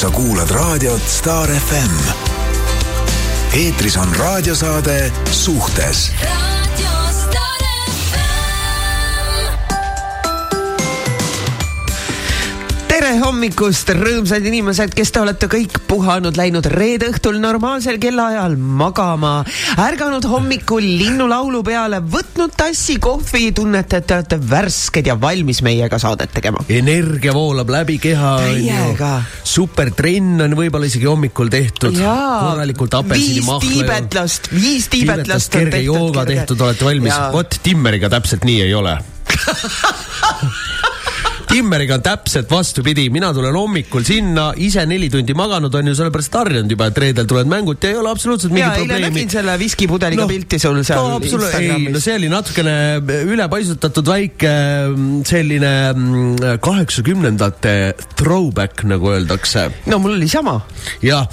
sa 0.00 0.10
kuulad 0.10 0.50
raadiot 0.50 1.08
Star 1.08 1.48
FM. 1.50 1.92
eetris 3.52 3.96
on 3.96 4.16
raadiosaade 4.16 5.12
Suhtes 5.30 6.12
tere 13.10 13.24
hommikust, 13.24 13.88
rõõmsad 13.96 14.44
inimesed, 14.46 14.92
kes 14.94 15.10
te 15.10 15.18
olete 15.18 15.48
kõik 15.50 15.80
puhanud, 15.88 16.36
läinud 16.38 16.62
reede 16.70 17.08
õhtul 17.10 17.40
normaalsel 17.42 17.96
kellaajal 17.98 18.52
magama, 18.54 19.40
ärganud 19.82 20.28
hommikul 20.30 20.84
linnulaulu 20.84 21.64
peale, 21.66 21.98
võtnud 22.06 22.54
tassi 22.54 23.00
kohvi, 23.02 23.48
tunnete, 23.56 23.98
et 23.98 24.06
te 24.06 24.14
olete 24.14 24.38
värsked 24.52 25.10
ja 25.10 25.16
valmis 25.18 25.58
meiega 25.66 25.98
saadet 25.98 26.30
tegema. 26.36 26.62
energia 26.70 27.34
voolab 27.34 27.72
läbi 27.74 27.98
keha. 27.98 28.36
täiega. 28.44 29.10
supertrenn 29.42 30.46
on 30.46 30.54
võib-olla 30.60 30.86
isegi 30.86 31.10
hommikul 31.10 31.50
tehtud. 31.50 31.98
korralikult 31.98 32.94
apelsinimahla. 32.94 33.58
viis 33.64 33.74
tiibetlast, 33.74 34.50
viis 34.54 34.86
tiibetlast. 34.92 35.50
kerge 35.50 35.82
jooga 35.82 36.28
tehtud, 36.30 36.62
olete 36.62 36.86
valmis. 36.86 37.18
vot 37.34 37.58
Timmeriga 37.64 38.12
täpselt 38.12 38.46
nii 38.46 38.68
ei 38.68 38.74
ole 38.74 39.00
Timmeriga 41.50 41.96
on 41.98 42.02
täpselt 42.02 42.46
vastupidi, 42.46 43.08
mina 43.10 43.32
tulen 43.34 43.56
hommikul 43.58 44.04
sinna, 44.06 44.52
ise 44.62 44.84
neli 44.86 45.08
tundi 45.10 45.34
maganud 45.34 45.74
on 45.74 45.88
ju, 45.90 45.96
sellepärast 45.98 46.36
harjunud 46.38 46.70
juba, 46.70 46.86
et 46.92 46.98
reedel 47.02 47.26
tulevad 47.26 47.50
mängud 47.50 47.82
ja 47.82 47.90
ei 47.90 47.96
ole 47.98 48.12
absoluutselt 48.12 48.52
mingit 48.54 48.76
probleemi. 48.78 49.08
nägin 49.08 49.32
selle 49.32 49.56
viskipudeliga 49.58 50.22
no, 50.22 50.30
pilti 50.30 50.60
sul 50.62 50.78
seal 50.86 51.02
no, 51.02 51.16
Instagramis. 51.18 51.88
ei, 51.88 51.94
no 51.96 52.02
see 52.04 52.14
oli 52.20 52.28
natukene 52.30 52.74
ülepaisutatud 53.34 54.10
väike 54.12 54.52
mm, 54.52 55.08
selline 55.26 55.72
mm, 55.90 56.60
kaheksakümnendate 56.62 57.74
throwback, 58.14 58.86
nagu 58.86 59.10
öeldakse. 59.16 59.66
no 59.90 59.98
mul 59.98 60.14
oli 60.20 60.30
sama. 60.30 60.54
jah, 61.02 61.26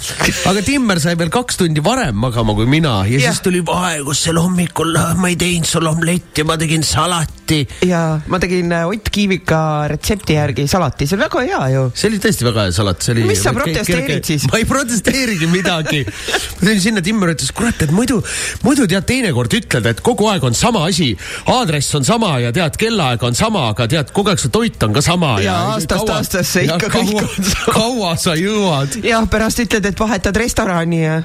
aga 0.50 0.66
Timmer 0.66 0.98
sai 1.04 1.14
veel 1.22 1.30
kaks 1.30 1.62
tundi 1.62 1.84
varem 1.84 2.18
magama 2.18 2.58
kui 2.58 2.66
mina 2.66 3.04
ja, 3.06 3.20
ja. 3.20 3.30
siis 3.30 3.44
tuli 3.46 3.62
vaegus 3.62 4.26
seal 4.26 4.42
hommikul, 4.42 4.98
ma 5.22 5.30
ei 5.30 5.38
teinud 5.38 5.70
sulle 5.70 5.94
omletti, 5.94 6.42
ma 6.42 6.58
tegin 6.58 6.82
salati. 6.82 7.62
ja 7.86 8.02
ma 8.26 8.42
tegin 8.42 8.74
äh, 8.74 8.90
Ott 8.90 9.14
Kiivika 9.14 9.62
retsepti 9.86 10.07
retsepti 10.08 10.36
järgi 10.36 10.64
salati, 10.68 11.06
see 11.06 11.16
oli 11.16 11.24
väga 11.26 11.42
hea 11.44 11.68
ju. 11.74 11.82
see 11.94 12.08
oli 12.08 12.20
tõesti 12.22 12.46
väga 12.46 12.64
hea 12.66 12.72
salat, 12.72 13.02
see 13.04 13.14
oli. 13.14 13.24
mis 13.28 13.42
sa 13.44 13.52
protesteerid 13.52 14.24
siis? 14.24 14.46
ma 14.48 14.60
ei 14.60 14.66
protesteerigi 14.68 15.48
midagi 15.52 16.00
ma 16.06 16.60
tulin 16.62 16.80
sinna, 16.80 17.02
Timmer 17.04 17.34
ütles, 17.34 17.50
kurat, 17.56 17.82
et 17.84 17.92
muidu, 17.94 18.20
muidu 18.64 18.86
tead, 18.88 19.04
teinekord 19.08 19.58
ütled, 19.58 19.90
et 19.92 20.00
kogu 20.04 20.30
aeg 20.32 20.46
on 20.48 20.56
sama 20.56 20.86
asi, 20.88 21.10
aadress 21.52 21.98
on 21.98 22.08
sama 22.08 22.38
ja 22.42 22.52
tead, 22.56 22.78
kellaaeg 22.80 23.28
on 23.28 23.36
sama, 23.38 23.68
aga 23.74 23.88
tead, 23.90 24.14
kogu 24.16 24.32
aeg 24.32 24.40
see 24.40 24.54
toit 24.54 24.88
on 24.88 24.96
ka 24.96 25.04
sama. 25.04 25.34
ja, 25.44 25.50
ja 25.50 25.58
aastast 25.74 26.06
kaua, 26.06 26.22
aastasse 26.22 26.64
ikka 26.68 26.92
kõik 26.96 27.14
on 27.20 27.52
sama. 27.52 27.76
kaua 27.76 28.16
sa 28.16 28.38
jõuad? 28.38 28.98
jah, 29.04 29.28
pärast 29.28 29.64
ütled, 29.66 29.92
et 29.92 30.04
vahetad 30.06 30.40
restorani 30.40 31.04
ja 31.04 31.20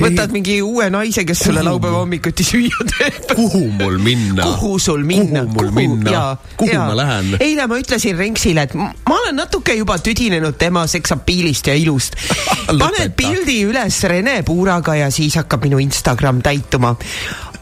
võtad 0.00 0.34
mingi 0.34 0.58
uue 0.64 0.88
naise, 0.92 1.24
kes 1.28 1.44
sulle 1.46 1.62
laupäeva 1.66 2.02
hommikuti 2.02 2.46
süüa 2.46 2.86
teeb. 2.92 3.34
kuhu 3.34 3.64
mul 3.78 3.98
minna? 4.02 4.46
kuhu 4.46 4.78
sul 4.78 5.04
minna? 5.06 5.44
kuhu 5.46 5.54
mul 5.54 5.72
minna? 5.76 6.26
kuhu 6.56 6.72
ja. 6.72 6.86
ma 6.88 6.98
lähen? 6.98 7.36
eile 7.40 7.68
ma 7.70 7.78
ütlesin 7.80 8.18
Renksile, 8.18 8.66
et 8.68 8.74
ma 8.74 8.90
olen 9.20 9.38
natuke 9.38 9.76
juba 9.78 9.98
tüdinenud 9.98 10.58
tema 10.58 10.86
seksapiilist 10.90 11.70
ja 11.70 11.78
ilust. 11.78 12.18
paned 12.82 13.16
pildi 13.16 13.60
üles 13.68 14.02
Rene 14.10 14.40
Puuraga 14.46 14.96
ja 14.98 15.10
siis 15.14 15.38
hakkab 15.40 15.66
minu 15.66 15.82
Instagram 15.82 16.42
täituma 16.44 16.94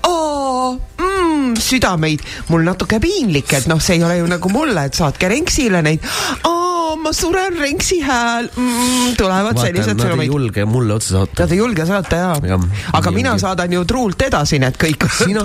oo 0.08 0.78
mm, 0.98 1.54
südameid, 1.60 2.22
mul 2.48 2.64
natuke 2.66 2.98
piinlik, 3.02 3.52
et 3.58 3.68
noh, 3.70 3.80
see 3.82 3.98
ei 3.98 4.04
ole 4.06 4.18
ju 4.18 4.30
nagu 4.30 4.50
mulle, 4.52 4.86
et 4.88 4.98
saatke 4.98 5.30
Renksile 5.30 5.82
neid. 5.84 6.02
Oo 6.92 6.98
ma 7.00 7.12
suren, 7.16 7.56
Renksi 7.58 8.00
hääl 8.04 8.48
mm,. 8.52 9.14
tulevad 9.16 9.56
Vaatan, 9.56 9.66
sellised 9.66 9.96
sõnumid. 9.96 10.12
Nad 10.12 10.24
ei 10.24 10.30
julge 10.30 10.64
mulle 10.68 10.96
otsa 10.98 11.14
saata. 11.16 11.44
Nad 11.44 11.54
ei 11.54 11.60
julge 11.60 11.86
saata 11.88 12.18
jaa 12.20 12.34
ja,. 12.50 12.58
aga 12.98 13.12
mina 13.14 13.32
julge. 13.32 13.44
saadan 13.46 13.76
ju 13.76 13.84
truult 13.88 14.24
edasi 14.26 14.60
need 14.62 14.76
kõik. 14.80 15.06
sina 15.22 15.44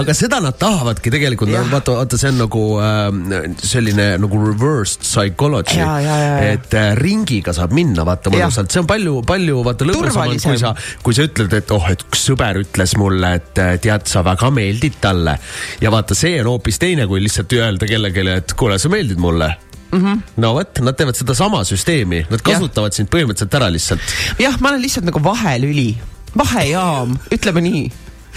aga 0.00 0.16
seda 0.16 0.40
nad 0.42 0.58
tahavadki 0.58 1.12
tegelikult, 1.14 1.52
vaata, 1.70 1.98
vaata, 2.00 2.20
see 2.20 2.32
on 2.32 2.40
nagu 2.42 2.64
äh, 2.82 3.46
selline 3.62 4.08
nagu 4.22 4.40
reversed 4.42 5.06
psychology. 5.06 5.78
et 5.78 6.74
äh, 6.74 6.90
ringiga 6.98 7.54
saab 7.56 7.76
minna, 7.76 8.06
vaata 8.08 8.32
mõnusalt, 8.34 8.72
see 8.74 8.82
on 8.82 8.90
palju, 8.90 9.20
palju 9.28 9.62
vaata 9.66 9.88
lõbusam 9.88 10.34
on, 10.34 10.42
kui 10.42 10.58
sa, 10.60 10.74
kui 11.04 11.18
sa 11.18 11.28
ütled, 11.28 11.54
et 11.60 11.72
oh, 11.74 11.86
et 11.92 12.02
üks 12.08 12.26
sõber 12.30 12.62
ütles 12.64 12.96
mulle, 13.00 13.36
et 13.38 13.62
äh, 13.62 13.76
tead, 13.82 14.08
sa 14.10 14.24
väga 14.26 14.50
meeldid 14.54 14.98
talle. 15.02 15.38
ja 15.84 15.94
vaata, 15.94 16.18
see 16.18 16.40
on 16.42 16.52
hoopis 16.54 16.82
teine, 16.82 17.06
kui 17.10 17.22
lihtsalt 17.22 17.54
öelda 17.58 17.88
kellelegi, 17.88 18.26
et 18.34 18.58
kuule, 18.58 18.80
sa 18.82 18.90
meeldid 18.92 19.22
mulle 19.22 19.54
mm. 19.90 20.00
-hmm. 20.00 20.20
no 20.36 20.52
vot, 20.54 20.80
nad 20.80 20.96
teevad 20.96 21.16
sedasama 21.16 21.64
süsteemi, 21.64 22.24
nad 22.30 22.42
kasutavad 22.44 22.96
sind 22.96 23.10
põhimõtteliselt 23.12 23.54
ära 23.60 23.70
lihtsalt. 23.72 24.14
jah, 24.38 24.60
ma 24.60 24.72
olen 24.72 24.82
lihtsalt 24.82 25.08
nagu 25.08 25.22
vahelüli, 25.24 25.90
vahejaam, 26.36 27.18
ütleme 27.34 27.64
nii 27.64 27.88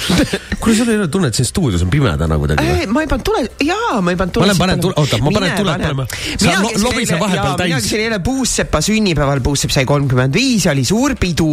kuule, 0.62 0.75
sul 0.75 0.89
ei 0.89 0.97
ole 0.97 1.07
tunnet, 1.12 1.35
siin 1.35 1.47
stuudios 1.47 1.84
on 1.85 1.89
pime 1.94 2.12
täna 2.19 2.38
kuidagi 2.41 2.66
või? 2.66 2.88
ma 2.91 3.03
ei 3.03 3.09
pannud 3.09 3.25
tule, 3.28 3.44
jaa, 3.66 4.01
ma 4.03 4.13
ei 4.13 4.19
pannud 4.19 4.35
tule. 4.35 4.45
ma 4.45 4.50
lähen 4.51 4.62
panen 4.62 4.84
tule, 4.84 4.95
oota, 5.01 5.19
ma 5.22 5.34
panen 5.35 5.56
tule 5.57 5.75
panema. 5.78 6.06
sa 6.41 6.56
lo, 6.63 6.72
lobise 6.85 7.19
vahepeal 7.22 7.57
täis. 7.59 7.72
mina 7.72 7.81
käisin 7.81 8.03
eile 8.06 8.19
Puussepa 8.25 8.81
sünnipäeval, 8.85 9.44
Puussepp 9.45 9.75
sai 9.75 9.85
kolmkümmend 9.89 10.35
viis, 10.38 10.67
oli 10.72 10.85
suur 10.88 11.16
pidu 11.22 11.50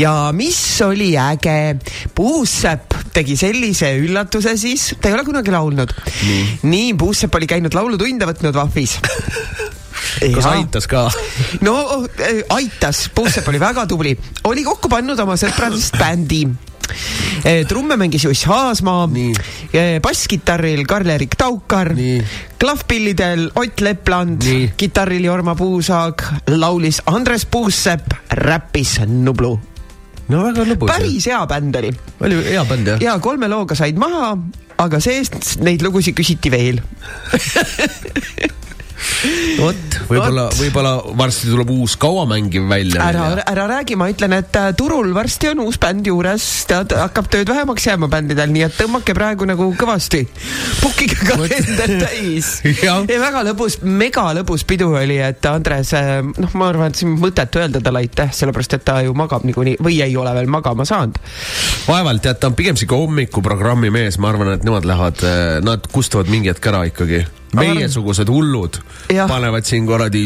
ja 0.00 0.14
mis 0.36 0.60
oli 0.86 1.12
äge, 1.20 1.58
Puussepp 2.14 2.98
tegi 3.14 3.36
sellise 3.40 3.92
üllatuse 4.00 4.56
siis, 4.60 4.92
ta 5.00 5.10
ei 5.10 5.18
ole 5.18 5.26
kunagi 5.28 5.54
laulnud. 5.54 5.94
nii, 6.22 6.42
nii, 6.70 6.90
Puussepp 6.98 7.40
oli 7.40 7.50
käinud 7.50 7.74
laulutunde 7.76 8.28
võtnud 8.30 8.56
Vahvis 8.56 8.98
kas 10.22 10.44
ja. 10.44 10.50
aitas 10.56 10.86
ka? 10.90 11.06
no 11.66 11.78
äh, 12.18 12.42
aitas, 12.58 13.08
Puussepp 13.14 13.48
oli 13.52 13.62
väga 13.62 13.86
tubli, 13.90 14.16
oli 14.50 14.66
kokku 14.66 14.90
pannud 14.92 15.18
oma 15.22 15.38
sõpradest 15.40 15.98
bändi 16.00 16.44
Eh, 16.46 16.71
trumme 17.68 17.96
mängis 17.96 18.24
Juss 18.24 18.44
Haasmaa, 18.46 19.08
eh, 19.72 19.98
basskitarril 20.02 20.84
Karl-Erik 20.86 21.34
Taukar, 21.38 21.94
klavpillidel 22.58 23.50
Ott 23.54 23.80
Lepland, 23.80 24.42
kitarril 24.76 25.24
Jorma 25.24 25.54
Puusaag, 25.54 26.22
laulis 26.46 27.02
Andres 27.06 27.46
Puussepp, 27.46 28.12
räppis 28.30 29.00
Nublu 29.06 29.58
no 30.32 30.42
väga 30.46 30.66
lõbus. 30.66 30.90
päris 30.90 31.26
hea 31.30 31.40
bänd 31.50 31.78
oli. 31.80 31.92
oli 32.24 32.40
hea 32.46 32.64
bänd 32.68 32.92
jah? 32.92 33.02
ja 33.02 33.18
kolme 33.22 33.48
looga 33.50 33.76
said 33.78 33.98
maha, 34.00 34.32
aga 34.82 35.00
seest 35.02 35.56
neid 35.64 35.84
lugusid 35.84 36.16
küsiti 36.18 36.52
veel 36.52 36.80
vot, 39.58 39.96
võib-olla, 40.08 40.46
võib-olla 40.56 40.92
varsti 41.18 41.50
tuleb 41.50 41.70
uus 41.74 41.96
kauamängiv 42.00 42.66
välja. 42.68 43.02
ära, 43.04 43.26
ära 43.48 43.66
räägi, 43.70 43.96
ma 43.98 44.08
ütlen, 44.12 44.34
et 44.36 44.56
äh, 44.58 44.70
turul 44.78 45.12
varsti 45.14 45.52
on 45.52 45.64
uus 45.66 45.78
bänd 45.82 46.06
juures, 46.06 46.46
tead, 46.70 46.94
hakkab 46.98 47.30
tööd 47.32 47.50
vähemaks 47.50 47.86
jääma 47.86 48.08
bändidel, 48.12 48.52
nii 48.54 48.66
et 48.66 48.76
tõmmake 48.78 49.14
praegu 49.16 49.48
nagu 49.48 49.68
kõvasti. 49.78 50.22
Bookige 50.82 51.18
kalender 51.26 51.94
täis 52.04 52.54
ja 52.82 52.98
väga 53.06 53.44
lõbus, 53.50 53.80
mega 53.82 54.28
lõbus 54.38 54.66
pidu 54.68 54.92
oli, 54.98 55.18
et 55.22 55.44
Andres, 55.50 55.92
äh, 55.98 56.14
noh, 56.22 56.56
ma 56.58 56.70
arvan, 56.72 56.92
et 56.92 57.02
siin 57.02 57.16
mõttetu 57.20 57.62
öelda 57.62 57.82
talle 57.84 58.04
aitäh, 58.04 58.32
sellepärast 58.34 58.78
et 58.78 58.86
ta 58.86 59.00
ju 59.06 59.14
magab 59.18 59.46
niikuinii 59.48 59.78
või 59.82 60.00
ei 60.04 60.16
ole 60.18 60.34
veel 60.36 60.50
magama 60.50 60.86
saanud. 60.88 61.20
vaevalt, 61.88 62.24
tead, 62.24 62.40
ta 62.40 62.50
on 62.50 62.58
pigem 62.58 62.78
sihuke 62.78 62.98
hommikuprogrammi 62.98 63.92
mees, 63.94 64.18
ma 64.22 64.32
arvan, 64.32 64.54
et 64.56 64.66
nemad 64.66 64.88
lähevad, 64.88 65.22
äh, 65.26 65.54
nad 65.64 65.86
kustuvad 65.92 66.30
mingi 66.32 66.52
hetk 66.52 66.72
ära 66.72 66.84
ikkagi 66.90 67.24
meiesugused 67.56 68.28
hullud 68.32 68.78
ja. 69.12 69.26
panevad 69.28 69.66
siin 69.68 69.86
kuradi 69.86 70.24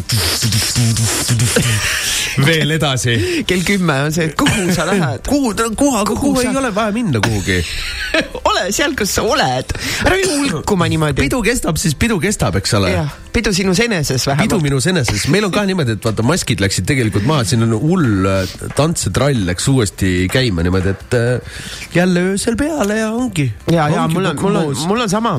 veel 2.47 2.77
edasi. 2.77 3.17
kell 3.47 3.65
kümme 3.67 4.01
on 4.07 4.13
see, 4.15 4.31
et 4.31 4.37
kuhu 4.39 4.69
sa 4.75 4.87
lähed? 4.89 5.27
kuhu, 5.29 5.55
kuhu, 5.77 6.05
kuhu, 6.15 6.41
ei 6.41 6.57
ole 6.57 6.75
vaja 6.75 6.95
minna 6.95 7.21
kuhugi 7.25 7.63
ole 8.51 8.73
seal, 8.75 8.95
kus 8.99 9.15
sa 9.17 9.25
oled, 9.27 9.73
ära 10.07 10.19
hulkuma 10.25 10.89
niimoodi. 10.91 11.27
pidu 11.27 11.41
kestab, 11.45 11.79
siis 11.81 11.97
pidu 11.99 12.19
kestab, 12.23 12.57
eks 12.61 12.75
ole. 12.79 12.93
pidu 13.35 13.53
sinus 13.57 13.81
eneses 13.85 14.27
vähemalt. 14.29 14.49
pidu 14.49 14.61
minus 14.65 14.89
eneses, 14.91 15.27
meil 15.33 15.47
on 15.49 15.55
ka 15.55 15.65
niimoodi, 15.69 15.97
et 15.97 16.09
vaata, 16.09 16.25
maskid 16.27 16.63
läksid 16.65 16.89
tegelikult 16.89 17.27
maha, 17.29 17.47
siin 17.49 17.67
on 17.67 17.75
hull 17.81 18.29
äh, 18.31 18.55
tantsetrall 18.79 19.47
läks 19.49 19.69
uuesti 19.73 20.13
käima 20.33 20.65
niimoodi, 20.67 20.95
et 20.95 21.19
äh, 21.19 21.61
jälle 21.95 22.25
öösel 22.33 22.59
peale 22.61 23.01
ja 23.03 23.11
ongi. 23.15 23.49
ja, 23.73 23.89
ja 23.93 24.07
mul 24.13 24.31
on, 24.33 24.41
mul 24.41 24.61
on, 24.63 24.73
mul 24.87 25.05
on 25.07 25.13
sama 25.13 25.37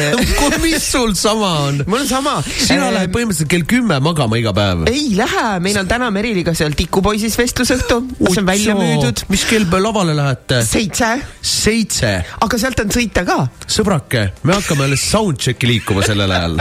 mis 0.64 0.90
sul 0.92 1.15
sama 1.18 1.50
on? 1.66 1.82
mul 1.86 2.02
on 2.02 2.08
sama. 2.08 2.34
sina 2.46 2.90
lähed 2.94 3.12
põhimõtteliselt 3.14 3.50
kell 3.52 3.66
kümme 3.68 3.98
magama 4.04 4.38
iga 4.40 4.54
päev. 4.56 4.86
ei 4.90 5.10
lähe, 5.18 5.46
meil 5.64 5.80
on 5.82 5.90
täna 5.90 6.10
Meriliga 6.14 6.54
seal 6.56 6.76
Tikupoisis 6.78 7.38
vestlusõhtu, 7.40 8.00
mis 8.20 8.40
on 8.40 8.48
välja 8.48 8.76
müüdud. 8.78 9.26
mis 9.32 9.46
kell 9.48 9.68
lavale 9.82 10.16
lähete? 10.16 10.62
seitse. 10.66 11.12
seitse? 11.40 12.12
aga 12.40 12.60
sealt 12.60 12.84
on 12.84 12.94
sõita 12.94 13.26
ka. 13.28 13.40
sõbrake, 13.66 14.28
me 14.44 14.58
hakkame 14.58 14.88
alles 14.88 15.06
soundcheck'i 15.10 15.74
liikuma 15.74 16.06
sellel 16.06 16.36
ajal 16.38 16.60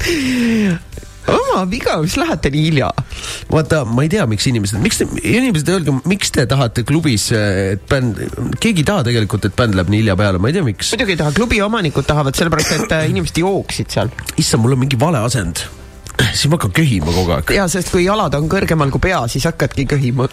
oma 1.34 1.64
viga, 1.70 1.96
mis 2.02 2.16
lähete 2.20 2.52
nii 2.52 2.64
hilja? 2.68 2.90
vaata, 3.50 3.82
ma 3.88 4.04
ei 4.06 4.12
tea, 4.12 4.26
miks 4.30 4.46
inimesed, 4.50 4.80
miks 4.84 5.00
te, 5.00 5.08
inimesed, 5.18 5.72
öelge, 5.74 5.96
miks 6.10 6.32
te 6.34 6.46
tahate 6.50 6.84
klubis, 6.88 7.30
et 7.36 7.82
bänd, 7.90 8.20
keegi 8.62 8.84
ei 8.84 8.88
taha 8.92 9.06
tegelikult, 9.10 9.50
et 9.50 9.58
bänd 9.58 9.78
läheb 9.78 9.92
nii 9.92 10.04
hilja 10.04 10.16
peale, 10.20 10.42
ma 10.42 10.52
ei 10.52 10.56
tea, 10.56 10.66
miks. 10.66 10.94
muidugi 10.94 11.16
ei 11.16 11.20
taha, 11.24 11.34
klubi 11.36 11.60
omanikud 11.64 12.08
tahavad, 12.08 12.38
sellepärast 12.38 12.78
et 12.78 12.96
äh, 12.96 13.10
inimesed 13.10 13.42
jooksid 13.42 13.92
seal. 13.92 14.14
issand, 14.36 14.64
mul 14.64 14.78
on 14.78 14.84
mingi 14.86 15.00
vale 15.00 15.22
asend 15.26 15.66
siis 16.36 16.48
ma 16.50 16.58
hakkan 16.58 16.72
köhima 16.80 17.12
kogu 17.14 17.34
aeg. 17.36 17.52
ja 17.56 17.66
sest 17.70 17.92
kui 17.92 18.04
jalad 18.04 18.34
on 18.38 18.48
kõrgemal 18.50 18.92
kui 18.92 19.02
pea, 19.08 19.22
siis 19.30 19.46
hakkadki 19.48 19.86
köhima 19.90 20.28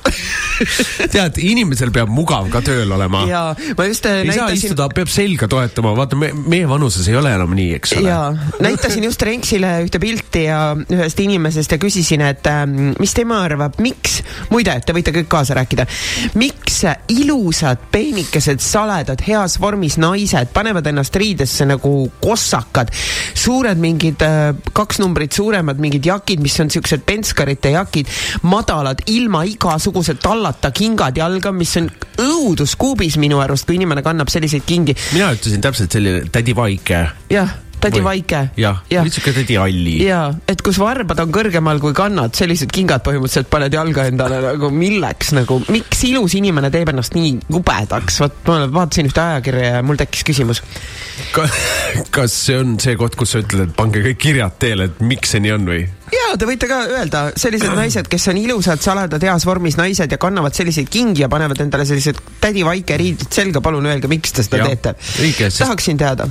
tead, 1.13 1.39
inimesel 1.41 1.91
peab 1.95 2.11
mugav 2.13 2.49
ka 2.53 2.61
tööl 2.65 2.91
olema. 2.97 3.23
ja 3.29 3.43
ma 3.77 3.87
just 3.87 4.07
äh, 4.09 4.21
ei 4.21 4.31
näitasin... 4.31 4.41
saa 4.41 4.57
istuda, 4.71 4.89
peab 4.93 5.11
selga 5.11 5.49
toetama, 5.51 5.93
vaata 5.97 6.19
me, 6.19 6.31
meie 6.47 6.67
vanuses 6.69 7.07
ei 7.11 7.17
ole 7.19 7.33
enam 7.35 7.55
nii, 7.57 7.73
eks 7.79 7.97
ole. 7.99 8.09
ja 8.09 8.21
näitasin 8.63 9.07
just 9.07 9.25
Renksile 9.27 9.73
ühte 9.85 10.01
pilti 10.03 10.45
ja 10.47 10.61
ühest 10.75 11.19
inimesest 11.23 11.75
ja 11.75 11.81
küsisin, 11.81 12.23
et 12.27 12.47
äh, 12.51 12.63
mis 12.99 13.15
tema 13.17 13.41
arvab, 13.45 13.79
miks, 13.83 14.21
muide, 14.53 14.75
te 14.85 14.95
võite 14.95 15.13
kõik 15.15 15.29
kaasa 15.31 15.57
rääkida, 15.57 15.87
miks 16.39 16.83
ilusad, 17.11 17.81
peenikesed, 17.91 18.61
saledad, 18.63 19.21
heas 19.25 19.57
vormis 19.61 19.97
naised 20.01 20.51
panevad 20.53 20.85
ennast 20.91 21.15
riidesse 21.17 21.65
nagu 21.67 21.93
kossakad, 22.21 22.91
suured 23.37 23.79
mingid 23.81 24.21
äh, 24.25 24.51
kaks 24.77 25.01
numbrit 25.01 25.35
suuremad 25.37 25.76
mingid 25.83 26.05
jakid, 26.05 26.41
mis 26.43 26.57
on 26.63 26.71
siuksed 26.73 27.05
penskarite 27.07 27.73
jakid, 27.75 28.09
madalad, 28.47 29.03
ilma 29.13 29.43
igasuguse 29.47 30.17
tallata 30.21 30.71
kingad 30.75 31.17
jalga, 31.17 31.53
mis 31.55 31.75
on 31.81 31.91
õuduskuubis 32.23 33.19
minu 33.21 33.41
arust, 33.43 33.67
kui 33.67 33.77
inimene 33.79 34.03
kannab 34.05 34.31
selliseid 34.33 34.65
kingi. 34.67 34.97
mina 35.13 35.31
ütlesin 35.35 35.63
täpselt 35.63 35.91
selline 35.91 36.27
tädi 36.31 36.55
Vaike. 36.55 37.05
jah 37.29 37.55
tädi 37.81 37.99
Või... 38.01 38.05
Vaike. 38.07 38.41
jah 38.59 38.81
ja., 38.91 39.03
niisugune 39.05 39.41
tädi 39.41 39.57
Alli. 39.61 39.95
jaa, 40.05 40.29
et 40.49 40.61
kus 40.65 40.79
varbad 40.81 41.21
on 41.23 41.33
kõrgemal 41.35 41.81
kui 41.83 41.95
kannad, 41.97 42.35
sellised 42.37 42.71
kingad 42.73 43.03
põhimõtteliselt 43.05 43.51
paned 43.51 43.73
jalga 43.73 44.07
endale 44.11 44.41
nagu 44.49 44.71
milleks 44.73 45.33
nagu, 45.37 45.59
miks 45.73 46.03
ilus 46.09 46.37
inimene 46.39 46.71
teeb 46.73 46.91
ennast 46.93 47.17
nii 47.17 47.35
jubedaks, 47.47 48.21
vot 48.23 48.41
ma 48.49 48.59
vaatasin 48.79 49.11
ühte 49.11 49.23
ajakirja 49.23 49.77
ja 49.77 49.85
mul 49.85 49.99
tekkis 49.99 50.25
küsimus 50.27 50.63
Ka,. 51.35 51.47
kas 52.15 52.35
see 52.47 52.57
on 52.61 52.77
see 52.81 52.97
koht, 52.99 53.17
kus 53.19 53.35
sa 53.35 53.43
ütled, 53.43 53.69
et 53.69 53.77
pange 53.77 54.03
kõik 54.05 54.21
kirjad 54.27 54.59
teele, 54.61 54.91
et 54.91 55.01
miks 55.03 55.35
see 55.35 55.43
nii 55.43 55.55
on 55.57 55.71
või? 55.71 55.85
Ja 56.13 56.35
te 56.39 56.47
võite 56.47 56.67
ka 56.69 56.79
öelda, 56.87 57.23
sellised 57.39 57.73
naised, 57.79 58.07
kes 58.11 58.27
on 58.31 58.39
ilusad, 58.39 58.81
saledad, 58.83 59.23
heas 59.23 59.45
vormis 59.47 59.77
naised 59.79 60.11
ja 60.11 60.19
kannavad 60.21 60.55
selliseid 60.57 60.89
kingi 60.91 61.25
ja 61.25 61.29
panevad 61.31 61.61
endale 61.63 61.85
sellised 61.87 62.19
tädi 62.41 62.63
Vaike 62.67 62.97
riided 62.99 63.31
selga, 63.33 63.61
palun 63.63 63.85
öelge, 63.89 64.09
miks 64.11 64.35
te 64.35 64.45
seda 64.45 64.63
ja, 64.63 64.69
teete. 64.71 64.95
tahaksin 65.57 65.99
teada. 65.99 66.27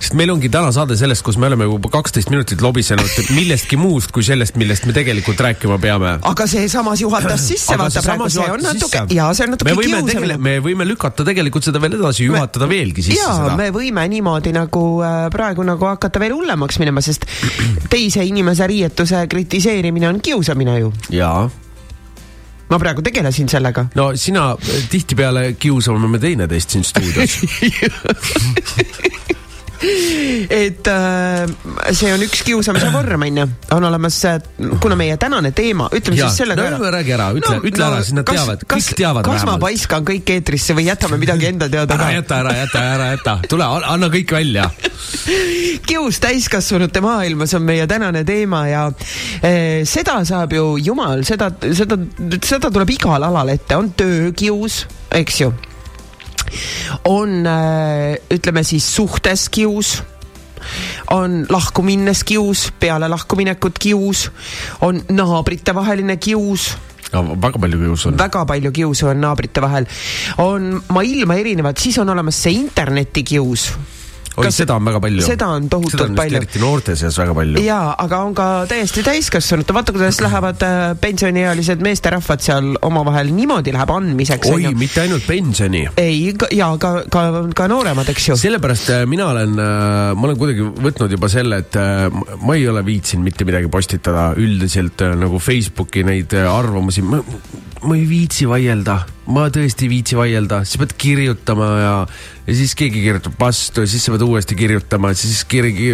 sest 0.00 0.14
meil 0.18 0.30
ongi 0.32 0.50
täna 0.52 0.72
saade 0.74 0.96
sellest, 0.98 1.24
kus 1.26 1.38
me 1.40 1.50
oleme 1.50 1.66
juba 1.68 1.90
kaksteist 1.92 2.30
minutit 2.32 2.62
lobisenud 2.64 3.32
millestki 3.34 3.78
muust 3.80 4.14
kui 4.14 4.24
sellest, 4.26 4.56
millest 4.60 4.86
me 4.88 4.94
tegelikult 4.96 5.40
rääkima 5.40 5.78
peame. 5.82 6.16
aga 6.30 6.46
see 6.50 6.68
samas 6.72 7.02
juhatas 7.02 7.46
sisse, 7.50 7.78
vaata 7.78 8.04
praegu 8.06 8.30
see 8.30 8.46
on 8.46 8.64
natuke, 8.64 9.04
jaa, 9.16 9.30
see 9.34 9.48
on 9.48 9.54
natuke 9.56 9.76
kiusamine. 9.80 10.38
me 10.38 10.56
võime 10.64 10.86
lükata 10.88 11.26
tegelikult 11.26 11.66
seda 11.66 11.82
veel 11.82 11.98
edasi, 11.98 12.26
juhatada 12.30 12.68
me, 12.68 12.76
veelgi 12.76 13.06
sisse 13.10 13.20
jaa, 13.20 13.36
seda. 13.42 13.58
me 13.58 13.70
võime 13.74 14.06
niimoodi 14.14 14.54
nagu 14.56 14.84
äh, 15.04 15.26
praegu 15.34 15.66
nagu 15.66 15.90
hakata 15.90 16.22
veel 16.22 16.36
hullemaks 16.38 16.80
minema, 16.82 17.02
sest 17.04 17.26
teise 17.92 18.24
inimese 18.26 18.66
riietus 18.70 18.99
toetuse 19.00 19.26
kritiseerimine 19.26 20.08
on 20.08 20.20
kiusamine 20.20 20.78
ju. 20.78 20.92
jaa 21.10 21.50
ma 22.70 22.78
praegu 22.78 23.02
tegelesin 23.02 23.48
sellega. 23.48 23.86
no 23.94 24.16
sina, 24.16 24.56
tihtipeale 24.90 25.52
kiusame 25.58 26.08
me 26.08 26.18
teineteist 26.18 26.70
siin 26.70 26.84
stuudios 26.84 27.40
et 29.80 30.88
äh, 30.90 31.46
see 31.96 32.10
on 32.12 32.20
üks 32.24 32.42
kiusamise 32.44 32.90
vorm, 32.92 33.24
onju. 33.24 33.46
on 33.76 33.86
olemas, 33.88 34.18
äh, 34.28 34.40
kuna 34.82 34.98
meie 34.98 35.16
tänane 35.20 35.52
teema, 35.56 35.88
ütleme 35.96 36.18
ja, 36.18 36.28
siis 36.28 36.42
selle 36.42 36.56
no, 36.58 36.66
ära. 36.68 36.90
räägi 36.96 37.14
ära, 37.16 37.30
ütle 37.36 37.56
no,, 37.56 37.64
ütle 37.64 37.84
no, 37.84 37.88
ära, 37.94 38.02
siis 38.04 38.16
nad 38.18 38.28
kas, 38.28 38.40
teavad, 38.42 38.66
kõik 38.74 38.90
teavad 38.98 39.28
kas 39.28 39.38
vähemalt. 39.38 39.60
ma 39.60 39.66
paiskan 39.66 40.04
kõik 40.10 40.34
eetrisse 40.36 40.76
või 40.76 40.86
jätame 40.90 41.20
midagi 41.22 41.48
enda 41.48 41.70
teada 41.72 41.96
ära 41.96 42.10
jäta, 42.18 42.42
ära 42.44 42.56
jäta, 42.58 42.84
ära 42.96 43.08
jäta, 43.14 43.36
tule, 43.48 43.70
anna 43.94 44.10
kõik 44.12 44.36
välja 44.36 44.68
kius 45.88 46.20
täiskasvanute 46.20 47.00
maailmas 47.04 47.54
on 47.56 47.64
meie 47.64 47.86
tänane 47.90 48.24
teema 48.28 48.66
ja 48.68 48.84
eh, 49.40 49.86
seda 49.88 50.20
saab 50.28 50.52
ju 50.56 50.76
jumal, 50.90 51.24
seda, 51.24 51.50
seda, 51.72 51.98
seda 52.44 52.70
tuleb 52.70 52.94
igal 52.98 53.24
alal 53.30 53.56
ette, 53.56 53.80
on 53.80 53.92
töökius, 53.96 54.84
eks 55.16 55.42
ju 55.46 55.52
on 57.04 57.46
äh, 57.46 58.16
ütleme 58.30 58.64
siis 58.64 58.86
suhtes 58.96 59.48
kius 59.48 60.00
on 61.10 61.46
lahku 61.48 61.82
minnes 61.82 62.20
kius, 62.24 62.68
peale 62.80 63.08
lahkuminekut 63.08 63.78
kius, 63.80 64.26
on 64.84 65.00
naabritevaheline 65.08 66.16
kius 66.20 66.74
no 67.12 67.22
väga 67.42 67.58
palju 67.58 67.78
kiusu 67.80 68.08
on. 68.08 68.18
väga 68.18 68.44
palju 68.46 68.72
kiusu 68.72 69.08
on 69.10 69.20
naabrite 69.20 69.62
vahel. 69.62 69.86
on 70.38 70.82
maailma 70.88 71.34
erinevad, 71.34 71.78
siis 71.78 71.98
on 71.98 72.08
olemas 72.08 72.42
see 72.42 72.54
internetikius 72.60 73.70
oi, 74.40 74.52
seda 74.54 74.76
on 74.78 74.86
väga 74.88 75.00
palju. 75.04 75.24
seda 75.26 75.48
on 75.56 75.68
tohutult 75.72 76.14
palju. 76.18 76.40
eriti 76.40 76.62
noorte 76.62 76.96
seas 76.98 77.18
väga 77.20 77.34
palju. 77.36 77.62
jaa, 77.64 77.94
aga 78.04 78.20
on 78.26 78.34
ka 78.36 78.48
täiesti 78.70 79.04
täiskasvanute, 79.06 79.76
vaata 79.76 79.94
kuidas 79.96 80.20
lähevad 80.24 80.64
äh, 80.66 80.78
pensioniealised 81.00 81.84
meesterahvad 81.84 82.44
seal 82.44 82.72
omavahel, 82.86 83.32
niimoodi 83.36 83.74
läheb 83.76 83.94
andmiseks. 83.94 84.50
oi, 84.52 84.74
mitte 84.78 85.04
ainult 85.04 85.26
pensioni. 85.28 85.86
ei, 86.00 86.34
jaa, 86.56 86.70
ka, 86.82 86.92
ka, 87.12 87.24
ka 87.56 87.68
nooremad, 87.72 88.08
eks 88.12 88.30
ju. 88.30 88.38
sellepärast 88.40 88.92
äh, 88.96 89.06
mina 89.10 89.30
olen, 89.34 89.56
äh, 89.58 90.12
ma 90.14 90.30
olen 90.30 90.40
kuidagi 90.40 90.68
võtnud 90.88 91.16
juba 91.16 91.30
selle, 91.32 91.62
et 91.64 91.78
ma 92.40 92.56
ei 92.56 92.66
ole 92.68 92.84
viitsinud 92.86 93.26
mitte 93.26 93.46
midagi 93.48 93.70
postitada 93.72 94.30
üldiselt 94.40 95.02
nagu 95.20 95.40
Facebooki 95.42 96.04
neid 96.06 96.34
arvamusi, 96.40 97.04
ma, 97.82 97.96
ei 97.96 98.06
viitsi 98.08 98.48
vaielda 98.48 99.00
ma 99.30 99.46
tõesti 99.52 99.86
ei 99.86 99.92
viitsi 99.92 100.18
vaielda, 100.18 100.62
siis 100.66 100.80
pead 100.80 100.94
kirjutama 101.00 101.68
ja, 101.80 101.92
ja 102.46 102.56
siis 102.56 102.74
keegi 102.78 103.02
kirjutab 103.04 103.36
vastu 103.40 103.84
ja 103.84 103.90
siis 103.90 104.04
sa 104.06 104.14
pead 104.14 104.24
uuesti 104.26 104.56
kirjutama 104.58 105.12
siis 105.18 105.44
keegi, 105.48 105.92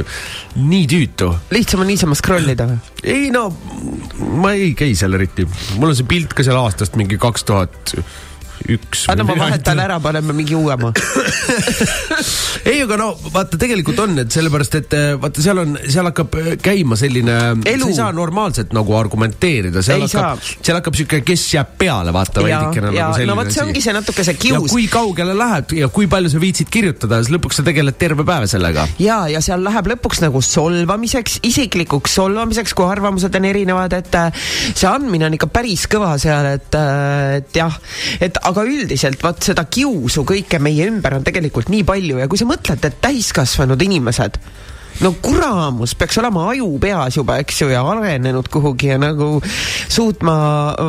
nii 0.56 0.86
tüütu. 0.90 1.32
lihtsam 1.54 1.84
on 1.84 1.90
niisama 1.90 2.16
scroll 2.18 2.48
ida 2.52 2.68
või? 2.70 2.78
ei 3.04 3.28
no, 3.34 3.48
ma 4.40 4.54
ei 4.56 4.72
käi 4.78 4.96
seal 4.98 5.18
eriti, 5.18 5.46
mul 5.76 5.92
on 5.92 5.98
see 5.98 6.08
pilt 6.08 6.36
ka 6.36 6.46
seal 6.46 6.58
aastast 6.62 6.96
mingi 6.98 7.20
kaks 7.20 7.46
tuhat 7.48 7.96
üks. 8.72 9.06
anna 9.12 9.26
ma 9.26 9.36
vahetan 9.38 9.80
ära, 9.82 9.98
paneme 10.02 10.34
mingi 10.36 10.56
uuema 10.58 10.92
ei, 12.66 12.80
aga 12.82 12.96
no 12.98 13.08
vaata, 13.32 13.58
tegelikult 13.60 14.00
on, 14.02 14.16
et 14.22 14.32
sellepärast, 14.34 14.76
et 14.80 14.96
eh, 14.96 15.06
vaata, 15.20 15.42
seal 15.44 15.60
on, 15.62 15.76
seal 15.84 16.08
hakkab 16.08 16.36
eh, 16.40 16.48
käima 16.62 16.98
selline, 16.98 17.36
sa 17.62 17.74
ei 17.74 17.96
saa 17.96 18.10
normaalselt 18.16 18.74
nagu 18.76 18.96
argumenteerida, 18.98 19.82
seal 19.86 20.04
ei 20.04 20.10
hakkab, 20.10 20.42
seal 20.56 20.80
hakkab 20.80 20.98
sihuke, 20.98 21.20
kes 21.26 21.46
jääb 21.54 21.76
peale, 21.80 22.14
vaata 22.16 22.44
veidikene 22.44 22.90
nagu 22.90 23.12
selline 23.14 23.32
no 23.32 23.38
vot, 23.40 23.52
see 23.54 23.64
ongi 23.64 23.84
see 23.84 23.96
natuke 23.96 24.26
see 24.26 24.38
kius. 24.40 24.70
kui 24.72 24.88
kaugele 24.92 25.36
läheb 25.38 25.76
ja 25.78 25.90
kui 25.92 26.10
palju 26.10 26.32
sa 26.32 26.42
viitsid 26.42 26.72
kirjutada, 26.72 27.20
siis 27.22 27.34
lõpuks 27.36 27.60
sa 27.60 27.66
tegeled 27.66 27.98
terve 28.00 28.26
päev 28.26 28.48
sellega. 28.50 28.86
ja, 29.02 29.22
ja 29.32 29.42
seal 29.44 29.64
läheb 29.66 29.92
lõpuks 29.94 30.22
nagu 30.24 30.42
solvamiseks, 30.44 31.40
isiklikuks 31.46 32.18
solvamiseks, 32.20 32.74
kui 32.76 32.88
arvamused 32.88 33.38
on 33.38 33.48
erinevad, 33.52 33.96
et 33.98 34.20
eh, 34.22 34.46
see 34.72 34.88
andmine 34.90 35.28
on 35.28 35.38
ikka 35.38 35.50
päris 35.52 35.86
kõva 35.90 36.14
seal, 36.22 36.50
et, 36.56 36.80
et 37.40 37.62
jah, 37.62 37.80
et 38.22 38.42
aga 38.46 38.62
üldiselt 38.66 39.22
vaat 39.24 39.42
seda 39.42 39.64
kiusu 39.70 40.22
kõike 40.26 40.60
meie 40.62 40.86
ümber 40.86 41.16
on 41.18 41.26
tegelikult 41.26 41.70
nii 41.72 41.84
palju 41.86 42.20
ja 42.20 42.28
kui 42.30 42.38
sa 42.38 42.46
mõtled, 42.48 42.84
et 42.86 43.00
täiskasvanud 43.02 43.82
inimesed 43.82 44.38
no 45.00 45.12
kuramus, 45.22 45.94
peaks 45.98 46.18
olema 46.20 46.46
aju 46.52 46.68
peas 46.80 47.16
juba, 47.18 47.36
eks 47.42 47.60
ju, 47.62 47.68
ja 47.72 47.82
arenenud 47.86 48.48
kuhugi 48.52 48.90
ja 48.92 48.98
nagu 49.00 49.40
suutma 49.92 50.36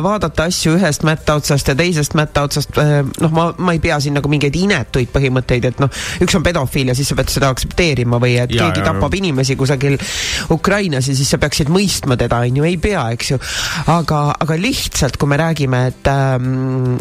vaadata 0.04 0.48
asju 0.48 0.76
ühest 0.78 1.04
mätta 1.06 1.36
otsast 1.38 1.68
ja 1.68 1.76
teisest 1.78 2.16
mätta 2.18 2.44
otsast. 2.48 2.76
Eh, 2.80 3.02
noh, 3.22 3.34
ma, 3.34 3.48
ma 3.58 3.74
ei 3.76 3.82
pea 3.82 3.98
siin 4.00 4.16
nagu 4.18 4.30
mingeid 4.32 4.56
inetuid 4.56 5.12
põhimõtteid, 5.12 5.68
et 5.70 5.82
noh, 5.82 5.92
üks 6.24 6.36
on 6.38 6.46
pedofiil 6.46 6.92
ja 6.92 6.96
siis 6.96 7.10
sa 7.10 7.18
pead 7.18 7.32
seda 7.32 7.52
aktsepteerima 7.52 8.20
või 8.22 8.36
et 8.38 8.54
ja, 8.54 8.64
keegi 8.64 8.82
ja, 8.82 8.86
tapab 8.90 9.14
ja. 9.14 9.22
inimesi 9.22 9.58
kusagil 9.60 9.98
Ukrainas 10.54 11.10
ja 11.10 11.16
siis 11.18 11.28
sa 11.28 11.40
peaksid 11.42 11.72
mõistma 11.72 12.16
teda, 12.20 12.40
on 12.46 12.62
ju, 12.62 12.68
ei 12.68 12.78
pea, 12.80 13.04
eks 13.16 13.32
ju. 13.34 13.40
aga, 13.92 14.22
aga 14.40 14.58
lihtsalt, 14.60 15.20
kui 15.20 15.30
me 15.30 15.40
räägime, 15.40 15.84
et 15.92 16.10
ähm, 16.12 16.96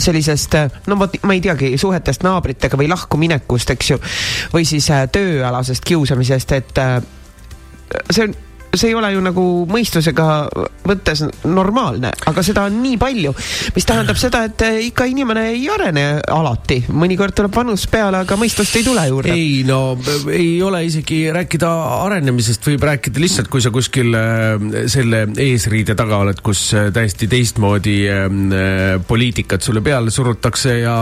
sellisest, 0.00 0.56
no 0.90 0.98
vot, 0.98 1.14
ma 1.28 1.36
ei 1.36 1.42
teagi, 1.44 1.74
suhetest 1.80 2.24
naabritega 2.26 2.78
või 2.80 2.90
lahkuminekust, 2.90 3.74
eks 3.76 3.92
ju, 3.94 4.00
või 4.54 4.66
siis 4.68 4.88
äh, 4.90 5.04
tööalasest 5.12 5.84
kiusamisest 5.86 6.31
sest 6.32 6.52
et 6.52 6.78
äh, 6.78 7.00
see 8.76 8.88
ei 8.88 8.94
ole 8.96 9.10
ju 9.12 9.20
nagu 9.20 9.42
mõistusega 9.68 10.26
võttes 10.88 11.22
normaalne, 11.44 12.12
aga 12.30 12.44
seda 12.44 12.64
on 12.68 12.78
nii 12.82 12.96
palju, 13.00 13.34
mis 13.76 13.86
tähendab 13.88 14.16
seda, 14.20 14.42
et 14.48 14.64
eh, 14.64 14.78
ikka 14.88 15.04
inimene 15.10 15.44
ei 15.52 15.66
arene 15.70 16.06
alati, 16.32 16.78
mõnikord 16.88 17.36
tuleb 17.36 17.52
vanus 17.54 17.84
peale, 17.92 18.22
aga 18.24 18.38
mõistust 18.40 18.78
ei 18.80 18.86
tule 18.86 19.04
juurde. 19.10 19.34
ei 19.36 19.60
no 19.68 19.96
ei 20.32 20.56
ole 20.64 20.82
isegi 20.88 21.26
rääkida 21.34 21.70
arenemisest, 21.98 22.64
võib 22.70 22.86
rääkida 22.88 23.20
lihtsalt, 23.20 23.50
kui 23.52 23.64
sa 23.64 23.72
kuskil 23.74 24.16
äh, 24.16 24.66
selle 24.92 25.26
eesriide 25.44 25.96
taga 25.98 26.22
oled, 26.24 26.40
kus 26.44 26.64
äh, 26.78 26.88
täiesti 26.94 27.28
teistmoodi 27.28 27.98
poliitikat 29.06 29.62
sulle 29.62 29.82
peale 29.84 30.10
surutakse 30.10 30.78
ja 30.80 30.94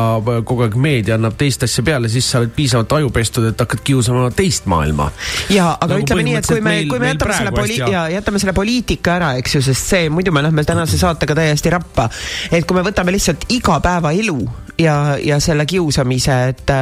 kogu 0.46 0.66
aeg 0.66 0.74
meedia 0.80 1.16
annab 1.16 1.38
teist 1.38 1.62
asja 1.64 1.84
peale, 1.86 2.10
siis 2.10 2.26
sa 2.26 2.42
oled 2.42 2.52
piisavalt 2.56 2.92
ajupestud, 2.98 3.46
et 3.52 3.62
hakkad 3.62 3.84
kiusama 3.86 4.26
teist 4.34 4.66
maailma. 4.70 5.10
ja, 5.54 5.72
aga 5.78 5.94
nagu 5.94 6.04
ütleme 6.04 6.26
nii, 6.26 6.36
et 6.40 6.50
kui 6.50 6.60
me, 6.64 6.76
kui 6.90 7.02
me 7.02 7.14
jätame 7.14 7.38
selle 7.38 7.54
poli- 7.60 7.92
ja 7.92 8.06
jätame 8.12 8.40
selle 8.42 8.54
poliitika 8.56 9.14
ära, 9.18 9.30
eks 9.40 9.58
ju, 9.58 9.62
sest 9.70 9.92
see, 9.94 10.10
muidu 10.12 10.32
me 10.34 10.42
lähme 10.44 10.64
tänase 10.64 10.98
saatega 11.00 11.36
täiesti 11.38 11.70
rappa. 11.70 12.08
et 12.50 12.66
kui 12.66 12.76
me 12.76 12.84
võtame 12.86 13.14
lihtsalt 13.14 13.46
igapäevaelu 13.48 14.38
ja, 14.78 14.96
ja 15.22 15.40
selle 15.40 15.66
kiusamise, 15.66 16.36
et, 16.52 16.74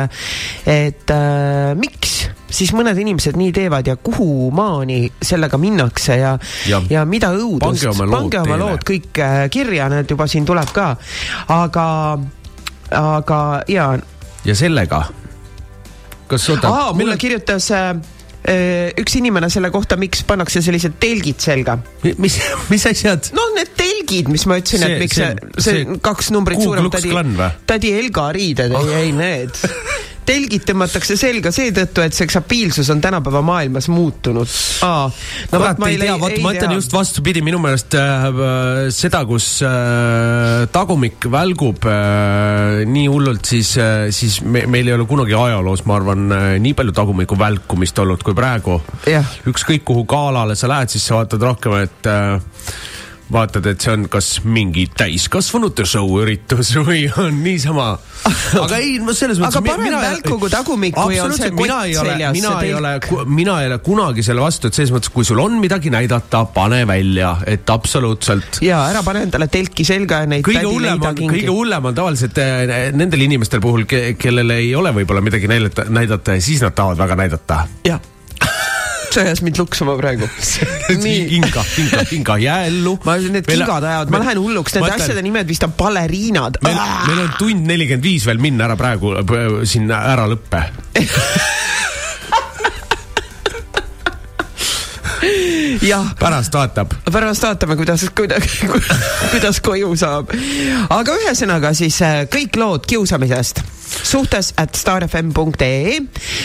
et 0.66 1.14
äh, 1.14 1.74
miks 1.78 2.18
siis 2.48 2.72
mõned 2.72 2.96
inimesed 2.98 3.36
nii 3.36 3.52
teevad 3.52 3.86
ja 3.88 3.96
kuhu 4.00 4.48
maani 4.54 5.02
sellega 5.22 5.58
minnakse 5.60 6.16
ja, 6.16 6.32
ja, 6.68 6.80
ja 6.90 7.04
mida 7.08 7.30
õudust. 7.36 7.64
pange 7.66 7.90
oma 7.92 8.06
lood, 8.08 8.16
pange 8.16 8.42
oma 8.44 8.58
lood 8.62 8.84
kõik 8.88 9.22
äh, 9.22 9.38
kirja, 9.52 9.88
need 9.92 10.10
juba 10.10 10.28
siin 10.30 10.48
tuleb 10.48 10.72
ka, 10.74 10.90
aga, 11.52 11.86
aga 13.02 13.40
ja. 13.68 13.90
ja 14.48 14.56
sellega 14.58 15.04
kas 16.28 16.48
oota? 16.52 16.70
mulle 16.70 17.02
millal... 17.02 17.20
kirjutas 17.20 17.70
äh, 17.74 17.92
üks 18.48 19.16
inimene 19.18 19.50
selle 19.52 19.70
kohta, 19.74 19.98
miks 20.00 20.22
pannakse 20.28 20.62
sellised 20.64 20.98
telgid 21.02 21.40
selga. 21.42 21.78
mis, 22.22 22.38
mis 22.72 22.86
asjad? 22.88 23.30
no 23.36 23.48
need 23.56 23.72
telgid, 23.78 24.30
mis 24.32 24.46
ma 24.48 24.60
ütlesin, 24.60 24.86
et 24.86 25.02
miks 25.02 25.18
see, 25.18 25.32
see, 25.34 25.62
see, 25.62 25.82
see 25.84 25.98
kaks 26.04 26.32
numbrit 26.34 26.62
suurem 26.62 26.90
tädi, 26.92 27.12
tädi 27.68 27.94
Helga 27.98 28.30
riided 28.36 28.76
oh., 28.76 28.88
ei, 28.88 29.08
ei 29.08 29.16
need 29.16 29.58
telgid 30.28 30.66
tõmmatakse 30.68 31.16
selga 31.18 31.52
seetõttu, 31.54 32.02
et 32.04 32.16
seksapiilsus 32.16 32.90
on 32.92 33.00
tänapäeva 33.04 33.40
maailmas 33.44 33.88
muutunud. 33.92 34.50
no 35.52 35.60
kurat, 35.60 35.80
ei 35.88 35.98
tea, 36.00 36.16
vot 36.20 36.36
ma 36.44 36.52
ütlen 36.56 36.74
just 36.76 36.92
vastupidi, 36.94 37.42
minu 37.44 37.60
meelest 37.62 37.96
äh, 37.98 38.28
seda, 38.94 39.22
kus 39.28 39.48
äh, 39.66 40.66
tagumik 40.74 41.28
välgub 41.32 41.88
äh, 41.88 42.84
nii 42.88 43.08
hullult, 43.08 43.48
siis 43.48 43.74
äh,, 43.80 44.08
siis 44.14 44.40
me, 44.44 44.66
meil 44.70 44.90
ei 44.90 44.96
ole 44.98 45.08
kunagi 45.08 45.36
ajaloos, 45.38 45.84
ma 45.88 45.98
arvan 45.98 46.28
äh,, 46.34 46.46
nii 46.62 46.76
palju 46.78 46.94
tagumiku 46.96 47.38
välkumist 47.38 47.98
olnud 48.04 48.22
kui 48.26 48.36
praegu. 48.38 48.80
ükskõik 49.48 49.86
kuhu 49.88 50.04
galale 50.08 50.58
sa 50.58 50.70
lähed, 50.70 50.92
siis 50.92 51.08
sa 51.08 51.22
vaatad 51.22 51.44
rohkem, 51.48 51.80
et 51.86 52.10
äh, 52.10 52.38
vaatad, 53.32 53.66
et 53.68 53.84
see 53.84 53.92
on 53.92 54.06
kas 54.10 54.28
mingi 54.48 54.86
täiskasvanute 54.96 55.84
show 55.88 56.08
üritus 56.22 56.72
või 56.88 57.04
on 57.20 57.42
niisama. 57.44 57.90
aga 58.62 58.80
ei, 58.80 58.96
no 59.04 59.14
selles 59.16 59.40
mõttes. 59.40 59.58
aga 59.58 59.64
parem 59.66 59.84
mina, 59.86 60.00
välku 60.02 60.38
kui 60.40 60.52
tagumik, 60.52 60.96
kui 60.96 61.20
on 61.22 61.34
see 61.36 61.52
kott 61.52 61.74
seljas. 61.98 62.34
mina 62.36 62.54
ei 62.64 62.74
ole, 62.78 62.94
mina 63.28 63.58
ei 63.62 63.70
ole 63.70 63.80
kunagi 63.84 64.24
selle 64.26 64.44
vastu, 64.44 64.70
et 64.70 64.78
selles 64.78 64.92
mõttes, 64.94 65.12
kui 65.14 65.28
sul 65.28 65.40
on 65.42 65.58
midagi 65.60 65.92
näidata, 65.92 66.44
pane 66.54 66.82
välja, 66.88 67.36
et 67.46 67.70
absoluutselt. 67.70 68.62
ja 68.64 68.82
ära 68.88 69.04
pane 69.06 69.26
endale 69.28 69.50
telki 69.52 69.86
selga 69.88 70.24
ja 70.24 70.32
neid 70.34 70.46
kõige 70.46 70.66
hullem 70.66 71.02
on, 71.02 71.24
kõige 71.24 71.52
hullem 71.52 71.90
on 71.90 71.98
tavaliselt 71.98 72.38
eh, 72.42 72.90
nendel 72.96 73.26
inimestel 73.28 73.62
puhul 73.64 73.88
ke,, 73.88 74.14
kellel 74.20 74.56
ei 74.56 74.72
ole 74.78 74.94
võib-olla 75.02 75.24
midagi 75.24 75.50
näidata, 75.50 75.88
näidata 75.92 76.38
ja 76.38 76.44
siis 76.44 76.64
nad 76.64 76.76
tahavad 76.76 77.04
väga 77.04 77.20
näidata. 77.26 77.66
jah 77.88 78.00
sa 79.18 79.26
ajas 79.26 79.42
mind 79.42 79.58
luksuma 79.58 79.96
praegu 79.98 80.28
hinga, 81.34 81.64
hinga, 81.74 82.04
hinga, 82.12 82.38
jää 82.44 82.64
ellu. 82.70 82.96
ma, 83.04 83.18
need 83.18 83.46
kingad 83.48 83.84
ajavad, 83.84 84.14
ma 84.14 84.22
lähen 84.22 84.42
hulluks, 84.42 84.78
nende 84.78 84.94
asjade 84.94 85.24
nimed 85.26 85.48
vist 85.50 85.66
on 85.66 85.74
baleriinad. 85.78 86.62
meil, 86.64 86.82
meil 87.10 87.24
on 87.26 87.32
tund 87.40 87.70
nelikümmend 87.70 88.06
viis 88.10 88.26
veel 88.28 88.42
minna 88.42 88.68
ära 88.68 88.78
praegu 88.78 89.16
siin 89.68 89.90
ära 89.90 90.28
lõppe 90.30 90.66
jah. 95.82 96.12
pärast 96.18 96.54
vaatab. 96.54 96.92
pärast 97.12 97.42
vaatame, 97.42 97.76
kuidas, 97.76 98.06
kuidas, 98.16 98.44
kuidas 99.30 99.60
koju 99.60 99.96
saab. 99.96 100.32
aga 100.90 101.16
ühesõnaga 101.22 101.72
siis 101.76 102.00
äh, 102.02 102.22
kõik 102.30 102.58
lood 102.60 102.86
kiusamisest 102.88 103.62
suhtes 103.88 104.52
at 104.60 104.76
starfm.ee, 104.76 105.96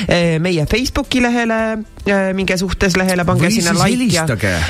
äh, 0.07 0.39
meie 0.39 0.65
Facebooki 0.69 1.21
lehele, 1.23 1.59
äh, 2.07 2.31
minge 2.35 2.57
suhtes 2.57 2.97
lehele, 2.99 3.25
pange 3.27 3.47
või 3.47 3.57
sinna 3.57 3.75
like 3.77 4.09
ja 4.15 4.25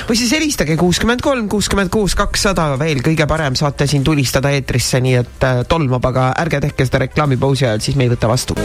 või 0.09 0.17
siis 0.19 0.33
helistage 0.33 0.77
kuuskümmend 0.79 1.23
kolm, 1.23 1.47
kuuskümmend 1.51 1.93
kuus, 1.93 2.17
kakssada 2.17 2.73
veel 2.81 3.03
kõige 3.05 3.27
parem, 3.29 3.57
saate 3.59 3.87
siin 3.87 4.03
tulistada 4.03 4.51
eetrisse, 4.53 5.01
nii 5.03 5.15
et 5.21 5.47
tolmab, 5.69 6.05
aga 6.11 6.31
ärge 6.43 6.63
tehke 6.67 6.89
seda 6.89 7.05
reklaamipausi 7.05 7.69
ajal, 7.69 7.83
siis 7.85 7.99
me 7.99 8.07
ei 8.07 8.13
võta 8.15 8.31
vastu. 8.31 8.57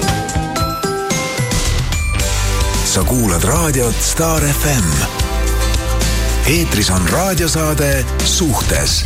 sa 2.88 3.02
kuulad 3.04 3.44
raadiot 3.44 3.94
Star 4.00 4.42
FM 4.42 5.27
eetris 6.48 6.90
on 6.90 7.08
raadiosaade 7.08 8.04
Suhtes. 8.24 9.04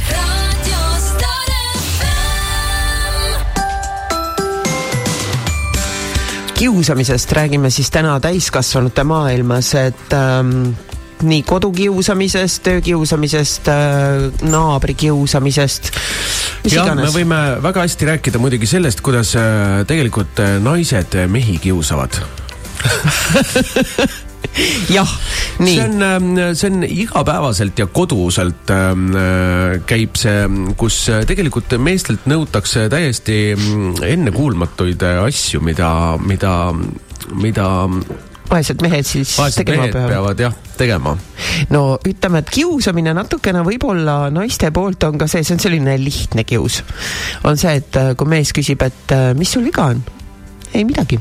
Kiusamisest 6.55 7.33
räägime 7.33 7.71
siis 7.71 7.91
täna 7.91 8.21
täiskasvanute 8.21 9.05
maailmas, 9.05 9.75
et 9.75 10.15
ähm, 10.15 10.71
nii 11.23 11.43
kodukiusamisest, 11.43 12.63
töökiusamisest 12.63 13.69
äh,, 13.69 13.75
naabrikiusamisest. 14.43 15.91
jah, 16.71 16.95
me 16.95 17.11
võime 17.11 17.41
väga 17.63 17.89
hästi 17.89 18.07
rääkida 18.13 18.39
muidugi 18.39 18.71
sellest, 18.71 19.03
kuidas 19.03 19.35
äh, 19.35 19.83
tegelikult 19.91 20.39
äh, 20.39 20.61
naised 20.63 21.19
mehi 21.27 21.59
kiusavad 21.59 22.23
jah, 24.97 25.09
nii. 25.63 25.77
see 25.77 25.85
on, 25.85 26.03
ähm, 26.03 26.33
see 26.55 26.71
on 26.71 26.85
igapäevaselt 26.87 27.79
ja 27.79 27.87
koduselt 27.87 28.73
ähm, 28.75 29.09
äh, 29.17 29.79
käib 29.89 30.19
see, 30.21 30.45
kus 30.81 31.05
äh, 31.13 31.23
tegelikult 31.29 31.73
meestelt 31.83 32.27
nõutakse 32.31 32.89
täiesti 32.93 33.55
mm, 33.57 34.03
ennekuulmatuid 34.07 35.07
äh, 35.09 35.23
asju, 35.27 35.63
mida, 35.65 35.93
mida, 36.21 36.57
mida 37.33 37.69
vaesed 38.53 38.85
mehed 38.85 39.09
siis 39.09 39.37
vaesed 39.41 39.63
tegema 39.63 39.87
mehed 39.87 39.97
peavad. 39.97 40.13
peavad 40.13 40.45
jah, 40.47 40.57
tegema. 40.77 41.17
no 41.73 41.85
ütleme, 42.09 42.43
et 42.43 42.53
kiusamine 42.53 43.15
natukene 43.17 43.65
võib-olla 43.67 44.27
naiste 44.35 44.73
poolt 44.75 45.09
on 45.09 45.21
ka 45.23 45.31
see, 45.31 45.47
see 45.47 45.57
on 45.57 45.65
selline 45.65 45.97
lihtne 46.03 46.45
kius. 46.49 46.83
on 47.49 47.61
see, 47.61 47.79
et 47.81 48.03
kui 48.19 48.29
mees 48.29 48.53
küsib, 48.57 48.85
et 48.85 49.17
mis 49.39 49.57
sul 49.57 49.65
viga 49.65 49.89
on? 49.95 50.05
ei 50.73 50.85
midagi 50.89 51.21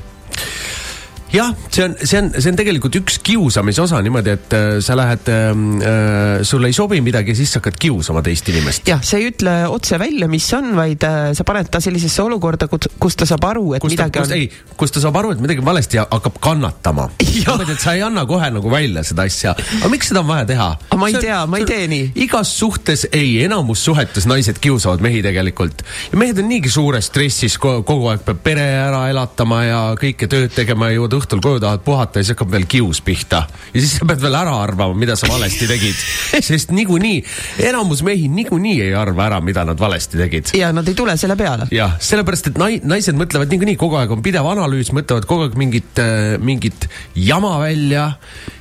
jah, 1.31 1.53
see 1.69 1.83
on, 1.85 1.95
see 2.03 2.19
on, 2.19 2.29
see 2.35 2.51
on 2.51 2.57
tegelikult 2.59 2.95
üks 2.99 3.17
kiusamise 3.23 3.81
osa 3.85 4.01
niimoodi, 4.03 4.33
et 4.35 4.55
äh, 4.55 4.67
sa 4.83 4.97
lähed 4.99 5.29
ähm, 5.31 5.63
äh,, 5.79 6.41
sulle 6.47 6.67
ei 6.71 6.75
sobi 6.75 6.99
midagi, 7.03 7.35
siis 7.37 7.53
sa 7.53 7.61
hakkad 7.61 7.77
kiusama 7.79 8.23
teist 8.25 8.49
inimest. 8.51 8.87
jah, 8.91 8.99
sa 9.05 9.19
ei 9.19 9.29
ütle 9.31 9.53
otse 9.71 9.99
välja, 10.01 10.27
mis 10.31 10.47
on, 10.57 10.73
vaid 10.75 11.05
äh, 11.07 11.31
sa 11.37 11.45
paned 11.47 11.71
ta 11.71 11.79
sellisesse 11.83 12.23
olukorda, 12.25 12.67
kus 12.67 13.19
ta 13.19 13.27
saab 13.29 13.47
aru, 13.47 13.65
et 13.77 13.85
kus 13.85 13.95
midagi 13.95 14.15
ta, 14.17 14.25
kus, 14.25 14.33
on. 14.33 14.41
ei, 14.41 14.75
kus 14.79 14.95
ta 14.95 15.03
saab 15.03 15.21
aru, 15.21 15.31
et 15.35 15.43
midagi 15.43 15.63
valesti 15.65 16.01
ja 16.01 16.05
hakkab 16.11 16.41
kannatama. 16.43 17.07
niimoodi, 17.31 17.77
et 17.77 17.83
sa 17.83 17.95
ei 17.95 18.03
anna 18.05 18.25
kohe 18.27 18.51
nagu 18.51 18.73
välja 18.73 19.05
seda 19.07 19.27
asja. 19.29 19.55
aga 19.55 19.91
miks 19.93 20.11
seda 20.11 20.25
on 20.25 20.29
vaja 20.33 20.49
teha? 20.51 20.69
ma 20.99 21.09
ei 21.09 21.15
see, 21.15 21.23
tea, 21.29 21.39
ma 21.47 21.61
ei 21.63 21.69
tee 21.69 21.87
nii. 21.91 22.11
igas 22.27 22.51
suhtes, 22.59 23.07
ei, 23.15 23.37
enamus 23.45 23.85
suhetes 23.87 24.27
naised 24.27 24.59
kiusavad 24.61 25.03
mehi 25.03 25.23
tegelikult. 25.23 25.85
ja 26.11 26.19
mehed 26.19 26.43
on 26.43 26.51
niigi 26.51 26.73
suures 26.73 27.07
stressis, 27.07 27.55
kogu 27.61 28.11
aeg 28.11 28.27
peab 28.27 28.43
pere 28.43 28.67
ära 28.83 29.05
elatama 29.13 29.63
ja 29.63 29.81
kõike 29.99 30.27
tööd 30.31 30.51
tegema 30.55 30.91
ja 30.91 30.99
jõuad 30.99 31.20
õhtul 31.20 31.20
koju 31.29 31.59
tahad 31.59 31.83
puhata 31.85 32.19
ja 32.19 32.23
siis 32.23 32.35
hakkab 32.35 32.51
veel 32.51 32.65
kius 32.69 33.01
pihta. 33.05 33.43
ja 33.73 33.79
siis 33.79 33.97
sa 33.99 34.07
pead 34.07 34.21
veel 34.21 34.35
ära 34.35 34.55
arvama, 34.63 34.97
mida 34.97 35.15
sa 35.15 35.29
valesti 35.31 35.67
tegid. 35.69 36.03
sest 36.49 36.71
niikuinii, 36.75 37.23
enamus 37.69 38.03
mehi 38.07 38.27
niikuinii 38.31 38.81
ei 38.87 38.93
arva 38.97 39.27
ära, 39.29 39.41
mida 39.41 39.65
nad 39.67 39.79
valesti 39.79 40.17
tegid. 40.17 40.53
ja 40.57 40.71
nad 40.75 40.87
ei 40.87 40.97
tule 40.97 41.17
selle 41.17 41.35
peale. 41.39 41.67
jah, 41.71 41.97
sellepärast, 41.99 42.51
et 42.51 42.61
nai-, 42.61 42.81
naised 42.83 43.17
mõtlevad 43.17 43.51
niikuinii, 43.51 43.77
kogu 43.79 43.99
aeg 44.01 44.11
on 44.11 44.23
pidev 44.25 44.47
analüüs, 44.51 44.93
mõtlevad 44.95 45.27
kogu 45.29 45.47
aeg 45.47 45.59
mingit 45.59 46.01
äh,, 46.01 46.37
mingit 46.41 46.89
jama 47.15 47.57
välja 47.61 48.11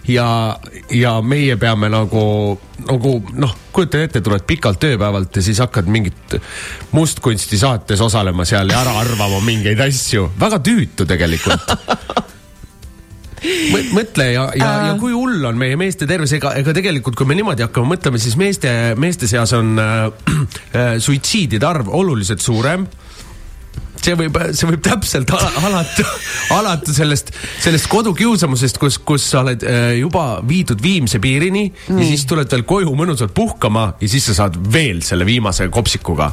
ja, 0.09 0.57
ja 0.91 1.21
meie 1.23 1.57
peame 1.57 1.91
nagu, 1.93 2.59
nagu 2.89 3.15
noh, 3.33 3.55
kujutad 3.75 4.07
ette, 4.07 4.23
tuled 4.25 4.45
pikalt 4.49 4.81
tööpäevalt 4.83 5.37
ja 5.37 5.45
siis 5.45 5.61
hakkad 5.63 5.91
mingit 5.91 6.37
mustkunsti 6.97 7.59
saates 7.61 8.01
osalema 8.05 8.47
seal 8.49 8.71
ja 8.71 8.83
ära 8.85 8.97
arvama 9.03 9.41
mingeid 9.45 9.81
asju. 9.87 10.31
väga 10.41 10.61
tüütu 10.65 11.07
tegelikult 11.09 11.75
mõtle 13.95 14.27
ja, 14.35 14.47
ja 14.59 14.71
ja 14.91 14.97
kui 15.01 15.13
hull 15.15 15.45
on 15.49 15.59
meie 15.61 15.77
meeste 15.81 16.09
tervis, 16.09 16.35
ega, 16.37 16.55
ega 16.61 16.75
tegelikult, 16.77 17.17
kui 17.19 17.29
me 17.29 17.37
niimoodi 17.39 17.65
hakkame 17.67 17.95
mõtlema, 17.95 18.21
siis 18.21 18.37
meeste, 18.41 18.71
meeste 19.01 19.29
seas 19.31 19.55
on 19.57 19.79
äh, 19.81 20.03
äh, 20.75 20.91
suitsiidide 21.03 21.67
arv 21.67 21.93
oluliselt 22.01 22.45
suurem. 22.45 22.89
See 24.01 24.15
võib, 24.17 24.37
see 24.57 24.65
võib 24.65 24.81
täpselt 24.81 25.29
alata, 25.37 26.07
alata 26.59 26.95
sellest, 26.97 27.35
sellest 27.61 27.89
kodukiusamusest, 27.93 28.81
kus, 28.81 28.97
kus 29.05 29.27
sa 29.29 29.43
oled 29.45 29.65
äh, 29.69 29.91
juba 30.01 30.41
viidud 30.47 30.81
viimse 30.81 31.21
piirini 31.21 31.67
mm. 31.69 31.99
ja 32.01 32.09
siis 32.09 32.25
tuled 32.29 32.49
veel 32.49 32.65
koju 32.69 32.95
mõnusalt 32.97 33.37
puhkama 33.37 33.91
ja 34.01 34.09
siis 34.09 34.31
sa 34.31 34.39
saad 34.43 34.57
veel 34.73 35.05
selle 35.05 35.29
viimase 35.29 35.69
kopsikuga 35.73 36.31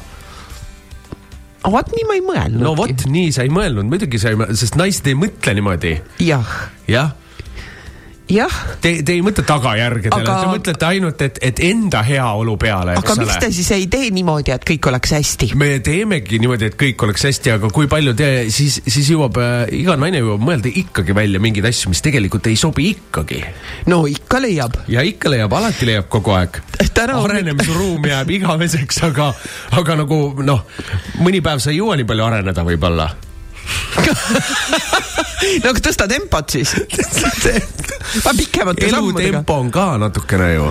vot 1.65 1.93
nii 1.93 2.05
ma 2.07 2.17
ei 2.17 2.25
mõelnud. 2.25 2.63
no 2.63 2.73
vot, 2.77 3.05
nii 3.09 3.31
sa 3.35 3.45
ei 3.47 3.53
mõelnud, 3.53 3.89
muidugi 3.89 4.21
sa 4.21 4.33
ei 4.33 4.39
mõelnud, 4.39 4.59
sest 4.59 4.77
naised 4.79 5.07
ei 5.09 5.17
mõtle 5.17 5.55
niimoodi. 5.57 5.95
jah. 6.27 6.53
jah 6.87 7.15
jah. 8.31 8.53
Te, 8.81 8.91
te 9.05 9.15
ei 9.15 9.21
mõtle 9.25 9.43
tagajärgedele 9.47 10.21
aga..., 10.21 10.35
te 10.41 10.49
mõtlete 10.51 10.87
ainult, 10.87 11.21
et, 11.25 11.39
et 11.49 11.61
enda 11.67 12.01
heaolu 12.05 12.55
peale, 12.59 12.97
aga 12.99 13.15
miks 13.19 13.39
te 13.41 13.49
siis 13.55 13.69
ei 13.75 13.87
tee 13.91 14.09
niimoodi, 14.13 14.53
et 14.55 14.65
kõik 14.67 14.89
oleks 14.91 15.13
hästi? 15.17 15.51
me 15.59 15.69
teemegi 15.83 16.39
niimoodi, 16.43 16.71
et 16.71 16.77
kõik 16.79 17.05
oleks 17.07 17.27
hästi, 17.29 17.53
aga 17.57 17.71
kui 17.73 17.89
palju 17.91 18.15
te, 18.17 18.29
siis, 18.53 18.79
siis 18.85 19.11
jõuab 19.13 19.39
äh,, 19.43 19.55
iga 19.79 19.97
naine 19.99 20.21
jõuab 20.23 20.43
mõelda 20.49 20.71
ikkagi 20.71 21.15
välja 21.17 21.41
mingeid 21.43 21.69
asju, 21.69 21.91
mis 21.93 22.03
tegelikult 22.05 22.49
ei 22.51 22.57
sobi 22.59 22.89
ikkagi. 22.95 23.43
no 23.91 24.03
ikka 24.11 24.41
leiab. 24.43 24.81
ja 24.91 25.05
ikka 25.07 25.31
leiab, 25.33 25.53
alati 25.59 25.89
leiab 25.89 26.09
kogu 26.11 26.35
aeg. 26.37 26.61
arenemisruum 27.07 28.05
jääb 28.11 28.33
igaveseks, 28.39 29.03
aga, 29.07 29.31
aga 29.79 30.01
nagu 30.03 30.19
noh, 30.43 30.65
mõni 31.21 31.41
päev 31.45 31.63
sa 31.63 31.71
ei 31.71 31.79
jõua 31.81 31.97
nii 31.99 32.07
palju 32.09 32.27
areneda 32.27 32.67
võib-olla 32.67 33.07
no 35.63 35.71
aga 35.71 35.83
tõsta 35.89 36.07
tempot 36.09 36.57
siis. 36.57 36.73
Paned 38.23 38.39
pikemate 38.39 38.89
sammudega. 38.89 39.29
elutempo 39.29 39.57
on 39.61 39.71
ka 39.73 39.89
natukene 40.01 40.53
ju 40.55 40.69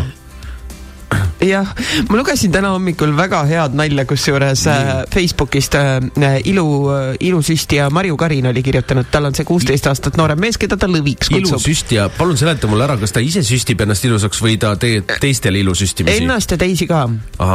jah, 1.46 1.68
ma 2.08 2.18
lugesin 2.18 2.52
täna 2.54 2.72
hommikul 2.74 3.12
väga 3.16 3.42
head 3.48 3.76
nalja, 3.78 4.04
kusjuures 4.08 4.66
äh, 4.70 4.92
Facebookist 5.12 5.76
äh, 5.78 6.38
ilu 6.48 6.66
äh,, 6.92 7.16
ilusüstija 7.20 7.88
Marju 7.94 8.16
Karin 8.20 8.50
oli 8.50 8.62
kirjutanud, 8.66 9.08
tal 9.12 9.28
on 9.28 9.36
see 9.36 9.46
kuusteist 9.48 9.86
aastat 9.90 10.18
noorem 10.20 10.40
mees, 10.42 10.58
keda 10.60 10.78
ta 10.80 10.88
lõviks 10.90 11.30
kutsub. 11.30 11.56
ilusüstija, 11.56 12.08
palun 12.16 12.38
seleta 12.40 12.70
mulle 12.70 12.86
ära, 12.88 12.98
kas 13.00 13.14
ta 13.14 13.22
ise 13.24 13.42
süstib 13.46 13.82
ennast 13.84 14.06
ilusaks 14.08 14.42
või 14.42 14.56
ta 14.62 14.74
teeb 14.80 15.16
teistele 15.22 15.60
ilusüstimisi? 15.62 16.24
Ennast 16.24 16.54
ja 16.54 16.60
teisi 16.60 16.88
ka. 16.90 17.04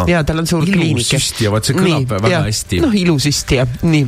ja 0.09 0.23
tal 0.27 0.43
on 0.43 0.49
suur 0.49 0.65
kliinik. 0.65 1.05
ilusüstija, 1.05 1.51
vot 1.53 1.67
see 1.67 1.77
kõlab 1.77 2.05
nii, 2.05 2.09
väga 2.15 2.33
ja, 2.33 2.43
hästi. 2.47 2.81
noh, 2.85 2.95
ilusüstija, 3.03 3.67
nii. 3.83 4.05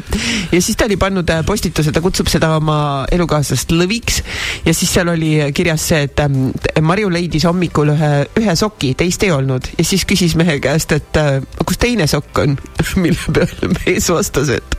ja 0.51 0.61
siis 0.61 0.79
ta 0.79 0.87
oli 0.89 0.99
pannud 1.01 1.29
äh, 1.33 1.43
postituse, 1.47 1.93
ta 1.95 2.03
kutsub 2.03 2.31
seda 2.31 2.55
oma 2.57 2.79
elukaaslast 3.11 3.73
lõviks 3.75 4.21
ja 4.65 4.73
siis 4.75 4.93
seal 4.93 5.11
oli 5.13 5.35
kirjas 5.55 5.87
see, 5.91 6.03
et 6.07 6.23
ähm, 6.23 6.51
Marju 6.81 7.11
leidis 7.13 7.45
hommikul 7.47 7.93
ühe, 7.93 8.11
ühe 8.39 8.55
soki, 8.59 8.93
teist 8.97 9.23
ei 9.25 9.33
olnud 9.35 9.72
ja 9.77 9.85
siis 9.85 10.05
küsis 10.09 10.35
mehe 10.39 10.59
käest, 10.63 10.91
et 10.95 11.17
äh, 11.19 11.41
kus 11.65 11.79
teine 11.81 12.07
sokk 12.09 12.43
on 12.43 12.57
mille 13.03 13.33
peale 13.33 13.71
mees 13.79 14.09
vastas, 14.13 14.49
et 14.57 14.77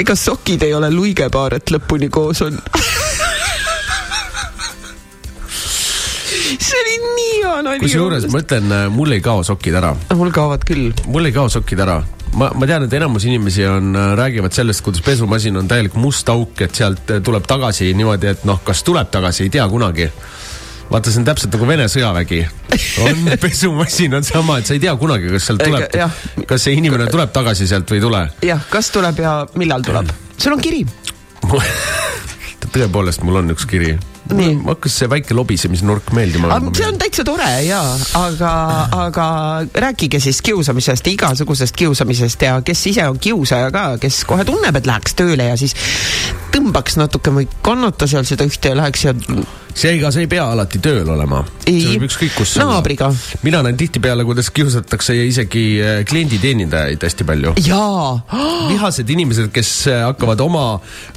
ega 0.00 0.16
sokid 0.18 0.62
ei 0.66 0.74
ole 0.76 0.90
luigepaar, 0.94 1.58
et 1.58 1.74
lõpuni 1.74 2.08
koos 2.12 2.42
on 2.46 2.58
see 6.60 6.78
oli 6.82 6.96
nii 7.02 7.34
hea 7.42 7.58
nali. 7.66 7.82
kusjuures 7.82 8.24
ma 8.30 8.38
ütlen, 8.44 8.72
äh, 8.74 8.86
mul 8.92 9.10
ei 9.16 9.22
kao 9.24 9.44
sokid 9.46 9.74
ära. 9.80 9.92
mul 10.16 10.32
kaovad 10.34 10.66
küll. 10.68 10.92
mul 11.06 11.24
ei 11.30 11.34
kao 11.36 11.48
sokid 11.52 11.80
ära 11.86 12.00
ma, 12.38 12.50
ma 12.54 12.68
tean, 12.68 12.86
et 12.86 12.94
enamus 13.00 13.26
inimesi 13.26 13.66
on, 13.66 13.94
äh, 13.96 14.12
räägivad 14.18 14.54
sellest, 14.54 14.84
kuidas 14.86 15.02
pesumasin 15.06 15.56
on 15.60 15.68
täielik 15.70 15.94
must 15.98 16.28
auk, 16.30 16.60
et 16.66 16.74
sealt 16.74 17.18
tuleb 17.24 17.44
tagasi 17.48 17.94
niimoodi, 17.94 18.26
et 18.34 18.46
noh, 18.48 18.62
kas 18.64 18.84
tuleb 18.86 19.10
tagasi, 19.10 19.48
ei 19.48 19.56
tea 19.58 19.66
kunagi 19.68 20.10
vaata, 20.90 21.12
see 21.12 21.22
on 21.22 21.28
täpselt 21.28 21.54
nagu 21.54 21.68
Vene 21.68 21.86
sõjavägi. 21.90 22.42
on 23.06 23.30
pesumasin 23.44 24.18
on 24.18 24.26
sama, 24.26 24.60
et 24.60 24.70
sa 24.70 24.76
ei 24.76 24.82
tea 24.82 24.94
kunagi, 25.00 25.30
kas 25.34 25.50
sealt 25.50 25.64
tuleb, 25.64 26.46
kas 26.50 26.66
see 26.66 26.76
inimene 26.78 27.08
tuleb 27.10 27.32
tagasi 27.34 27.68
sealt 27.70 27.90
või 27.90 28.00
ei 28.00 28.06
tule. 28.06 28.22
jah, 28.46 28.68
kas 28.72 28.92
tuleb 28.94 29.22
ja 29.22 29.34
millal 29.60 29.86
tuleb. 29.86 30.12
sul 30.36 30.56
on 30.56 30.62
kiri 30.62 30.84
tõepoolest, 32.74 33.24
mul 33.26 33.42
on 33.42 33.54
üks 33.56 33.66
kiri 33.70 33.96
mul 34.30 34.60
hakkas 34.68 34.94
see 35.00 35.08
väike 35.10 35.34
lobisemisnurk 35.34 36.12
meeldima. 36.14 36.58
see 36.76 36.86
on 36.86 36.98
täitsa 37.00 37.24
tore 37.26 37.48
ja, 37.66 37.80
aga, 38.18 38.52
aga 39.06 39.26
rääkige 39.86 40.20
siis 40.22 40.38
kiusamisest, 40.46 41.06
igasugusest 41.10 41.76
kiusamisest 41.76 42.44
ja 42.46 42.60
kes 42.66 42.84
ise 42.92 43.08
on 43.10 43.18
kiusaja 43.18 43.72
ka, 43.74 43.86
kes 44.02 44.22
kohe 44.28 44.46
tunneb, 44.46 44.76
et 44.76 44.86
läheks 44.86 45.18
tööle 45.18 45.50
ja 45.50 45.56
siis 45.60 45.74
tõmbaks 46.54 46.98
natuke 47.00 47.34
või 47.34 47.48
kannata 47.62 48.06
seal 48.10 48.28
seda 48.28 48.46
ühte 48.46 48.70
ja 48.70 48.78
läheks 48.78 49.08
ja 49.08 49.16
seega 49.74 50.10
see 50.14 50.24
ei 50.26 50.30
pea 50.30 50.44
alati 50.52 50.80
tööl 50.82 51.08
olema. 51.12 51.42
ükskõik 51.66 52.34
kus 52.38 52.56
naabriga. 52.60 53.10
mina 53.46 53.62
näen 53.66 53.78
tihtipeale, 53.80 54.24
kuidas 54.28 54.50
kiusatakse 54.54 55.14
isegi 55.26 55.64
äh, 55.82 56.00
klienditeenindajaid 56.08 57.02
hästi 57.06 57.26
palju. 57.28 57.54
jaa. 57.66 58.14
vihased 58.70 59.10
inimesed, 59.10 59.50
kes 59.54 59.72
äh, 59.90 60.02
hakkavad 60.08 60.40
oma, 60.44 60.64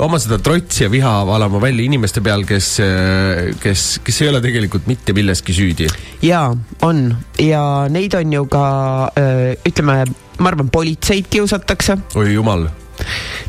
oma 0.04 0.20
seda 0.22 0.40
trotsi 0.44 0.86
ja 0.86 0.92
viha 0.92 1.16
valama 1.28 1.62
välja 1.62 1.86
inimeste 1.86 2.22
peal, 2.22 2.46
kes, 2.50 2.76
äh, 2.84 3.54
kes, 3.64 3.88
kes 4.04 4.22
ei 4.22 4.32
ole 4.34 4.44
tegelikult 4.44 4.88
mitte 4.92 5.16
milleski 5.16 5.56
süüdi. 5.56 5.90
jaa, 6.22 6.52
on 6.82 7.06
ja 7.42 7.64
neid 7.90 8.16
on 8.20 8.38
ju 8.40 8.46
ka 8.52 8.64
ütleme, 9.68 10.04
ma 10.40 10.54
arvan, 10.54 10.70
politseid 10.74 11.30
kiusatakse. 11.34 11.98
oi 12.16 12.34
jumal 12.34 12.70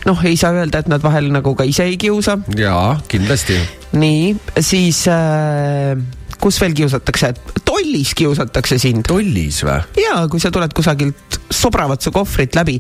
noh, 0.07 0.25
ei 0.25 0.37
saa 0.41 0.53
öelda, 0.57 0.83
et 0.83 0.91
nad 0.93 1.03
vahel 1.05 1.31
nagu 1.35 1.55
ka 1.59 1.67
ise 1.69 1.87
ei 1.89 1.97
kiusa. 2.01 2.39
jaa, 2.59 3.01
kindlasti. 3.09 3.59
nii, 3.93 4.35
siis 4.61 5.05
äh, 5.09 5.97
kus 6.41 6.61
veel 6.63 6.75
kiusatakse, 6.77 7.33
tollis 7.65 8.15
kiusatakse 8.19 8.79
sind. 8.81 9.05
tollis 9.09 9.63
või? 9.67 9.79
jaa, 10.01 10.27
kui 10.31 10.43
sa 10.43 10.53
tuled 10.55 10.73
kusagilt, 10.77 11.39
sobravad 11.55 12.03
su 12.03 12.13
kohvrit 12.15 12.55
läbi. 12.57 12.79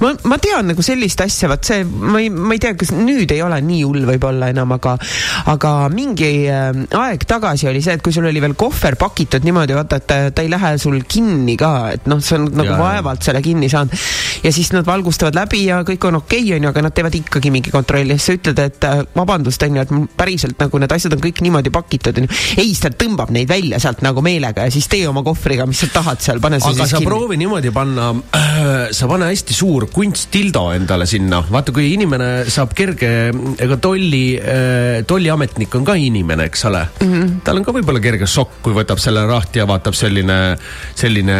ma, 0.00 0.12
ma 0.30 0.38
tean 0.42 0.70
nagu 0.72 0.82
sellist 0.84 1.20
asja, 1.24 1.48
vaat 1.50 1.66
see, 1.66 1.84
ma 1.84 2.20
ei, 2.22 2.30
ma 2.30 2.56
ei 2.56 2.62
tea, 2.62 2.74
kas 2.78 2.92
nüüd 2.94 3.30
ei 3.34 3.42
ole 3.44 3.60
nii 3.64 3.82
hull 3.84 4.06
võib-olla 4.08 4.50
enam, 4.52 4.74
aga, 4.76 4.96
aga 5.52 5.74
mingi 5.92 6.30
äh, 6.50 6.70
aeg 7.00 7.26
tagasi 7.28 7.68
oli 7.70 7.82
see, 7.84 7.98
et 7.98 8.04
kui 8.04 8.14
sul 8.14 8.28
oli 8.28 8.42
veel 8.42 8.56
kohver 8.58 8.98
pakitud 9.00 9.44
niimoodi, 9.46 9.76
vaata, 9.76 10.00
et 10.00 10.08
ta, 10.10 10.20
ta 10.34 10.44
ei 10.44 10.52
lähe 10.52 10.74
sul 10.82 11.00
kinni 11.08 11.56
ka, 11.60 11.72
et 11.98 12.08
noh, 12.10 12.22
sa 12.24 12.40
nagu 12.40 12.70
ja, 12.70 12.78
vaevalt 12.80 13.26
selle 13.26 13.42
kinni 13.44 13.70
saanud. 13.72 13.94
ja 14.44 14.52
siis 14.54 14.72
nad 14.74 14.86
valgustavad 14.86 15.36
läbi 15.36 15.64
ja 15.68 15.82
kõik 15.86 16.08
on 16.08 16.20
okei 16.22 16.44
okay,, 16.46 16.56
onju, 16.58 16.72
aga 16.72 16.86
nad 16.88 16.96
teevad 16.96 17.18
ikkagi 17.20 17.52
mingi 17.54 17.74
kontrolli 17.74 18.14
ja 18.14 18.20
siis 18.20 18.32
sa 18.32 18.38
ütled, 18.38 18.64
et 18.64 18.88
äh, 18.88 19.02
vabandust, 19.16 19.62
onju, 19.66 19.84
et 19.84 20.16
päriselt 20.18 20.58
nagu 20.60 20.80
need 20.82 20.96
asjad 20.96 21.16
on 21.16 21.24
kõik 21.24 21.42
niimoodi 21.44 21.72
pakitud, 21.74 22.22
onju. 22.22 22.42
ei, 22.62 22.72
ta 22.80 22.93
tõmbab 22.98 23.32
neid 23.34 23.48
välja 23.50 23.80
sealt 23.82 24.02
nagu 24.04 24.22
meelega 24.24 24.66
ja 24.66 24.72
siis 24.74 24.88
tee 24.90 25.04
oma 25.08 25.24
kohvriga, 25.26 25.66
mis 25.70 25.82
sa 25.84 25.90
tahad 25.94 26.22
seal, 26.24 26.40
pane 26.44 26.60
see 26.62 26.72
aga 26.72 26.88
sa 26.88 27.00
kinni. 27.00 27.08
proovi 27.08 27.38
niimoodi 27.40 27.72
panna 27.74 28.10
äh,, 28.36 28.72
sa 28.94 29.08
pane 29.10 29.28
hästi 29.30 29.56
suur 29.56 29.88
kunsttildo 29.92 30.66
endale 30.76 31.08
sinna, 31.10 31.42
vaata 31.50 31.74
kui 31.74 31.92
inimene 31.94 32.30
saab 32.52 32.74
kerge, 32.76 33.12
ega 33.64 33.78
tolli 33.82 34.24
äh,, 34.38 35.02
tolliametnik 35.08 35.74
on 35.78 35.86
ka 35.86 35.98
inimene, 36.00 36.48
eks 36.50 36.66
ole 36.70 36.86
mm. 36.86 37.12
-hmm. 37.12 37.36
tal 37.44 37.60
on 37.60 37.66
ka 37.66 37.76
võib-olla 37.76 38.02
kerge 38.04 38.28
šokk, 38.30 38.60
kui 38.64 38.76
võtab 38.76 39.02
selle 39.02 39.26
rahti 39.28 39.62
ja 39.62 39.68
vaatab 39.68 39.96
selline, 39.98 40.40
selline 40.94 41.38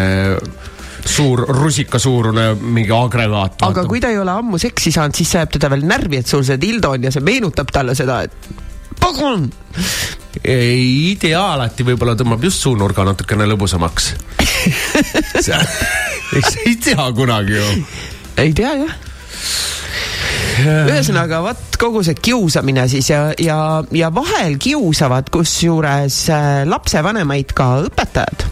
suur 1.05 1.45
rusikasuurune 1.49 2.55
mingi 2.61 2.93
agregaat. 2.95 3.63
aga 3.67 3.85
kui 3.89 4.01
ta 4.01 4.11
ei 4.13 4.19
ole 4.19 4.33
ammu 4.33 4.59
seksi 4.61 4.93
saanud, 4.95 5.17
siis 5.17 5.35
see 5.35 5.43
ajab 5.43 5.57
teda 5.59 5.71
veel 5.75 5.87
närvi, 5.89 6.23
et 6.23 6.31
sul 6.31 6.45
see 6.47 6.61
dildo 6.61 6.95
on 6.97 7.09
ja 7.09 7.13
see 7.15 7.25
meenutab 7.25 7.73
talle 7.75 7.97
seda, 7.99 8.23
et 8.25 8.33
pagan 9.01 9.49
ei 10.43 11.15
tea, 11.21 11.41
alati 11.55 11.87
võib-olla 11.87 12.17
tõmbab 12.19 12.45
just 12.49 12.65
suunurga 12.65 13.05
natukene 13.07 13.47
lõbusamaks. 13.53 14.15
Eks 16.39 16.57
ei 16.67 16.77
tea 16.83 17.09
kunagi 17.15 17.59
ju. 17.59 17.67
ei 18.43 18.55
tea 18.57 18.73
jah. 18.83 18.95
Ühesõnaga, 20.65 21.41
vot 21.43 21.79
kogu 21.81 22.03
see 22.07 22.15
kiusamine 22.15 22.87
siis 22.91 23.09
ja, 23.11 23.27
ja, 23.43 23.59
ja 23.95 24.11
vahel 24.15 24.55
kiusavad 24.63 25.31
kusjuures 25.35 26.19
äh, 26.31 26.63
lapsevanemaid 26.71 27.55
ka 27.57 27.71
õpetajad 27.89 28.47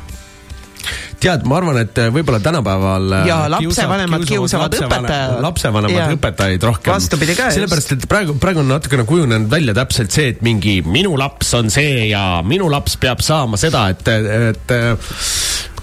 tead, 1.22 1.46
ma 1.48 1.58
arvan, 1.60 1.78
et 1.82 1.98
äh, 2.02 2.10
võib-olla 2.14 2.40
tänapäeval. 2.42 3.08
Äh, 3.20 3.28
ja 3.30 3.38
lapsevanemad 3.52 4.26
kiusavad 4.28 4.76
õpetajaid. 4.78 5.38
lapsevanemad 5.44 6.16
õpetajaid 6.16 6.66
rohkem. 6.68 6.94
vastupidi 6.96 7.36
ka. 7.38 7.50
sellepärast, 7.54 7.96
et 7.96 8.06
praegu, 8.10 8.36
praegu 8.42 8.62
on 8.64 8.70
natukene 8.72 9.06
kujunenud 9.08 9.50
välja 9.52 9.74
täpselt 9.76 10.14
see, 10.14 10.32
et 10.34 10.42
mingi 10.44 10.80
minu 10.86 11.14
laps 11.20 11.54
on 11.58 11.70
see 11.72 12.08
ja 12.10 12.42
minu 12.46 12.70
laps 12.72 12.98
peab 13.02 13.22
saama 13.24 13.60
seda, 13.60 13.86
et, 13.92 14.08
et 14.08 14.74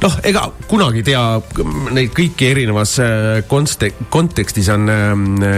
noh, 0.03 0.19
ega 0.27 0.45
kunagi 0.69 1.03
ei 1.03 1.09
tea, 1.11 1.23
neid 1.95 2.13
kõiki 2.17 2.51
erinevas 2.51 2.97
äh, 3.03 3.41
konste-, 3.49 3.93
kontekstis 4.11 4.71
on 4.75 4.89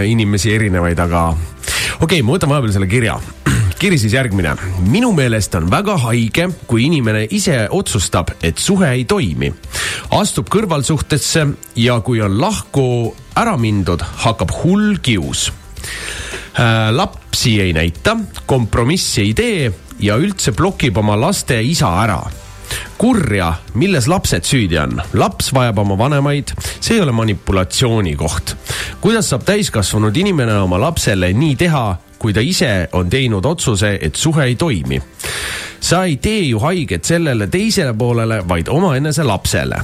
inimesi 0.06 0.54
erinevaid, 0.56 1.00
aga 1.02 1.30
okei 1.32 2.06
okay,, 2.06 2.26
ma 2.26 2.38
võtan 2.38 2.54
vahepeal 2.54 2.78
selle 2.78 2.90
kirja 2.92 3.18
kiri 3.82 3.98
siis 3.98 4.14
järgmine. 4.14 4.56
minu 4.94 5.10
meelest 5.18 5.56
on 5.58 5.70
väga 5.72 5.96
haige, 6.04 6.48
kui 6.70 6.86
inimene 6.86 7.24
ise 7.34 7.64
otsustab, 7.74 8.30
et 8.44 8.62
suhe 8.62 8.92
ei 8.94 9.06
toimi, 9.10 9.50
astub 10.18 10.50
kõrvalsuhtesse 10.52 11.46
ja 11.80 12.00
kui 12.06 12.22
on 12.22 12.40
lahku 12.42 12.86
ära 13.38 13.58
mindud, 13.58 14.04
hakkab 14.26 14.52
hull 14.64 15.00
kius 15.04 15.50
äh,. 16.60 16.92
lapsi 16.92 17.60
ei 17.62 17.74
näita, 17.74 18.18
kompromissi 18.46 19.22
ei 19.26 19.34
tee 19.34 19.72
ja 20.00 20.18
üldse 20.20 20.52
blokib 20.58 20.98
oma 20.98 21.18
laste 21.20 21.62
isa 21.64 21.96
ära 22.04 22.22
kurja, 23.02 23.54
milles 23.74 24.08
lapsed 24.08 24.46
süüdi 24.46 24.78
on? 24.82 25.00
laps 25.18 25.52
vajab 25.56 25.82
oma 25.82 25.98
vanemaid, 25.98 26.54
see 26.80 26.98
ei 27.00 27.02
ole 27.04 27.12
manipulatsiooni 27.16 28.16
koht. 28.20 28.56
kuidas 29.02 29.32
saab 29.32 29.46
täiskasvanud 29.48 30.18
inimene 30.18 30.60
oma 30.62 30.80
lapsele 30.82 31.32
nii 31.34 31.56
teha, 31.58 31.86
kui 32.22 32.34
ta 32.34 32.44
ise 32.46 32.90
on 32.98 33.10
teinud 33.10 33.46
otsuse, 33.46 33.96
et 34.02 34.16
suhe 34.16 34.46
ei 34.46 34.56
toimi. 34.56 35.02
Sa 35.82 36.04
ei 36.06 36.18
tee 36.22 36.46
ju 36.48 36.60
haiget 36.60 37.06
sellele 37.06 37.48
teisele 37.48 37.94
poolele, 37.98 38.42
vaid 38.48 38.70
omaenese 38.70 39.24
lapsele 39.28 39.82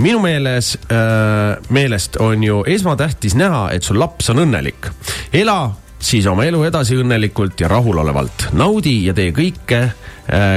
minu 0.00 0.20
meeles 0.22 0.76
äh,, 0.86 1.58
meelest 1.68 2.16
on 2.22 2.44
ju 2.44 2.62
esmatähtis 2.66 3.34
näha, 3.34 3.70
et 3.74 3.82
sul 3.82 3.98
laps 3.98 4.30
on 4.30 4.44
õnnelik. 4.46 4.90
ela 5.32 5.72
siis 5.98 6.26
oma 6.26 6.46
elu 6.48 6.62
edasi 6.64 6.96
õnnelikult 6.96 7.60
ja 7.60 7.68
rahulolevalt. 7.68 8.48
naudi 8.52 9.04
ja 9.06 9.14
tee 9.14 9.34
kõike 9.36 9.82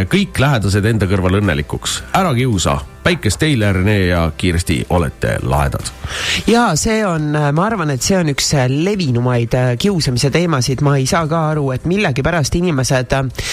kõik 0.10 0.38
lähedased 0.40 0.86
enda 0.86 1.08
kõrval 1.10 1.40
õnnelikuks, 1.40 2.04
ära 2.14 2.34
kiusa 2.38 2.78
päikest 3.04 3.40
teile, 3.42 3.72
Rene 3.74 3.98
ja 4.08 4.24
kiiresti 4.38 4.86
olete 4.90 5.38
lahedad. 5.44 5.92
ja 6.48 6.72
see 6.80 7.02
on, 7.08 7.32
ma 7.34 7.66
arvan, 7.66 7.94
et 7.94 8.04
see 8.04 8.18
on 8.20 8.32
üks 8.34 8.54
levinumaid 8.70 9.56
äh, 9.58 9.72
kiusamise 9.80 10.32
teemasid, 10.34 10.84
ma 10.86 10.96
ei 11.00 11.08
saa 11.10 11.28
ka 11.30 11.42
aru, 11.54 11.70
et 11.76 11.88
millegipärast 11.90 12.56
inimesed 12.60 13.16
äh, 13.18 13.50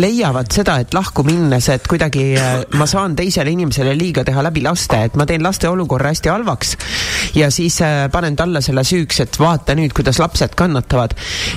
leiavad 0.00 0.52
seda, 0.54 0.78
et 0.82 0.94
lahku 0.96 1.24
minnes, 1.26 1.68
et 1.72 1.88
kuidagi 1.90 2.26
äh, 2.40 2.52
ma 2.78 2.88
saan 2.90 3.16
teisele 3.18 3.52
inimesele 3.54 3.94
liiga 3.98 4.24
teha 4.26 4.44
läbi 4.46 4.64
laste, 4.64 5.00
et 5.08 5.18
ma 5.20 5.26
teen 5.28 5.44
laste 5.44 5.68
olukorra 5.70 6.12
hästi 6.14 6.32
halvaks 6.32 6.76
ja 7.38 7.50
siis 7.54 7.80
panen 8.12 8.36
talle 8.36 8.62
selle 8.64 8.84
süüks, 8.86 9.20
et 9.24 9.38
vaata 9.40 9.76
nüüd, 9.78 9.94
kuidas 9.96 10.20
lapsed 10.22 10.54
kannatavad. 10.58 11.14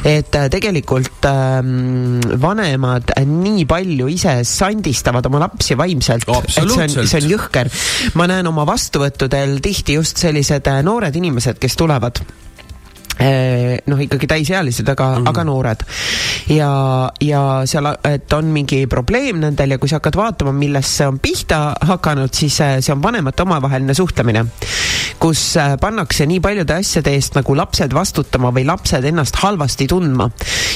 et 0.07 0.33
tegelikult 0.51 1.25
ähm, 1.29 2.19
vanemad 2.41 3.13
nii 3.27 3.65
palju 3.69 4.07
ise 4.11 4.39
sandistavad 4.47 5.25
oma 5.29 5.41
lapsi 5.45 5.77
vaimselt, 5.77 6.27
et 6.27 7.27
jõhker. 7.37 7.71
ma 8.17 8.27
näen 8.27 8.49
oma 8.49 8.65
vastuvõttudel 8.67 9.59
tihti 9.63 9.97
just 9.99 10.17
sellised 10.17 10.67
äh, 10.67 10.83
noored 10.83 11.15
inimesed, 11.15 11.61
kes 11.61 11.79
tulevad 11.79 12.21
noh, 13.87 14.01
ikkagi 14.03 14.27
täisealised, 14.29 14.87
aga 14.89 15.07
mm, 15.07 15.23
-hmm. 15.23 15.29
aga 15.29 15.43
noored. 15.43 15.83
ja, 16.49 16.71
ja 17.21 17.61
seal, 17.65 17.89
et 18.03 18.33
on 18.33 18.45
mingi 18.53 18.85
probleem 18.87 19.39
nendel 19.41 19.75
ja 19.75 19.77
kui 19.81 19.89
sa 19.89 19.99
hakkad 19.99 20.17
vaatama, 20.19 20.53
millest 20.55 20.97
see 20.99 21.07
on 21.07 21.19
pihta 21.19 21.59
hakanud, 21.89 22.33
siis 22.33 22.59
eh, 22.61 22.77
see 22.81 22.93
on 22.93 23.03
vanemate 23.03 23.43
omavaheline 23.43 23.93
suhtlemine, 23.97 24.45
kus 25.19 25.41
eh, 25.57 25.75
pannakse 25.81 26.27
nii 26.29 26.39
paljude 26.43 26.77
asjade 26.77 27.13
eest 27.15 27.37
nagu 27.37 27.55
lapsed 27.57 27.93
vastutama 27.93 28.51
või 28.55 28.65
lapsed 28.67 29.05
ennast 29.05 29.39
halvasti 29.43 29.87
tundma. 29.87 30.29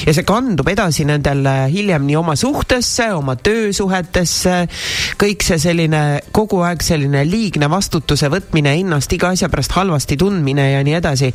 ja 0.06 0.14
see 0.14 0.26
kandub 0.26 0.68
edasi 0.68 1.06
nendel 1.08 1.46
hiljem 1.70 2.06
nii 2.06 2.16
oma 2.18 2.36
suhtesse, 2.36 3.12
oma 3.14 3.36
töösuhetesse, 3.36 4.56
kõik 5.20 5.46
see 5.46 5.58
selline 5.62 6.02
kogu 6.34 6.62
aeg 6.66 6.82
selline 6.82 7.24
liigne 7.28 7.70
vastutuse 7.70 8.30
võtmine, 8.32 8.74
ennast 8.80 9.12
iga 9.12 9.32
asja 9.36 9.50
pärast 9.52 9.76
halvasti 9.76 10.18
tundmine 10.20 10.70
ja 10.72 10.82
nii 10.84 10.98
edasi. 10.98 11.32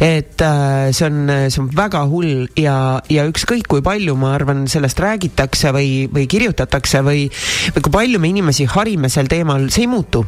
et 0.00 0.41
Äh, 0.42 0.92
see 0.92 1.06
on, 1.06 1.30
see 1.50 1.60
on 1.62 1.70
väga 1.76 2.02
hull 2.10 2.48
ja, 2.58 2.76
ja 3.12 3.24
ükskõik 3.30 3.68
kui 3.70 3.82
palju, 3.84 4.16
ma 4.18 4.34
arvan, 4.36 4.66
sellest 4.70 4.98
räägitakse 5.02 5.70
või, 5.74 6.06
või 6.10 6.26
kirjutatakse 6.30 7.02
või, 7.06 7.26
või 7.76 7.82
kui 7.84 7.94
palju 7.94 8.22
me 8.22 8.30
inimesi 8.32 8.66
harime 8.70 9.10
sel 9.12 9.30
teemal, 9.30 9.68
see 9.70 9.86
ei 9.86 9.92
muutu. 9.92 10.24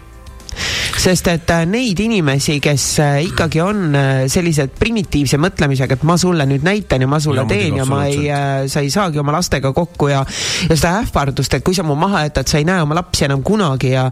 Sest 1.05 1.27
et 1.33 1.51
äh, 1.51 1.65
neid 1.67 1.99
inimesi, 2.01 2.61
kes 2.63 2.87
äh, 3.03 3.19
ikkagi 3.27 3.61
on 3.65 3.99
sellised 4.31 4.77
primitiivse 4.79 5.41
mõtlemisega, 5.43 5.99
et 5.99 6.07
ma 6.07 6.15
sulle 6.21 6.47
nüüd 6.47 6.63
näitan 6.65 7.03
ja 7.03 7.11
ma 7.11 7.19
sulle 7.21 7.43
ja, 7.43 7.51
teen 7.51 7.81
ja 7.83 7.87
ma 7.89 8.05
ei, 8.07 8.31
sa 8.71 8.85
ei 8.85 8.93
saagi 8.95 9.19
oma 9.21 9.35
lastega 9.35 9.75
kokku 9.75 10.13
ja 10.13 10.23
ja 10.69 10.77
seda 10.77 11.01
ähvardust, 11.03 11.59
et 11.59 11.67
kui 11.67 11.75
sa 11.75 11.83
mu 11.83 11.99
maha 11.99 12.29
jätad, 12.29 12.49
sa 12.49 12.63
ei 12.63 12.69
näe 12.69 12.87
oma 12.87 13.01
lapsi 13.03 13.27
enam 13.27 13.43
kunagi 13.43 13.97
ja 13.97 14.07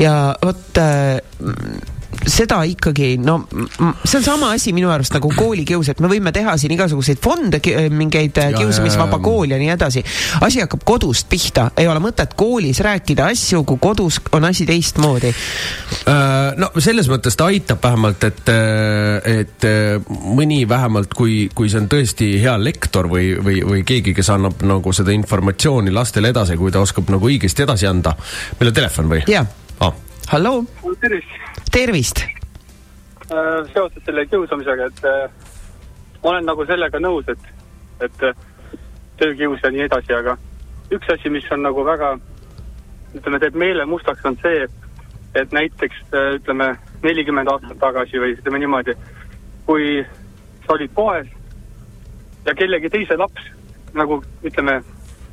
ja 0.00 0.14
vot 0.40 0.80
seda 2.28 2.62
ikkagi, 2.68 3.16
no 3.22 3.38
see 4.04 4.18
on 4.18 4.24
sama 4.24 4.50
asi 4.56 4.72
minu 4.76 4.90
arust 4.92 5.14
nagu 5.16 5.30
koolikius, 5.34 5.92
et 5.92 6.02
me 6.02 6.10
võime 6.10 6.32
teha 6.34 6.54
siin 6.60 6.74
igasuguseid 6.76 7.20
fonde, 7.22 7.60
mingeid 7.92 8.38
ja, 8.38 8.50
kiusamisvaba 8.56 9.18
kool 9.22 9.54
ja 9.54 9.58
nii 9.60 9.72
edasi. 9.74 10.04
asi 10.40 10.62
hakkab 10.62 10.84
kodust 10.86 11.28
pihta, 11.30 11.70
ei 11.76 11.88
ole 11.88 12.02
mõtet 12.02 12.36
koolis 12.38 12.82
rääkida 12.84 13.30
asju, 13.32 13.64
kui 13.68 13.80
kodus 13.82 14.20
on 14.36 14.46
asi 14.48 14.66
teistmoodi. 14.68 15.32
Äh, 16.10 16.52
no 16.60 16.70
selles 16.78 17.10
mõttes 17.10 17.36
ta 17.38 17.48
aitab 17.50 17.82
vähemalt, 17.82 18.24
et, 18.28 18.52
et 19.32 19.68
mõni 20.08 20.62
vähemalt, 20.68 21.14
kui, 21.16 21.48
kui 21.54 21.70
see 21.72 21.82
on 21.82 21.90
tõesti 21.92 22.32
hea 22.42 22.54
lektor 22.60 23.08
või, 23.10 23.32
või, 23.42 23.60
või 23.66 23.84
keegi, 23.88 24.14
kes 24.16 24.32
annab 24.34 24.62
nagu 24.66 24.94
seda 24.94 25.14
informatsiooni 25.14 25.94
lastele 25.94 26.32
edasi, 26.32 26.58
kui 26.60 26.72
ta 26.74 26.82
oskab 26.84 27.10
nagu 27.12 27.30
õigesti 27.30 27.66
edasi 27.66 27.88
anda. 27.90 28.14
meil 28.60 28.72
on 28.72 28.80
telefon 28.80 29.12
või? 29.12 29.22
jah 29.30 29.46
ah.. 29.80 30.11
Halloo. 30.32 30.64
tervist 31.00 31.52
tervist! 31.72 32.24
Äh, 33.32 33.72
seoses 33.72 34.04
selle 34.04 34.26
kiusamisega, 34.26 34.86
et 34.90 35.04
äh, 35.04 35.30
ma 36.22 36.34
olen 36.34 36.46
nagu 36.46 36.66
sellega 36.68 37.00
nõus, 37.00 37.28
et, 37.32 37.46
et 38.04 38.24
äh, 38.28 38.78
töökius 39.20 39.62
ja 39.64 39.70
nii 39.72 39.86
edasi, 39.86 40.12
aga 40.16 40.36
üks 40.92 41.08
asi, 41.14 41.32
mis 41.32 41.48
on 41.54 41.64
nagu 41.64 41.84
väga, 41.86 42.12
ütleme, 43.16 43.40
teeb 43.40 43.56
meele 43.56 43.86
mustaks, 43.88 44.24
on 44.28 44.36
see, 44.42 44.66
et 45.40 45.54
näiteks 45.56 46.02
ütleme, 46.36 46.74
nelikümmend 47.06 47.48
aastat 47.48 47.78
tagasi 47.80 48.20
või 48.20 48.34
ütleme 48.36 48.60
niimoodi, 48.60 48.96
kui 49.64 50.02
sa 50.66 50.74
olid 50.76 50.92
poes 50.92 51.30
ja 52.44 52.52
kellegi 52.58 52.90
teise 52.92 53.16
laps 53.16 53.48
nagu 53.96 54.20
ütleme, 54.44 54.82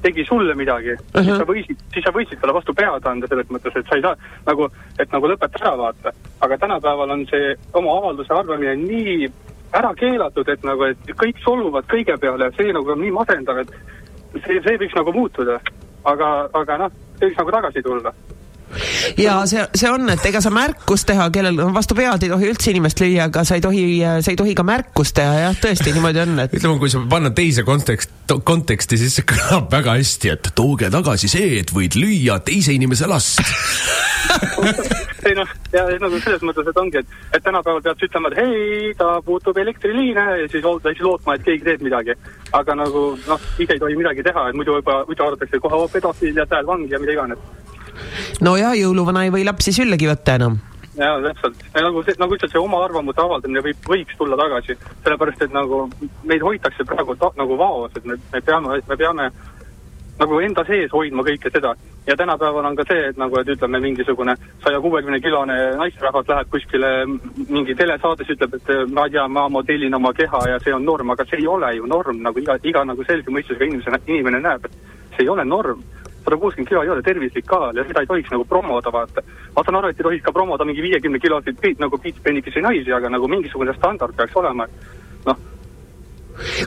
tegi 0.02 0.26
sulle 0.26 0.56
midagi 0.56 0.92
uh, 0.92 0.98
-huh. 1.14 1.24
siis 1.24 1.38
sa 1.38 1.46
võisid, 1.46 1.84
siis 1.94 2.06
sa 2.06 2.12
võisid 2.16 2.40
talle 2.42 2.54
vastu 2.54 2.74
pead 2.74 3.06
anda 3.06 3.28
selles 3.28 3.50
mõttes, 3.50 3.76
et 3.76 3.86
sa 3.90 3.96
ei 3.96 4.02
saa 4.02 4.16
nagu, 4.46 4.70
et 5.00 5.12
nagu 5.12 5.28
lõpeta 5.28 5.62
ära, 5.62 5.78
vaata. 5.78 6.12
aga 6.42 6.58
tänapäeval 6.58 7.12
on 7.12 7.26
see 7.32 7.56
oma 7.74 7.98
avalduse 7.98 8.34
arvamine 8.34 8.76
nii 8.76 9.32
ära 9.74 9.94
keelatud, 9.94 10.50
et 10.50 10.64
nagu, 10.64 10.84
et 10.84 11.14
kõik 11.24 11.38
solvuvad 11.44 11.86
kõige 11.86 12.18
peale 12.18 12.46
ja 12.46 12.52
see 12.58 12.74
nagu 12.74 12.92
on 12.92 13.02
nii 13.02 13.12
masendav, 13.12 13.58
et 13.58 13.72
see, 14.46 14.62
see 14.62 14.78
võiks 14.82 14.96
nagu 14.96 15.14
muutuda. 15.14 15.60
aga, 16.04 16.50
aga 16.54 16.78
noh, 16.78 16.92
see 17.20 17.28
võiks 17.28 17.38
nagu 17.38 17.52
tagasi 17.52 17.82
tulla 17.84 18.14
ja 19.18 19.40
see, 19.50 19.64
see 19.78 19.92
on, 19.92 20.08
et 20.14 20.26
ega 20.30 20.42
sa 20.44 20.52
märkust 20.54 21.08
teha, 21.10 21.30
kellel 21.34 21.58
no 21.58 21.70
vastu 21.76 21.98
pead 21.98 22.26
ei 22.26 22.32
tohi 22.32 22.50
üldse 22.52 22.74
inimest 22.74 23.02
lüüa, 23.04 23.30
aga 23.30 23.44
sa 23.48 23.58
ei 23.60 23.64
tohi, 23.66 23.86
sa 24.24 24.34
ei 24.34 24.40
tohi 24.40 24.56
ka 24.58 24.66
märkust 24.68 25.18
teha, 25.20 25.46
jah, 25.46 25.58
tõesti 25.64 25.94
niimoodi 25.96 26.24
on, 26.26 26.36
et. 26.46 26.58
ütleme, 26.60 26.80
kui 26.82 26.92
sa 26.94 27.02
panna 27.10 27.34
teise 27.36 27.66
kontekst, 27.68 28.14
konteksti, 28.46 29.00
siis 29.02 29.20
see 29.20 29.28
kõlab 29.30 29.72
väga 29.74 29.98
hästi, 30.00 30.34
et 30.36 30.52
tooge 30.58 30.92
tagasi 30.94 31.32
see, 31.32 31.60
et 31.64 31.74
võid 31.76 31.98
lüüa 32.00 32.40
teise 32.46 32.76
inimese 32.76 33.10
last 33.10 33.42
ei 35.26 35.36
noh, 35.36 35.50
ja 35.74 35.84
nagu 36.02 36.20
selles 36.24 36.44
mõttes, 36.46 36.68
et 36.70 36.80
ongi, 36.80 37.02
et, 37.02 37.16
et 37.36 37.44
tänapäeval 37.44 37.82
pead 37.84 38.00
sa 38.00 38.08
ütlema, 38.08 38.32
et 38.32 38.40
hei, 38.40 38.92
ta 39.00 39.10
puutub 39.26 39.58
elektriliine 39.58 40.26
ja 40.44 40.48
siis, 40.52 40.66
siis 40.86 41.02
lootma, 41.04 41.36
et 41.36 41.46
keegi 41.48 41.66
teeb 41.66 41.84
midagi. 41.86 42.16
aga 42.56 42.76
nagu 42.76 43.04
noh, 43.28 43.50
ise 43.60 43.76
ei 43.76 43.82
tohi 43.82 43.98
midagi 44.00 44.26
teha, 44.26 44.50
et 44.50 44.58
muidu 44.58 44.80
juba, 44.80 45.02
muidu 45.08 45.26
arvatakse 45.26 45.60
kohe 45.64 45.82
pedofiil 45.94 46.40
ja 46.40 46.48
läheb 46.50 46.72
vangi 46.72 46.94
ja 46.94 47.02
mida 47.02 47.18
iganes 47.18 47.44
no 48.42 48.58
ja 48.58 48.74
jõuluvana 48.78 49.26
ei 49.28 49.34
või 49.34 49.46
lapsi 49.48 49.76
süllegi 49.76 50.10
võtta 50.10 50.40
enam 50.40 50.60
jaa, 51.00 51.22
täpselt. 51.22 51.62
nagu 51.76 52.04
nagu 52.20 52.36
ütled, 52.36 52.52
see 52.52 52.62
oma 52.62 52.82
arvamuse 52.86 53.22
avaldamine 53.24 53.64
võib, 53.64 53.86
võiks 53.88 54.18
tulla 54.18 54.38
tagasi, 54.40 54.76
sellepärast 55.04 55.46
et 55.46 55.56
nagu 55.56 55.86
meid 56.28 56.44
hoitakse 56.44 56.86
praegu 56.88 57.16
ta, 57.20 57.32
nagu 57.40 57.58
vaos, 57.58 57.96
et 57.96 58.06
me, 58.06 58.20
me 58.34 58.42
peame, 58.42 58.82
me 58.88 58.98
peame 58.98 59.30
nagu 60.20 60.42
enda 60.44 60.66
sees 60.68 60.92
hoidma 60.92 61.24
kõike 61.24 61.52
seda. 61.54 61.76
ja 62.08 62.16
tänapäeval 62.18 62.66
on 62.66 62.76
ka 62.76 62.84
see, 62.90 63.04
et 63.12 63.18
nagu, 63.22 63.38
et 63.40 63.50
ütleme, 63.54 63.80
mingisugune 63.84 64.34
saja 64.64 64.80
kuuekümne 64.82 65.20
kilone 65.22 65.56
naisterahvas 65.78 66.28
läheb 66.28 66.50
kuskile 66.50 66.90
mingi 67.50 67.76
telesaates, 67.76 68.32
ütleb, 68.34 68.56
et 68.58 68.72
ma 68.92 69.06
ei 69.06 69.14
tea, 69.14 69.28
ma 69.28 69.46
modellin 69.50 69.96
oma 69.96 70.14
keha 70.18 70.42
ja 70.50 70.58
see 70.64 70.74
on 70.74 70.86
norm, 70.86 71.14
aga 71.14 71.26
see 71.30 71.40
ei 71.44 71.48
ole 71.48 71.76
ju 71.76 71.86
norm, 71.88 72.24
nagu 72.26 72.42
iga, 72.42 72.58
iga 72.64 72.84
nagu 72.84 73.06
selge 73.08 73.32
mõistusega 73.32 73.70
inimese, 73.70 74.02
inimene 74.08 74.42
näeb, 74.44 74.66
et 74.66 75.16
see 75.16 75.28
ei 75.28 75.32
ole 75.36 75.46
norm 75.46 75.84
sada 76.24 76.38
kuuskümmend 76.38 76.70
kilo 76.70 76.84
ei 76.84 76.90
ole 76.94 77.04
tervislik 77.06 77.46
ka 77.50 77.72
ja 77.76 77.86
seda 77.88 78.04
ei 78.04 78.10
tohiks 78.10 78.32
nagu 78.34 78.46
promoda, 78.46 78.92
vaata. 78.92 79.24
ma 79.56 79.64
saan 79.66 79.80
aru, 79.82 79.92
et 79.92 80.00
ei 80.00 80.08
tohiks 80.10 80.26
ka 80.26 80.36
promoda 80.36 80.66
mingi 80.66 80.86
viiekümne 80.86 81.20
kiloseid 81.20 81.80
nagu 81.80 81.98
piitspennikesi 81.98 82.62
naisi, 82.66 82.94
aga 82.94 83.10
nagu 83.10 83.28
mingisugune 83.28 83.76
standard 83.78 84.16
peaks 84.18 84.36
olema, 84.40 84.68
noh 85.26 85.46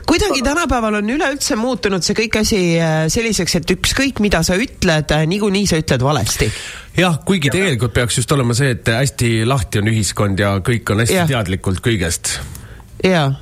kuidagi 0.05 0.41
tänapäeval 0.41 0.99
on 0.99 1.09
üleüldse 1.09 1.55
muutunud 1.57 2.05
see 2.05 2.15
kõik 2.17 2.39
asi 2.41 2.59
äh, 2.77 3.05
selliseks, 3.11 3.55
et 3.59 3.75
ükskõik, 3.75 4.21
mida 4.23 4.43
sa 4.45 4.57
ütled, 4.59 5.13
äh, 5.15 5.25
niikuinii 5.29 5.65
sa 5.69 5.79
ütled 5.81 6.03
valesti. 6.05 6.49
jah, 6.97 7.17
kuigi 7.25 7.49
ja. 7.49 7.57
tegelikult 7.57 7.93
peaks 7.95 8.19
just 8.21 8.31
olema 8.31 8.53
see, 8.57 8.73
et 8.77 8.87
hästi 8.87 9.31
lahti 9.49 9.81
on 9.81 9.89
ühiskond 9.93 10.39
ja 10.39 10.57
kõik 10.65 10.93
on 10.93 11.03
hästi 11.03 11.21
ja. 11.23 11.29
teadlikult 11.29 11.81
kõigest. 11.85 12.37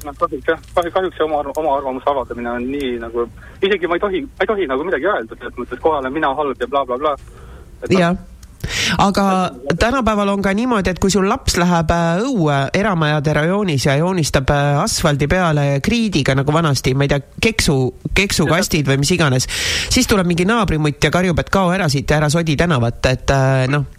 Noh, 0.06 0.18
kahjuks 0.20 0.50
jah, 0.50 0.66
kahjuks 0.74 1.18
see 1.18 1.28
oma, 1.28 1.44
oma 1.56 1.78
arvamuse 1.78 2.10
avaldamine 2.10 2.50
on 2.56 2.66
nii 2.72 2.98
nagu, 3.04 3.28
isegi 3.62 3.88
ma 3.88 4.00
ei 4.00 4.04
tohi, 4.08 4.26
ma 4.26 4.48
ei 4.48 4.52
tohi 4.54 4.68
nagu 4.72 4.88
midagi 4.88 5.10
öelda, 5.12 5.38
selles 5.38 5.58
mõttes, 5.60 5.84
kohe 5.84 6.02
olen 6.02 6.14
mina 6.14 6.34
halb 6.38 6.60
ja 6.60 6.68
blablabla 6.68 7.16
bla, 7.16 7.38
bla. 7.78 7.90
Noh. 7.90 8.00
jah 8.00 8.20
aga 8.98 9.52
tänapäeval 9.80 10.30
on 10.30 10.42
ka 10.42 10.54
niimoodi, 10.54 10.90
et 10.90 11.00
kui 11.00 11.12
sul 11.12 11.28
laps 11.30 11.58
läheb 11.60 11.92
äh, 11.92 12.22
õue 12.26 12.58
eramajade 12.78 13.34
rajoonis 13.34 13.86
ja 13.88 13.96
joonistab 14.00 14.50
äh, 14.54 14.82
asfaldi 14.84 15.28
peale 15.32 15.66
kriidiga 15.84 16.36
nagu 16.38 16.54
vanasti, 16.54 16.94
ma 16.94 17.08
ei 17.08 17.14
tea, 17.14 17.22
keksu, 17.42 17.78
keksukastid 18.18 18.90
või 18.90 19.02
mis 19.02 19.14
iganes, 19.16 19.48
siis 19.92 20.10
tuleb 20.10 20.30
mingi 20.30 20.46
naabrimutt 20.50 21.04
ja 21.04 21.14
karjub, 21.14 21.40
et 21.42 21.50
kao 21.54 21.72
ära 21.74 21.90
siit 21.92 22.10
ja 22.10 22.22
ära 22.22 22.30
sodi 22.34 22.58
tänavat, 22.60 23.02
et 23.12 23.36
äh, 23.36 23.66
noh 23.72 23.90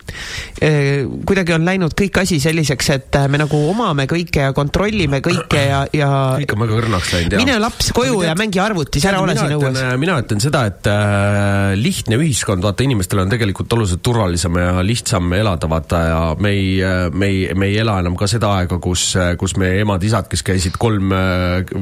kuidagi 1.26 1.54
on 1.56 1.64
läinud 1.66 1.94
kõik 1.98 2.22
asi 2.22 2.38
selliseks, 2.42 2.90
et 2.94 3.18
me 3.32 3.40
nagu 3.40 3.58
omame 3.70 4.06
kõike 4.10 4.46
ja 4.46 4.52
kontrollime 4.56 5.22
kõike 5.24 5.62
ja, 5.68 5.82
ja 5.96 6.10
kõik 6.42 6.54
on 6.56 6.64
väga 6.64 6.78
õrnaks 6.80 7.12
läinud, 7.16 7.36
jah. 7.36 7.42
mine 7.42 7.56
laps 7.62 7.90
koju 7.96 8.20
tead, 8.20 8.28
ja 8.28 8.36
mängi 8.38 8.62
arvutis, 8.62 9.06
ära 9.08 9.22
ole 9.22 9.36
siin 9.38 9.56
õues. 9.56 9.80
mina 10.02 10.18
ütlen 10.22 10.42
seda, 10.42 10.64
et 10.70 10.88
äh, 10.90 11.72
lihtne 11.78 12.18
ühiskond, 12.20 12.64
vaata, 12.64 12.86
inimestel 12.86 13.24
on 13.24 13.32
tegelikult 13.32 13.72
oluliselt 13.78 14.02
turvalisem 14.04 14.58
ja 14.60 14.84
lihtsam 14.86 15.32
elada, 15.36 15.70
vaata, 15.70 16.02
ja 16.08 16.20
me 16.38 16.54
ei, 16.54 16.68
me 17.12 17.30
ei, 17.30 17.42
me 17.58 17.70
ei 17.72 17.78
ela 17.82 17.98
enam 18.02 18.16
ka 18.18 18.28
seda 18.30 18.52
aega, 18.58 18.78
kus, 18.82 19.12
kus 19.40 19.56
meie 19.60 19.82
emad-isad, 19.82 20.28
kes 20.30 20.44
käisid 20.46 20.78
kolm 20.82 21.12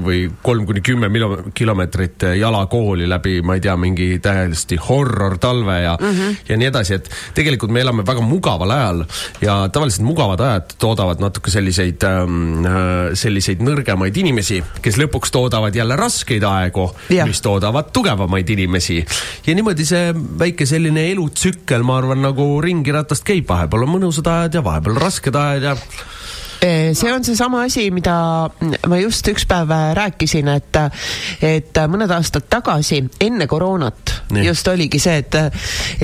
või 0.04 0.24
kolm 0.42 0.66
kuni 0.68 0.82
kümme 0.84 1.10
kilomeetrit 1.54 2.30
jala 2.38 2.64
kooli 2.70 3.08
läbi, 3.10 3.40
ma 3.46 3.56
ei 3.56 3.64
tea, 3.64 3.76
mingi 3.80 4.10
täiesti 4.22 4.78
horror 4.88 5.38
talve 5.40 5.80
ja 5.82 5.96
mm, 6.00 6.16
-hmm. 6.16 6.36
ja 6.48 6.56
nii 6.60 6.70
edasi, 6.70 7.00
et 7.00 7.10
tegelikult 7.34 7.72
me 7.72 7.84
elame 7.84 8.04
väga 8.10 8.24
mugaval 8.24 8.74
ajal 8.74 9.02
ja 9.44 9.56
tavaliselt 9.72 10.06
mugavad 10.06 10.42
ajad 10.44 10.74
toodavad 10.82 11.22
natuke 11.22 11.52
selliseid 11.52 12.04
ähm,, 12.08 12.66
äh, 12.66 13.12
selliseid 13.18 13.62
nõrgemaid 13.64 14.16
inimesi, 14.22 14.60
kes 14.82 14.98
lõpuks 15.00 15.32
toodavad 15.34 15.76
jälle 15.76 15.96
raskeid 15.98 16.44
aegu, 16.46 16.90
mis 17.10 17.42
toodavad 17.44 17.92
tugevamaid 17.94 18.50
inimesi. 18.56 19.00
ja 19.46 19.54
niimoodi 19.56 19.86
see 19.86 20.14
väike 20.14 20.66
selline 20.66 21.08
elutsükkel, 21.12 21.84
ma 21.86 22.00
arvan, 22.00 22.22
nagu 22.24 22.52
ringi 22.64 22.94
ratast 22.94 23.26
käib, 23.26 23.48
vahepeal 23.48 23.86
on 23.86 23.94
mõnusad 23.96 24.28
ajad 24.30 24.60
ja 24.60 24.64
vahepeal 24.64 25.00
rasked 25.00 25.36
ajad 25.36 25.70
ja 25.70 25.76
see 26.60 27.12
on 27.12 27.24
seesama 27.24 27.62
asi, 27.62 27.86
mida 27.90 28.14
ma 28.88 28.98
just 29.00 29.28
üks 29.32 29.46
päev 29.48 29.70
äh, 29.72 29.84
rääkisin, 29.96 30.48
et, 30.52 30.76
et 31.44 31.80
mõned 31.88 32.10
aastad 32.12 32.48
tagasi, 32.52 33.00
enne 33.24 33.46
koroonat, 33.48 34.12
just 34.44 34.68
oligi 34.68 35.00
see, 35.00 35.22
et, 35.22 35.38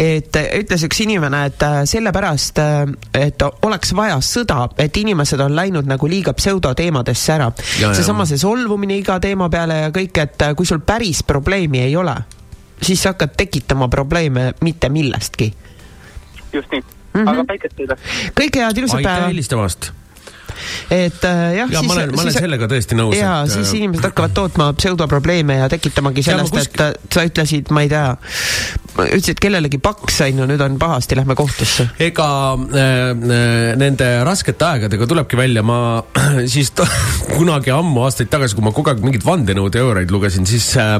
et 0.00 0.38
ütles 0.60 0.86
üks 0.88 1.02
inimene, 1.04 1.42
et 1.50 1.66
sellepärast, 1.90 2.62
et 3.20 3.44
oleks 3.68 3.92
vaja 3.96 4.16
sõda, 4.24 4.62
et 4.80 4.96
inimesed 4.96 5.44
on 5.44 5.56
läinud 5.56 5.88
nagu 5.88 6.08
liiga 6.08 6.32
pseudoteemadesse 6.36 7.36
ära. 7.36 7.50
seesama, 7.84 8.26
see 8.28 8.40
solvumine 8.40 8.96
iga 9.02 9.20
teema 9.20 9.50
peale 9.52 9.82
ja 9.84 9.92
kõik, 9.94 10.22
et 10.24 10.48
kui 10.56 10.68
sul 10.68 10.80
päris 10.86 11.22
probleemi 11.26 11.84
ei 11.84 11.96
ole, 12.00 12.16
siis 12.80 13.02
sa 13.02 13.12
hakkad 13.12 13.36
tekitama 13.36 13.90
probleeme 13.92 14.52
mitte 14.64 14.88
millestki. 14.88 15.52
just 16.52 16.72
nii 16.72 16.80
mm, 16.80 17.20
-hmm. 17.20 17.28
aga 17.28 17.44
päikest 17.44 17.76
teile! 17.76 17.96
kõike 18.40 18.64
head, 18.64 18.78
ilusat 18.78 19.02
päeva! 19.02 19.14
aitäh 19.14 19.28
helistamast! 19.28 19.92
Et 20.90 21.24
äh, 21.24 21.42
jah. 21.56 21.70
ja 21.70 21.80
siis, 21.80 21.88
ma 21.88 21.98
olen, 21.98 22.14
ma 22.16 22.26
olen 22.26 22.36
sellega 22.36 22.70
tõesti 22.70 22.98
nõus. 22.98 23.16
ja 23.18 23.38
et, 23.44 23.52
siis 23.54 23.70
äh, 23.70 23.78
inimesed 23.80 24.08
hakkavad 24.10 24.36
tootma 24.36 24.70
pseudoprobleeme 24.78 25.60
ja 25.60 25.70
tekitamagi 25.72 26.24
sellest, 26.26 26.54
kusk... 26.54 26.80
et 26.80 27.16
sa 27.16 27.26
ütlesid, 27.28 27.72
ma 27.74 27.84
ei 27.86 27.92
tea, 27.92 28.08
ütlesid 29.04 29.40
kellelegi 29.42 29.78
paks, 29.82 30.20
on 30.26 30.42
ju, 30.42 30.46
nüüd 30.48 30.62
on 30.64 30.78
pahasti, 30.80 31.16
lähme 31.18 31.36
kohtusse. 31.38 31.88
ega 32.02 32.28
äh, 32.56 33.12
nende 33.78 34.08
raskete 34.26 34.66
aegadega 34.68 35.08
tulebki 35.08 35.38
välja, 35.38 35.64
ma 35.66 36.02
siis 36.54 36.72
kunagi 37.36 37.72
ammu, 37.74 38.04
aastaid 38.06 38.30
tagasi, 38.32 38.56
kui 38.56 38.64
ma 38.66 38.72
kogu 38.76 38.92
aeg 38.92 39.02
mingeid 39.04 39.26
vandenõuteooriaid 39.26 40.14
lugesin, 40.14 40.48
siis 40.48 40.68
äh,, 40.80 40.96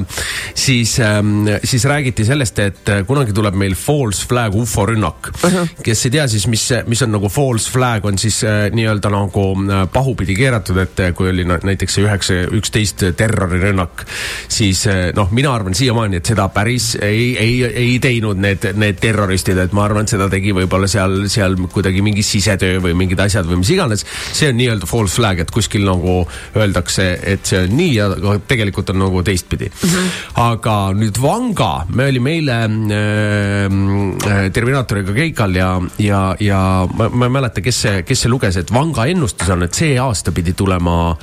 siis 0.55 0.97
äh,, 1.01 1.23
siis 1.65 1.87
räägiti 1.89 2.27
sellest, 2.29 2.63
et 2.65 2.93
kunagi 3.09 3.35
tuleb 3.37 3.57
meil 3.59 3.77
false 3.79 4.27
flag 4.29 4.55
ufo 4.57 4.87
rünnak 4.89 5.31
uh. 5.33 5.51
-huh. 5.51 5.75
kes 5.83 6.07
ei 6.07 6.17
tea 6.19 6.29
siis, 6.29 6.47
mis, 6.53 6.69
mis 6.87 7.03
on 7.03 7.15
nagu 7.17 7.29
false 7.33 7.71
flag, 7.73 8.05
on 8.05 8.19
siis 8.19 8.43
äh, 8.45 8.69
nii-öelda 8.73 9.11
nagu 9.13 9.47
äh, 9.57 9.87
pahupidi 9.93 10.37
keeratud, 10.37 10.77
et 10.83 11.05
kui 11.17 11.31
oli 11.31 11.45
näiteks 11.47 11.99
see 11.99 12.05
üheksa, 12.05 12.41
üksteist 12.57 13.05
terrorirünnak, 13.17 14.07
siis 14.49 14.87
äh, 14.91 15.11
noh, 15.17 15.31
mina 15.31 15.55
arvan 15.55 15.75
siiamaani, 15.75 16.21
et 16.21 16.33
seda 16.33 16.49
päris 16.53 16.95
ei, 17.01 17.37
ei, 17.39 17.65
ei 17.65 17.86
ei 17.87 17.99
teinud 18.03 18.41
need, 18.43 18.65
need 18.79 18.99
terroristid, 19.03 19.59
et 19.63 19.75
ma 19.77 19.87
arvan, 19.87 20.07
et 20.07 20.15
seda 20.15 20.29
tegi 20.33 20.55
võib-olla 20.57 20.89
seal, 20.91 21.27
seal 21.33 21.57
kuidagi 21.73 22.03
mingi 22.05 22.25
sisetöö 22.27 22.81
või 22.85 22.97
mingid 22.99 23.21
asjad 23.23 23.49
või 23.49 23.61
mis 23.63 23.73
iganes. 23.75 24.05
see 24.33 24.51
on 24.51 24.59
nii-öelda 24.61 24.89
false 24.91 25.17
flag, 25.17 25.41
et 25.43 25.53
kuskil 25.55 25.87
nagu 25.87 26.19
öeldakse, 26.57 27.09
et 27.35 27.47
see 27.47 27.65
on 27.65 27.77
nii 27.77 27.93
ja 27.97 28.09
tegelikult 28.49 28.91
on 28.95 29.01
nagu 29.05 29.23
teistpidi 29.27 29.71
mm. 29.71 29.89
-hmm. 29.89 30.17
aga 30.47 30.77
nüüd 30.97 31.21
Vanga, 31.23 31.87
me 31.95 32.09
olime 32.11 32.37
eile 32.37 32.59
äh, 32.63 34.51
Terminaatoriga 34.53 35.13
Keikal 35.13 35.55
ja, 35.55 35.71
ja, 35.99 36.23
ja 36.41 36.61
ma, 36.95 37.09
ma 37.09 37.31
ei 37.31 37.37
mäleta, 37.39 37.61
kes 37.61 37.83
see, 37.87 38.03
kes 38.03 38.27
see 38.27 38.33
luges, 38.33 38.57
et 38.57 38.73
Vanga 38.73 39.07
ennustus 39.07 39.49
on, 39.51 39.63
et 39.63 39.75
see 39.75 39.99
aasta 39.99 40.33
pidi 40.33 40.53
tulema 40.53 41.15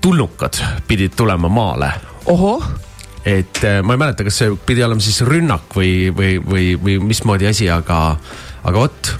tulnukad 0.00 0.54
pidid 0.88 1.16
tulema 1.16 1.48
maale. 1.48 1.90
ohoh 2.26 2.85
et 3.26 3.62
äh, 3.64 3.80
ma 3.82 3.96
ei 3.96 4.00
mäleta, 4.00 4.24
kas 4.26 4.40
see 4.42 4.54
pidi 4.66 4.84
olema 4.86 5.02
siis 5.02 5.20
rünnak 5.26 5.74
või, 5.74 6.12
või, 6.14 6.36
või, 6.42 6.66
või 6.78 6.98
mismoodi 7.10 7.48
asi, 7.50 7.70
aga, 7.72 8.16
aga 8.62 8.76
vot. 8.78 9.12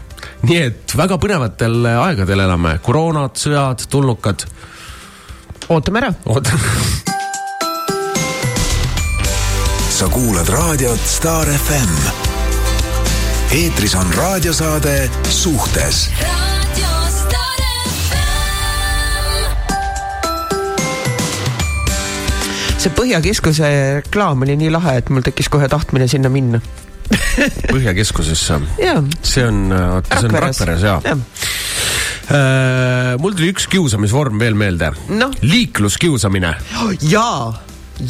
nii 0.46 0.60
et 0.62 0.96
väga 0.96 1.18
põnevatel 1.18 1.90
aegadel 1.96 2.46
elame, 2.46 2.78
koroonad, 2.86 3.34
sõjad, 3.40 3.88
tulnukad. 3.90 4.46
ootame 5.68 6.04
ära. 6.04 6.14
ootame 6.24 7.14
sa 9.96 10.08
kuulad 10.12 10.48
raadiot 10.48 11.00
Star 11.08 11.48
FM. 11.48 11.94
eetris 13.50 13.94
on 13.94 14.14
raadiosaade 14.14 15.10
Suhtes 15.28 16.10
see 22.86 22.94
Põhjakeskuse 22.94 23.68
reklaam 23.98 24.44
oli 24.46 24.54
nii 24.58 24.70
lahe, 24.70 24.98
et 25.00 25.08
mul 25.10 25.24
tekkis 25.26 25.48
kohe 25.50 25.66
tahtmine 25.70 26.06
sinna 26.10 26.30
minna. 26.32 26.60
Põhjakeskusesse? 27.72 28.60
see 29.22 29.46
on, 29.46 29.66
oota, 29.74 30.20
see 30.20 30.28
on 30.28 30.36
Rakveres. 30.44 30.84
Jaa. 30.86 31.00
Ja. 31.04 31.16
Uh, 32.26 33.12
mul 33.22 33.36
tuli 33.38 33.52
üks 33.54 33.68
kiusamisvorm 33.70 34.38
veel 34.42 34.58
meelde. 34.58 34.92
No.. 35.14 35.30
liikluskiusamine. 35.42 36.52
jaa, 37.10 37.54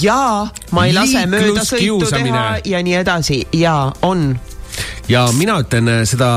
jaa, 0.03 0.45
ma 0.77 0.87
ei 0.89 0.97
lase 0.97 1.25
möödasõitu 1.31 2.12
teha 2.12 2.47
ja 2.65 2.83
nii 2.85 3.01
edasi. 3.01 3.43
Ja 3.57 3.79
on. 4.05 4.29
ja 5.09 5.27
mina 5.37 5.61
ütlen 5.65 5.93
seda 6.09 6.31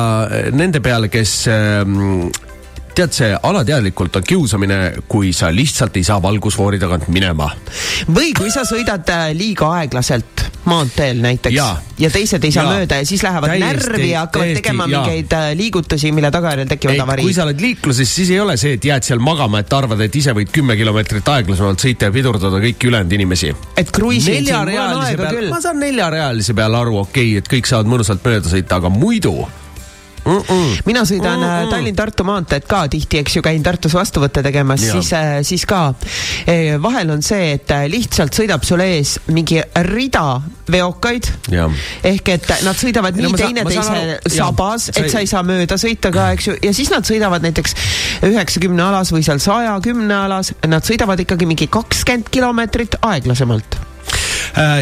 nende 0.55 0.83
peale, 0.83 1.11
kes 1.11 1.41
tead, 2.99 3.15
see 3.15 3.29
alateadlikult 3.33 4.19
on 4.19 4.25
kiusamine, 4.27 4.77
kui 5.07 5.31
sa 5.35 5.49
lihtsalt 5.53 5.95
ei 5.99 6.05
saa 6.07 6.19
valgusfoori 6.23 6.79
tagant 6.81 7.07
minema. 7.13 7.49
või 8.11 8.33
kui 8.37 8.51
sa 8.51 8.65
sõidad 8.67 9.07
äh, 9.13 9.29
liiga 9.37 9.69
aeglaselt 9.79 10.45
maanteel 10.69 11.21
näiteks 11.23 11.55
ja, 11.55 11.69
ja 12.01 12.09
teised 12.11 12.43
ei 12.43 12.51
saa 12.51 12.65
ja. 12.67 12.79
mööda 12.79 12.99
ja 12.99 13.05
siis 13.07 13.23
lähevad 13.23 13.53
täiesti, 13.53 13.67
närvi 13.67 14.09
ja 14.09 14.23
hakkavad 14.25 14.45
täiesti, 14.45 14.61
tegema 14.61 14.87
ja. 14.89 15.03
mingeid 15.03 15.35
äh, 15.37 15.45
liigutusi, 15.57 16.11
mille 16.15 16.31
tagajärjel 16.35 16.71
tekivad 16.73 17.03
avariid. 17.05 17.29
kui 17.29 17.37
sa 17.37 17.45
oled 17.47 17.63
liikluses, 17.63 18.15
siis 18.19 18.33
ei 18.35 18.41
ole 18.43 18.57
see, 18.59 18.75
et 18.79 18.89
jääd 18.89 19.07
seal 19.07 19.23
magama, 19.23 19.63
et 19.63 19.77
arvad, 19.79 20.03
et 20.05 20.19
ise 20.19 20.35
võid 20.35 20.51
kümme 20.55 20.75
kilomeetrit 20.79 21.33
aeglasemalt 21.35 21.85
sõita 21.85 22.09
ja 22.09 22.15
pidurdada 22.15 22.59
kõiki 22.65 22.91
ülejäänud 22.91 23.17
inimesi. 23.19 23.53
et 23.79 23.95
kruiisid 23.95 24.43
siin, 24.43 24.51
mul 24.51 24.83
on 24.83 25.05
aega 25.05 25.31
küll. 25.31 25.49
ma 25.53 25.63
saan 25.63 25.79
neljarealise 25.83 26.57
peale 26.57 26.83
aru, 26.83 26.99
okei 27.05 27.31
okay,, 27.31 27.43
et 27.43 27.51
kõik 27.55 27.71
saavad 27.71 27.91
mõnusalt 27.95 28.25
mööda 28.25 28.51
sõita, 28.51 28.83
aga 28.83 28.91
muidu 28.93 29.37
mm. 30.29 30.43
-mm. 30.47 30.81
mina 30.85 31.03
sõidan 31.07 31.39
mm 31.39 31.45
-mm. 31.45 31.73
Tallinn-Tartu 31.73 32.23
maanteed 32.27 32.67
ka 32.69 32.87
tihti, 32.87 33.19
eks 33.23 33.35
ju, 33.35 33.41
käin 33.41 33.63
Tartus 33.63 33.93
vastuvõtte 33.93 34.43
tegemas, 34.43 34.81
siis, 34.91 35.13
äh, 35.13 35.39
siis 35.41 35.65
ka 35.65 35.93
e, 36.47 36.77
vahel 36.81 37.09
on 37.09 37.21
see, 37.25 37.53
et 37.57 37.71
äh, 37.71 37.87
lihtsalt 37.91 38.35
sõidab 38.35 38.63
sul 38.63 38.79
ees 38.85 39.19
mingi 39.27 39.61
rida 39.89 40.41
veokaid. 40.71 41.31
ehk 42.03 42.29
et 42.29 42.49
nad 42.63 42.75
sõidavad 42.75 43.15
nii 43.15 43.31
no, 43.31 43.37
teineteise 43.37 44.19
sabas, 44.27 44.89
et 44.95 45.09
sa 45.09 45.19
ei 45.19 45.27
saa 45.27 45.43
mööda 45.43 45.77
sõita 45.77 46.13
ka, 46.13 46.31
eks 46.37 46.47
ju, 46.47 46.57
ja 46.63 46.73
siis 46.73 46.89
nad 46.93 47.05
sõidavad 47.05 47.41
näiteks 47.41 47.75
üheksakümne 48.23 48.83
alas 48.83 49.11
või 49.11 49.23
seal 49.25 49.39
saja 49.39 49.79
kümne 49.83 50.15
alas, 50.15 50.53
nad 50.67 50.85
sõidavad 50.85 51.19
ikkagi 51.19 51.45
mingi 51.49 51.67
kakskümmend 51.67 52.29
kilomeetrit 52.33 52.95
aeglasemalt 53.01 53.79
Äh, 53.79 53.88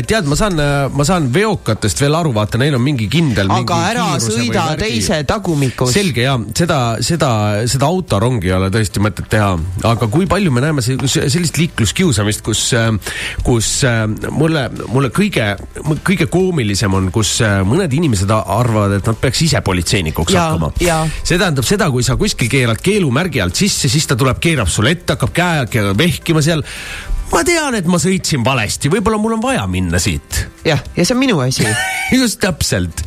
tead, 0.08 0.28
ma 0.30 0.38
saan, 0.39 0.58
äh, 0.60 0.88
ma 0.93 1.06
saan 1.08 1.28
veokatest 1.34 2.02
veel 2.04 2.15
aru, 2.17 2.34
vaata, 2.36 2.60
neil 2.62 2.78
on 2.78 2.84
mingi 2.84 3.08
kindel. 3.12 3.50
aga 3.54 3.80
ära 3.91 4.06
sõida 4.22 4.67
teise 4.80 5.22
tagumikus. 5.28 5.93
selge 5.96 6.26
ja 6.26 6.38
seda, 6.58 6.80
seda, 7.06 7.32
seda 7.70 7.89
autorongi 7.89 8.52
ei 8.52 8.56
ole 8.58 8.70
tõesti 8.74 9.04
mõtet 9.04 9.30
teha, 9.32 9.54
aga 9.88 10.10
kui 10.12 10.28
palju 10.30 10.54
me 10.54 10.63
näeme 10.63 10.84
sellist 10.84 11.60
liikluskiusamist, 11.62 12.43
kus, 12.46 12.63
äh, 12.78 12.89
kus 13.46 13.72
mulle, 14.32 14.67
mulle 14.91 15.12
kõige, 15.15 15.50
kõige 16.08 16.30
koomilisem 16.32 16.93
on, 16.98 17.12
kus 17.13 17.38
mõned 17.67 17.93
inimesed 17.93 18.32
arvavad, 18.38 18.98
et 19.00 19.08
nad 19.08 19.20
peaks 19.22 19.43
ise 19.48 19.62
politseinikuks 19.65 20.36
ja, 20.36 20.48
hakkama. 20.54 20.72
see 21.24 21.38
tähendab 21.38 21.67
seda, 21.67 21.89
kui 21.93 22.06
sa 22.06 22.17
kuskil 22.20 22.50
keerad 22.52 22.82
keelumärgi 22.84 23.43
alt 23.43 23.58
sisse, 23.60 23.91
siis 23.91 24.08
ta 24.08 24.17
tuleb, 24.20 24.39
keerab 24.43 24.72
sulle 24.72 24.96
ette, 24.96 25.15
hakkab 25.17 25.36
käe 25.36 25.88
vehkima 25.98 26.43
seal 26.46 26.63
ma 27.32 27.44
tean, 27.48 27.76
et 27.78 27.90
ma 27.90 28.00
sõitsin 28.02 28.46
valesti, 28.46 28.92
võib-olla 28.92 29.20
mul 29.22 29.38
on 29.38 29.44
vaja 29.44 29.66
minna 29.72 30.00
siit. 30.02 30.46
jah, 30.66 30.82
ja 30.96 31.06
see 31.06 31.16
on 31.16 31.22
minu 31.22 31.42
asi 31.44 31.68
just 32.20 32.40
täpselt. 32.44 33.04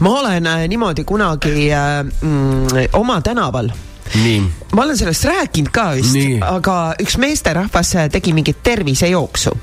ma 0.00 0.18
olen 0.20 0.46
äh, 0.46 0.68
niimoodi 0.70 1.04
kunagi 1.08 1.68
äh, 1.72 2.00
mm, 2.04 2.94
oma 3.00 3.20
tänaval 3.20 3.70
nii. 4.14 4.40
ma 4.72 4.82
olen 4.82 4.98
sellest 4.98 5.24
rääkinud 5.30 5.72
ka 5.74 5.90
vist, 5.98 6.18
aga 6.46 6.78
üks 7.02 7.18
meesterahvas 7.18 7.94
äh, 7.98 8.10
tegi 8.12 8.34
mingit 8.36 8.62
tervisejooksu 8.62 9.54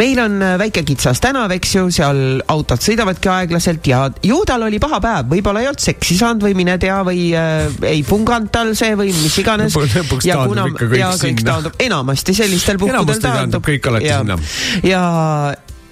meil 0.00 0.20
on 0.22 0.38
äh, 0.42 0.54
väike 0.60 0.84
kitsas 0.86 1.20
tänav, 1.22 1.52
eks 1.56 1.74
ju, 1.76 1.86
seal 1.94 2.42
autod 2.52 2.82
sõidavadki 2.84 3.30
aeglaselt 3.32 3.86
ja 3.90 4.04
ju 4.24 4.42
tal 4.48 4.66
oli 4.68 4.80
paha 4.82 5.00
päev, 5.02 5.30
võib-olla 5.32 5.62
ei 5.62 5.70
olnud 5.70 5.82
seksi 5.82 6.18
saanud 6.20 6.46
või 6.46 6.56
mine 6.58 6.78
tea 6.82 7.00
või 7.06 7.26
äh, 7.38 7.66
ei 7.88 8.04
punganud 8.06 8.52
tal 8.54 8.74
see 8.78 8.94
või 8.98 9.12
mis 9.16 9.36
iganes. 9.42 9.76
lõpuks 9.76 10.28
taandub 10.28 10.72
ikka 10.78 10.88
kõik 10.92 11.18
sinna. 11.18 11.50
taandub 11.50 11.84
enamasti 11.88 12.36
sellistel 12.36 12.80
puhkudel 12.82 13.22
taandub 13.22 13.66
kõik 13.66 13.92
alati 13.92 14.10
ja, 14.10 14.22
sinna. 14.22 14.38
ja 14.86 15.04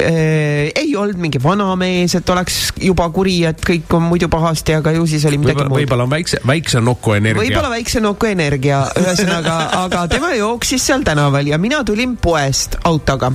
ei 0.00 0.96
olnud 0.96 1.20
mingi 1.20 1.40
vanamees, 1.42 2.14
et 2.18 2.32
oleks 2.32 2.58
juba 2.80 3.08
kuri, 3.14 3.36
et 3.50 3.62
kõik 3.66 3.92
on 3.96 4.06
muidu 4.08 4.30
pahasti, 4.32 4.74
aga 4.78 4.94
ju 4.96 5.06
siis 5.10 5.24
oli 5.28 5.38
midagi 5.40 5.66
muud. 5.66 5.80
võib-olla 5.80 6.06
on 6.06 6.12
väikse, 6.12 6.40
väikse 6.46 6.82
nuku 6.84 7.14
energia. 7.18 7.42
võib-olla 7.42 7.70
väikse 7.72 8.02
nuku 8.04 8.30
energia, 8.30 8.82
ühesõnaga 9.00 9.56
aga 9.84 10.06
tema 10.10 10.32
jooksis 10.38 10.88
seal 10.90 11.04
tänaval 11.06 11.52
ja 11.52 11.58
mina 11.58 11.84
tulin 11.84 12.16
poest 12.16 12.78
autoga. 12.84 13.32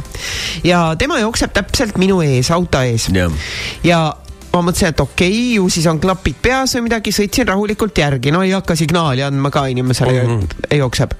ja 0.64 0.88
tema 1.00 1.20
jookseb 1.22 1.56
täpselt 1.56 1.98
minu 2.02 2.22
ees, 2.26 2.52
auto 2.52 2.82
ees. 2.82 3.10
ja 3.84 4.02
ma 4.56 4.64
mõtlesin, 4.64 4.94
et 4.94 5.00
okei 5.04 5.32
okay,, 5.32 5.48
ju 5.58 5.70
siis 5.70 5.88
on 5.92 6.00
klapid 6.02 6.38
peas 6.42 6.76
või 6.78 6.88
midagi, 6.88 7.14
sõitsin 7.16 7.48
rahulikult 7.50 7.98
järgi, 8.00 8.32
no 8.32 8.44
ei 8.46 8.54
hakka 8.56 8.78
signaali 8.80 9.24
andma 9.26 9.52
ka 9.52 9.66
inimesele 9.72 10.14
mm, 10.24 10.36
-hmm. 10.40 10.78
jookseb. 10.80 11.18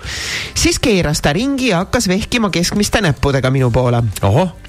siis 0.54 0.80
keeras 0.80 1.22
ta 1.22 1.34
ringi 1.34 1.74
ja 1.74 1.84
hakkas 1.84 2.08
vehkima 2.08 2.50
keskmiste 2.50 3.02
näppudega 3.02 3.52
minu 3.52 3.72
poole. 3.72 4.04
ohoh 4.22 4.65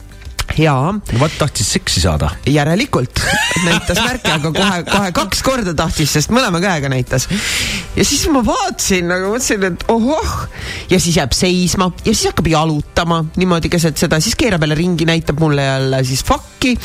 no 1.13 1.21
vot, 1.21 1.33
tahtis 1.39 1.69
seksi 1.77 2.01
saada. 2.01 2.31
järelikult 2.47 3.21
näitas 3.67 4.01
märke, 4.01 4.33
aga 4.33 4.53
kohe, 4.53 4.83
kohe 4.89 5.13
kaks 5.17 5.43
korda 5.45 5.75
tahtis, 5.77 6.13
sest 6.17 6.33
mõlema 6.35 6.61
käega 6.63 6.91
näitas. 6.93 7.29
ja 7.97 8.05
siis 8.05 8.27
ma 8.33 8.43
vaatasin 8.47 9.09
nagu 9.11 9.33
mõtlesin, 9.35 9.67
et 9.71 9.87
ohoh. 9.93 10.35
ja 10.91 11.01
siis 11.01 11.19
jääb 11.21 11.37
seisma 11.37 11.91
ja 12.05 12.13
siis 12.13 12.27
hakkab 12.31 12.51
jalutama 12.51 13.23
niimoodi 13.37 13.71
keset 13.73 13.99
seda, 14.01 14.21
siis 14.21 14.37
keerab 14.39 14.65
jälle 14.65 14.79
ringi, 14.79 15.09
näitab 15.09 15.41
mulle 15.41 15.65
jälle 15.65 16.03
siis 16.05 16.25
fakki. 16.25 16.77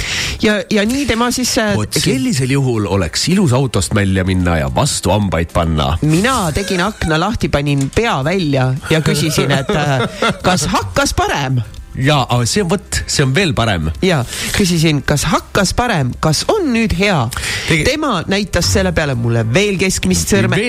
ja, 0.42 0.62
ja 0.70 0.86
nii 0.86 1.06
tema 1.10 1.32
siis. 1.32 1.58
Äh, 1.62 1.76
vot 1.78 2.00
sellisel 2.00 2.52
juhul 2.52 2.88
oleks 2.90 3.28
ilus 3.32 3.54
autost 3.54 3.96
välja 3.96 4.26
minna 4.28 4.58
ja 4.58 4.72
vastu 4.76 5.12
hambaid 5.12 5.54
panna. 5.54 5.98
mina 6.02 6.52
tegin 6.52 6.82
akna 6.84 7.20
lahti, 7.20 7.50
panin 7.50 7.90
pea 7.96 8.24
välja 8.24 8.74
ja 8.90 9.02
küsisin, 9.02 9.52
et 9.52 9.70
äh, 9.76 10.08
kas 10.44 10.68
hakkas 10.72 11.14
parem 11.14 11.62
ja, 11.96 12.22
aga 12.24 12.46
see 12.48 12.64
on 12.64 12.70
vot, 12.72 13.02
see 13.06 13.26
on 13.26 13.34
veel 13.36 13.54
parem. 13.58 13.90
ja 14.06 14.22
küsisin, 14.56 15.02
kas 15.08 15.26
hakkas 15.32 15.74
parem, 15.78 16.14
kas 16.24 16.46
on 16.52 16.72
nüüd 16.74 16.96
hea 16.98 17.20
Tegi.... 17.68 17.84
tema 17.88 18.22
näitas 18.32 18.72
selle 18.74 18.94
peale 18.96 19.16
mulle 19.20 19.44
veel 19.54 19.80
keskmist 19.82 20.32
sõrme. 20.32 20.60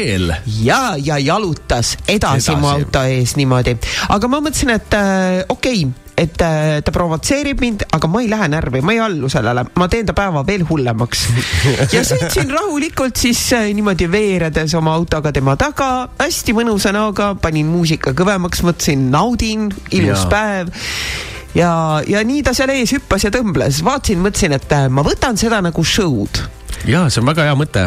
ja, 0.63 0.83
ja 0.99 1.19
jalutas 1.23 1.97
edasi, 2.07 2.51
edasi 2.53 2.59
mu 2.59 2.71
auto 2.73 3.05
ees 3.07 3.37
niimoodi, 3.39 3.77
aga 4.13 4.31
ma 4.31 4.43
mõtlesin, 4.43 4.75
et 4.77 4.99
äh, 4.99 5.43
okei 5.49 5.85
okay, 5.87 6.12
et 6.17 6.43
äh, 6.45 6.83
ta 6.85 6.93
provotseerib 6.93 7.61
mind, 7.63 7.87
aga 7.97 8.09
ma 8.11 8.21
ei 8.23 8.29
lähe 8.31 8.49
närvi, 8.53 8.83
ma 8.85 8.95
ei 8.95 9.01
allu 9.03 9.31
sellele, 9.33 9.65
ma 9.81 9.89
teen 9.93 10.07
ta 10.09 10.15
päeva 10.17 10.45
veel 10.47 10.65
hullemaks. 10.69 11.25
ja 11.95 12.05
sõitsin 12.07 12.53
rahulikult 12.53 13.19
siis 13.21 13.41
äh, 13.57 13.71
niimoodi 13.77 14.11
veeredes 14.13 14.77
oma 14.79 14.95
autoga 14.99 15.33
tema 15.35 15.57
taga, 15.61 15.91
hästi 16.21 16.57
mõnusa 16.57 16.93
näoga, 16.95 17.33
panin 17.41 17.71
muusika 17.73 18.15
kõvemaks, 18.17 18.65
mõtlesin, 18.67 19.09
naudin, 19.13 19.71
ilus 19.91 20.27
ja. 20.27 20.31
päev 20.33 20.73
ja, 21.59 21.75
ja 22.09 22.25
nii 22.27 22.43
ta 22.47 22.55
seal 22.57 22.73
ees 22.75 22.93
hüppas 22.97 23.27
ja 23.27 23.33
tõmbles, 23.35 23.83
vaatasin, 23.85 24.21
mõtlesin, 24.25 24.57
et 24.59 24.77
äh, 24.77 24.89
ma 24.93 25.05
võtan 25.07 25.41
seda 25.41 25.63
nagu 25.65 25.85
show'd 25.85 26.45
ja 26.87 27.03
see 27.11 27.23
on 27.23 27.29
väga 27.29 27.47
hea 27.47 27.57
mõte. 27.59 27.85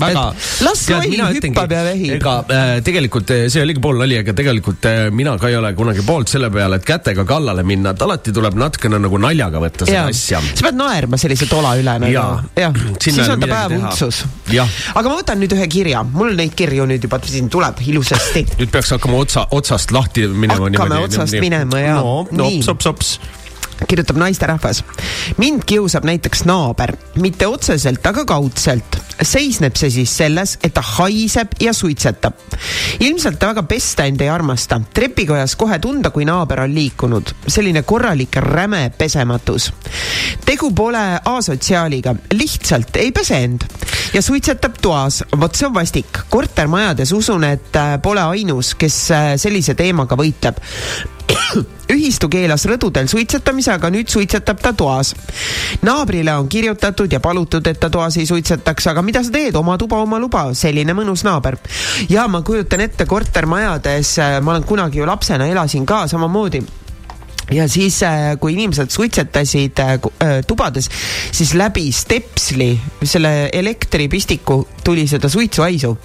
väga. 0.00 0.24
las 0.66 0.84
roll 0.90 1.14
hüppab 1.36 1.74
ja 1.74 1.82
vehib. 1.86 2.14
ega 2.18 2.34
äh, 2.48 2.72
tegelikult 2.84 3.30
äh, 3.34 3.44
see 3.52 3.62
oligi 3.64 3.82
pool 3.84 4.00
nali, 4.00 4.18
aga 4.20 4.34
tegelikult 4.36 4.88
äh, 4.90 5.00
mina 5.14 5.36
ka 5.40 5.50
ei 5.50 5.58
ole 5.58 5.72
kunagi 5.76 6.04
poolt 6.06 6.32
selle 6.32 6.50
peale, 6.54 6.78
et 6.80 6.86
kätega 6.88 7.26
kallale 7.28 7.64
minna, 7.66 7.94
et 7.94 8.04
alati 8.06 8.34
tuleb 8.34 8.58
natukene 8.60 9.00
nagu 9.02 9.20
naljaga 9.22 9.62
võtta 9.62 9.88
seda 9.88 10.06
asja. 10.10 10.42
sa 10.52 10.66
pead 10.66 10.80
naerma 10.80 11.20
sellise 11.20 11.48
tola 11.50 11.74
üle 11.80 11.96
nagu. 12.06 12.26
jah, 12.58 12.82
siis 13.00 13.20
on 13.24 13.44
ta 13.44 13.50
päev 13.50 13.76
untsus. 13.78 14.24
aga 14.50 15.04
ma 15.08 15.14
võtan 15.20 15.40
nüüd 15.42 15.56
ühe 15.56 15.70
kirja, 15.72 16.04
mul 16.04 16.34
neid 16.38 16.56
kirju 16.58 16.88
nüüd 16.90 17.08
juba 17.08 17.20
siin 17.24 17.48
tuleb 17.52 17.80
ilusasti. 17.86 18.46
nüüd 18.58 18.74
peaks 18.74 18.94
hakkama 18.96 19.22
otsa, 19.24 19.46
otsast 19.54 19.94
lahti 19.94 20.28
minema. 20.28 20.68
hakkame 20.68 20.76
niimoodi, 20.76 21.08
otsast 21.08 21.38
nii, 21.38 21.46
minema 21.48 21.80
ja. 21.80 21.96
no, 22.02 22.20
no, 22.32 22.50
sops-sops 22.64 23.16
kirjutab 23.88 24.16
naisterahvas. 24.16 24.84
mind 25.36 25.62
kiusab 25.66 26.04
näiteks 26.04 26.44
naaber, 26.44 26.96
mitte 27.20 27.46
otseselt, 27.46 28.06
aga 28.06 28.24
kaudselt. 28.24 28.98
seisneb 29.22 29.76
see 29.76 29.90
siis 29.90 30.16
selles, 30.16 30.58
et 30.62 30.74
ta 30.74 30.82
haiseb 30.82 31.54
ja 31.60 31.72
suitsetab. 31.72 32.34
ilmselt 33.00 33.38
ta 33.38 33.52
väga 33.52 33.62
pesta 33.62 34.04
end 34.04 34.20
ei 34.20 34.28
armasta. 34.28 34.80
trepikojas 34.94 35.56
kohe 35.56 35.78
tunda, 35.78 36.10
kui 36.10 36.24
naaber 36.24 36.60
on 36.60 36.74
liikunud. 36.74 37.34
selline 37.46 37.82
korralik 37.82 38.36
räme 38.36 38.90
pesematus. 38.98 39.72
tegu 40.44 40.72
pole 40.74 41.20
asotsiaaliga, 41.24 42.14
lihtsalt 42.32 42.96
ei 42.96 43.12
pese 43.12 43.44
end 43.44 43.68
ja 44.14 44.22
suitsetab 44.22 44.78
toas. 44.82 45.24
vot 45.40 45.54
see 45.54 45.66
on 45.66 45.74
vastik. 45.74 46.18
kortermajades 46.30 47.12
usun, 47.12 47.44
et 47.44 47.76
äh, 47.76 47.98
pole 48.02 48.22
ainus, 48.22 48.74
kes 48.74 48.98
äh, 49.10 49.34
sellise 49.36 49.74
teemaga 49.74 50.16
võitleb 50.16 50.60
ühistu 51.94 52.28
keelas 52.32 52.64
rõdudel 52.68 53.08
suitsetamise, 53.10 53.72
aga 53.74 53.90
nüüd 53.92 54.10
suitsetab 54.10 54.60
ta 54.62 54.72
toas. 54.76 55.14
naabrile 55.82 56.34
on 56.36 56.48
kirjutatud 56.48 57.12
ja 57.12 57.20
palutud, 57.20 57.66
et 57.66 57.80
ta 57.80 57.90
toas 57.90 58.16
ei 58.16 58.26
suitsetaks, 58.26 58.88
aga 58.92 59.02
mida 59.02 59.22
sa 59.24 59.32
teed, 59.34 59.56
oma 59.56 59.78
tuba, 59.78 60.00
oma 60.02 60.18
luba, 60.20 60.46
selline 60.54 60.96
mõnus 60.96 61.24
naaber. 61.24 61.58
ja 62.08 62.28
ma 62.28 62.42
kujutan 62.42 62.80
ette 62.80 63.06
kortermajades, 63.06 64.18
äh, 64.18 64.40
ma 64.40 64.56
olen 64.56 64.64
kunagi 64.64 64.98
ju 64.98 65.06
lapsena 65.06 65.48
elasin 65.48 65.86
ka 65.86 66.06
samamoodi 66.08 66.62
ja 67.52 67.68
siis, 67.68 68.02
äh, 68.02 68.36
kui 68.40 68.54
inimesed 68.54 68.90
suitsetasid 68.90 69.80
äh, 69.80 69.98
tubades, 70.48 70.88
siis 71.32 71.54
läbi 71.54 71.90
stepsli, 71.92 72.72
selle 73.02 73.50
elektripistiku 73.52 74.62
tuli 74.84 75.06
seda 75.08 75.28
suitsuhaisu 75.28 75.96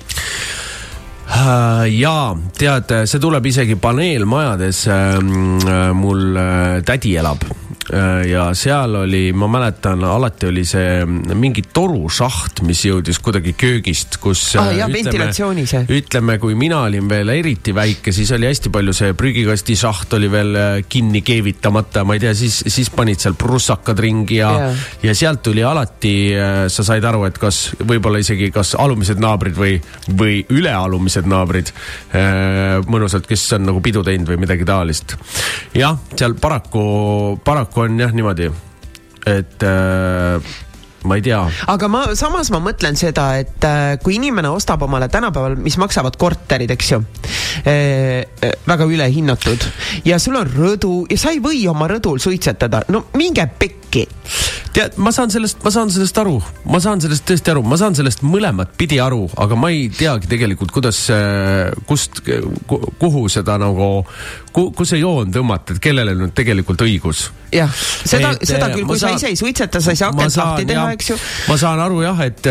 jaa, 1.89 2.35
tead, 2.57 2.93
see 3.09 3.21
tuleb 3.21 3.45
isegi 3.49 3.77
paneelmajades. 3.79 4.85
Ähm, 4.93 5.33
äh, 5.63 5.89
mul 5.93 6.37
äh, 6.37 6.81
tädi 6.85 7.15
elab 7.19 7.45
Äh, 7.93 8.27
ja 8.29 8.51
seal 8.53 8.93
oli, 8.95 9.31
ma 9.33 9.47
mäletan, 9.49 10.03
alati 10.05 10.45
oli 10.49 10.61
see 10.67 11.01
mingi 11.33 11.63
torušaht, 11.73 12.61
mis 12.67 12.83
jõudis 12.85 13.17
kuidagi 13.23 13.55
köögist, 13.57 14.19
kus 14.21 14.43
ah,. 14.61 14.67
Ütleme, 15.89 15.97
ütleme, 15.97 16.35
kui 16.41 16.57
mina 16.59 16.83
olin 16.85 17.07
veel 17.09 17.33
eriti 17.33 17.73
väike, 17.73 18.13
siis 18.13 18.29
oli 18.37 18.45
hästi 18.45 18.69
palju 18.73 18.93
see 18.93 19.15
prügikasti 19.17 19.77
šaht 19.79 20.13
oli 20.19 20.29
veel 20.29 20.59
äh, 20.59 20.67
kinni 20.85 21.23
keevitamata, 21.25 22.03
ma 22.05 22.17
ei 22.17 22.21
tea, 22.21 22.35
siis, 22.37 22.59
siis 22.69 22.91
panid 22.93 23.23
seal 23.23 23.37
prussakad 23.39 24.05
ringi 24.05 24.37
ja 24.37 24.51
yeah., 24.53 24.85
ja 25.09 25.15
sealt 25.17 25.41
tuli 25.47 25.63
alati, 25.65 26.13
sa 26.69 26.83
said 26.85 27.05
aru, 27.07 27.23
et 27.25 27.37
kas 27.41 27.71
võib-olla 27.79 28.19
isegi 28.21 28.51
kas 28.53 28.75
alumised 28.77 29.17
naabrid 29.21 29.57
või, 29.57 29.79
või 30.19 30.43
ülealumised 30.53 31.25
naabrid 31.29 31.71
mõnusalt, 32.89 33.27
kes 33.29 33.45
on 33.57 33.67
nagu 33.69 33.81
pidu 33.83 34.03
teinud 34.05 34.29
või 34.29 34.39
midagi 34.41 34.65
taolist. 34.67 35.15
jah, 35.77 35.97
seal 36.15 36.35
paraku, 36.41 36.83
paraku 37.45 37.85
on 37.85 37.99
jah 38.01 38.15
niimoodi, 38.15 38.49
et 39.29 39.67
äh, 39.67 40.51
ma 41.03 41.15
ei 41.15 41.23
tea. 41.23 41.41
aga 41.71 41.89
ma 41.91 42.03
samas 42.17 42.51
ma 42.53 42.59
mõtlen 42.63 42.97
seda, 42.99 43.31
et 43.39 43.65
äh, 43.67 43.95
kui 44.03 44.17
inimene 44.19 44.51
ostab 44.51 44.83
omale 44.87 45.07
tänapäeval, 45.11 45.55
mis 45.59 45.77
maksavad 45.79 46.17
korterid, 46.19 46.71
eks 46.75 46.91
ju 46.91 46.99
äh,, 46.99 48.25
äh, 48.43 48.55
väga 48.67 48.87
ülehinnatud 48.89 49.67
ja 50.07 50.19
sul 50.19 50.39
on 50.39 50.49
rõdu 50.49 50.93
ja 51.09 51.19
sa 51.19 51.33
ei 51.35 51.41
või 51.43 51.63
oma 51.71 51.87
rõdul 51.91 52.19
suitsetada, 52.23 52.83
no 52.93 53.05
minge 53.17 53.47
pekki. 53.59 54.05
tead, 54.73 54.99
ma 55.01 55.11
saan 55.15 55.31
sellest, 55.33 55.63
ma 55.65 55.71
saan 55.73 55.89
sellest 55.89 56.17
aru, 56.21 56.35
ma 56.69 56.79
saan 56.83 57.01
sellest 57.01 57.25
tõesti 57.25 57.53
aru, 57.53 57.63
ma 57.65 57.79
saan 57.79 57.95
sellest 57.97 58.21
mõlemat 58.21 58.75
pidi 58.77 58.99
aru, 59.01 59.23
aga 59.41 59.57
ma 59.57 59.71
ei 59.73 59.87
teagi 59.89 60.29
tegelikult, 60.29 60.71
kuidas, 60.75 61.01
äh, 61.13 61.71
kust, 61.89 62.21
kuhu 62.99 63.25
seda 63.33 63.57
nagu, 63.61 63.89
kus 64.53 64.93
see 64.93 65.01
joon 65.01 65.33
tõmmata, 65.33 65.75
et 65.75 65.83
kellele 65.83 66.13
nüüd 66.17 66.35
tegelikult 66.37 66.83
õigus. 66.85 67.29
Jah, 67.53 67.71
seda, 68.05 68.35
seda 68.45 68.69
küll, 68.75 68.85
kui 68.85 68.99
sa 69.01 69.09
ise 69.15 69.31
ei 69.31 69.37
suitseta, 69.39 69.81
sa 69.81 69.95
ei 69.95 69.99
saa 69.99 70.11
akent 70.13 70.37
lahti 70.37 70.67
teha, 70.69 70.88
eks 70.95 71.11
ju. 71.11 71.17
ma 71.49 71.57
saan 71.59 71.81
aru 71.83 72.01
jah, 72.03 72.19
et, 72.25 72.47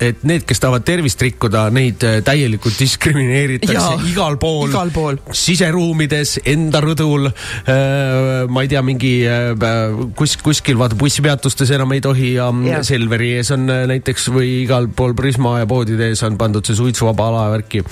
et 0.00 0.24
need, 0.26 0.44
kes 0.48 0.62
tahavad 0.62 0.84
tervist 0.86 1.22
rikkuda, 1.22 1.66
neid 1.74 2.02
äh, 2.06 2.20
täielikult 2.26 2.78
diskrimineeritakse 2.80 4.10
igal 4.10 4.38
pool, 4.40 4.68
igal 4.70 4.92
pool., 4.94 5.20
siseruumides, 5.36 6.38
enda 6.50 6.82
rõdul 6.84 7.30
äh,. 7.30 8.46
ma 8.50 8.64
ei 8.64 8.70
tea, 8.72 8.82
mingi 8.86 9.14
äh, 9.28 9.54
kus, 10.18 10.36
kuskil 10.42 10.78
vaata 10.80 10.98
bussipeatustes 11.00 11.74
enam 11.76 11.92
ei 11.96 12.02
tohi 12.04 12.34
ja, 12.36 12.48
ja. 12.66 12.82
Selveri 12.86 13.34
ees 13.38 13.52
on 13.54 13.68
äh, 13.72 13.84
näiteks 13.90 14.30
või 14.34 14.52
igal 14.64 14.90
pool 14.96 15.14
Prisma 15.18 15.58
ja 15.60 15.68
poodide 15.70 16.10
ees 16.10 16.22
on 16.26 16.38
pandud 16.40 16.66
see 16.66 16.78
suitsuvaba 16.78 17.30
ala 17.30 17.46
värki. 17.54 17.84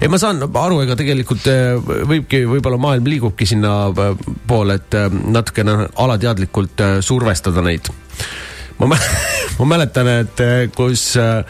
ei, 0.00 0.10
ma 0.12 0.20
saan 0.22 0.42
aru, 0.46 0.82
ega 0.84 0.98
tegelikult 0.98 1.48
äh, 1.52 1.76
võibki, 1.80 2.44
võib-olla 2.48 2.80
maailm 2.80 3.08
liigubki 3.10 3.48
sinna 3.48 3.76
poole, 4.46 4.80
et 4.80 4.98
natukene 5.10 5.86
alateadlikult 6.02 6.84
äh, 6.84 6.98
survestada 7.04 7.64
neid 7.64 7.90
ma, 8.78 8.98
ma 9.58 9.68
mäletan, 9.72 10.10
et 10.22 10.42
äh, 10.44 10.66
kus 10.74 11.14
äh, 11.20 11.44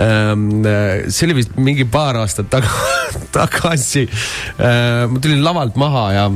ähm, 0.00 0.64
äh, 0.64 1.10
see 1.12 1.28
oli 1.28 1.42
vist 1.42 1.58
mingi 1.60 1.84
paar 1.84 2.22
aastat 2.22 2.50
taga, 2.52 2.70
tagasi 3.36 4.06
äh,. 4.06 5.04
ma 5.10 5.20
tulin 5.20 5.44
lavalt 5.44 5.76
maha 5.80 6.06
ja 6.16 6.30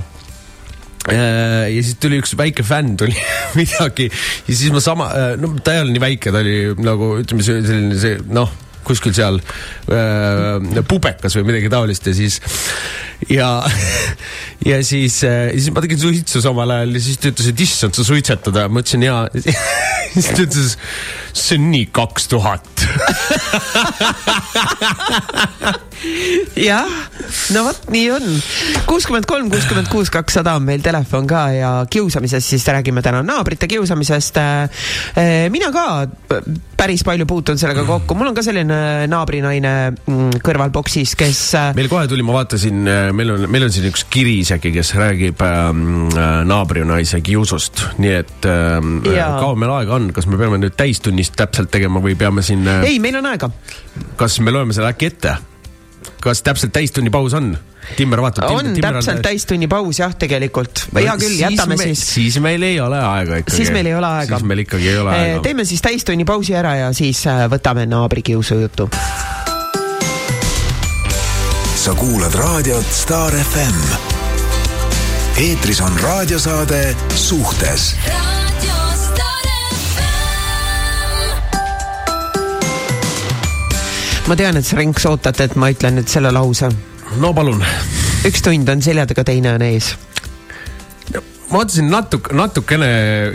ja 1.07 1.83
siis 1.87 2.01
tuli 2.03 2.18
üks 2.18 2.33
väike 2.35 2.64
fänn 2.66 2.96
tuli 2.99 3.14
midagi 3.59 4.09
ja 4.11 4.53
siis 4.53 4.72
ma 4.75 4.83
sama, 4.83 5.12
no 5.38 5.53
ta 5.62 5.77
ei 5.77 5.85
olnud 5.85 5.94
nii 5.94 6.03
väike, 6.03 6.33
ta 6.35 6.42
oli 6.42 6.57
nagu 6.83 7.12
ütleme, 7.22 7.46
selline 7.46 7.99
see 8.03 8.18
noh 8.27 8.51
kuskil 8.87 9.14
seal 9.16 9.40
äh, 9.90 10.83
pubekas 10.87 11.37
või 11.38 11.49
midagi 11.51 11.70
taolist 11.72 12.07
ja 12.07 12.14
siis 12.16 12.38
ja, 13.31 13.51
ja 14.66 14.81
siis 14.87 15.18
äh,, 15.27 15.51
siis 15.57 15.72
ma 15.75 15.83
tegin 15.85 16.01
suitsu 16.01 16.42
samal 16.44 16.75
ajal 16.77 16.99
ja 16.99 17.05
siis 17.09 17.21
ta 17.23 17.33
ütles, 17.33 17.50
et 17.50 17.65
issand, 17.67 17.96
sa 17.96 18.06
suitsetad 18.06 18.60
ma 18.71 18.83
ütlesin 18.83 19.06
jaa. 19.06 19.25
Siis 20.15 20.29
ta 20.33 20.42
ütles, 20.44 20.77
see 21.33 21.59
on 21.59 21.71
nii 21.73 21.87
kaks 21.96 22.29
tuhat. 22.33 22.67
jah, 26.57 26.88
no 27.54 27.65
vot, 27.67 27.81
nii 27.92 28.07
on. 28.15 28.27
kuuskümmend 28.88 29.27
kolm, 29.29 29.50
kuuskümmend 29.52 29.90
kuus, 29.92 30.11
kakssada 30.13 30.57
on 30.57 30.65
meil 30.67 30.83
telefon 30.85 31.27
ka 31.29 31.42
ja 31.54 31.71
kiusamisest 31.90 32.52
siis 32.54 32.67
räägime 32.71 33.02
täna 33.04 33.23
naabrite 33.27 33.69
kiusamisest. 33.71 34.38
Äh, 34.40 35.46
mina 35.52 35.71
ka 35.75 36.07
päris 36.77 37.04
palju 37.07 37.27
puutun 37.27 37.59
sellega 37.59 37.85
kokku, 37.88 38.17
mul 38.19 38.31
on 38.31 38.37
ka 38.37 38.44
selline 38.46 39.07
naabrinaine 39.11 39.73
mm, 39.92 40.40
kõrval 40.44 40.73
boksis, 40.75 41.17
kes. 41.19 41.42
Äh, 41.59 41.71
meil 41.79 41.90
kohe 41.92 42.07
tuli, 42.11 42.25
ma 42.27 42.37
vaatasin, 42.38 42.83
äh, 42.90 43.09
meil 43.17 43.35
on, 43.35 43.46
meil 43.50 43.69
on 43.69 43.75
siin 43.75 43.88
üks 43.90 44.07
kiri 44.13 44.38
isegi, 44.44 44.73
kes 44.75 44.94
räägib 44.98 45.42
ähm, 45.46 45.83
naabrinaise 46.48 47.21
kiusust, 47.25 47.85
nii 48.02 48.15
et 48.21 48.48
ähm, 48.50 49.00
kaua 49.04 49.57
meil 49.59 49.75
aega 49.81 49.98
on, 49.98 50.11
kas 50.17 50.29
me 50.31 50.40
peame 50.40 50.61
nüüd 50.63 50.77
täistunnist 50.79 51.37
täpselt 51.38 51.73
tegema 51.75 52.02
või 52.04 52.17
peame 52.19 52.44
siin? 52.46 52.65
ei, 52.87 53.00
meil 53.02 53.21
on 53.21 53.33
aega. 53.33 53.50
kas 54.21 54.40
me 54.40 54.54
loeme 54.54 54.77
selle 54.77 54.92
äkki 54.94 55.13
ette? 55.13 55.37
Kas 56.23 56.42
täpselt 56.42 56.73
täistunni 56.73 57.11
paus 57.11 57.35
on? 57.35 57.57
Timmer 57.96 58.21
vaatab. 58.23 58.50
on 58.50 58.73
Timmer 58.75 58.98
täpselt 58.98 59.23
täistunni 59.23 59.69
paus 59.71 60.00
jah, 60.00 60.15
tegelikult. 60.19 60.87
hea 60.96 61.17
küll, 61.21 61.37
jätame 61.38 61.77
me, 61.77 61.88
siis. 61.90 62.02
siis 62.15 62.40
meil 62.42 62.63
ei 62.67 62.81
ole 62.81 62.98
aega 62.98 63.40
ikkagi. 63.42 63.57
siis 63.57 63.71
meil 63.75 63.87
ei 63.87 63.94
ole 63.94 64.07
aega. 64.07 64.38
siis 64.38 64.48
meil 64.48 64.65
ikkagi 64.65 64.88
ei 64.88 64.98
ole 64.98 65.15
eh, 65.15 65.23
aega. 65.23 65.42
teeme 65.46 65.65
siis 65.65 65.83
täistunni 65.83 66.25
pausi 66.25 66.57
ära 66.59 66.75
ja 66.81 66.92
siis 66.96 67.23
äh, 67.31 67.46
võtame 67.52 67.87
naabri 67.90 68.23
kiusujutu. 68.27 68.90
sa 71.77 71.94
kuulad 71.94 72.35
raadiot 72.35 72.92
Star 72.92 73.37
FM. 73.44 73.83
eetris 75.46 75.81
on 75.81 76.00
raadiosaade 76.02 76.96
Suhtes 77.15 77.94
ma 84.27 84.35
tean, 84.38 84.58
et 84.58 84.66
sa 84.66 84.77
Renks 84.79 85.06
ootad, 85.06 85.38
et 85.44 85.54
ma 85.58 85.70
ütlen 85.70 86.00
nüüd 86.00 86.10
selle 86.10 86.33
lause. 86.35 86.70
no 87.22 87.33
palun. 87.35 87.62
üks 88.27 88.42
tund 88.42 88.68
on 88.68 88.83
selja 88.83 89.06
taga, 89.06 89.24
teine 89.27 89.54
on 89.54 89.64
ees 89.66 89.94
ma 91.46 91.60
mõtlesin 91.60 91.87
natuke, 91.92 92.35
natukene 92.35 92.88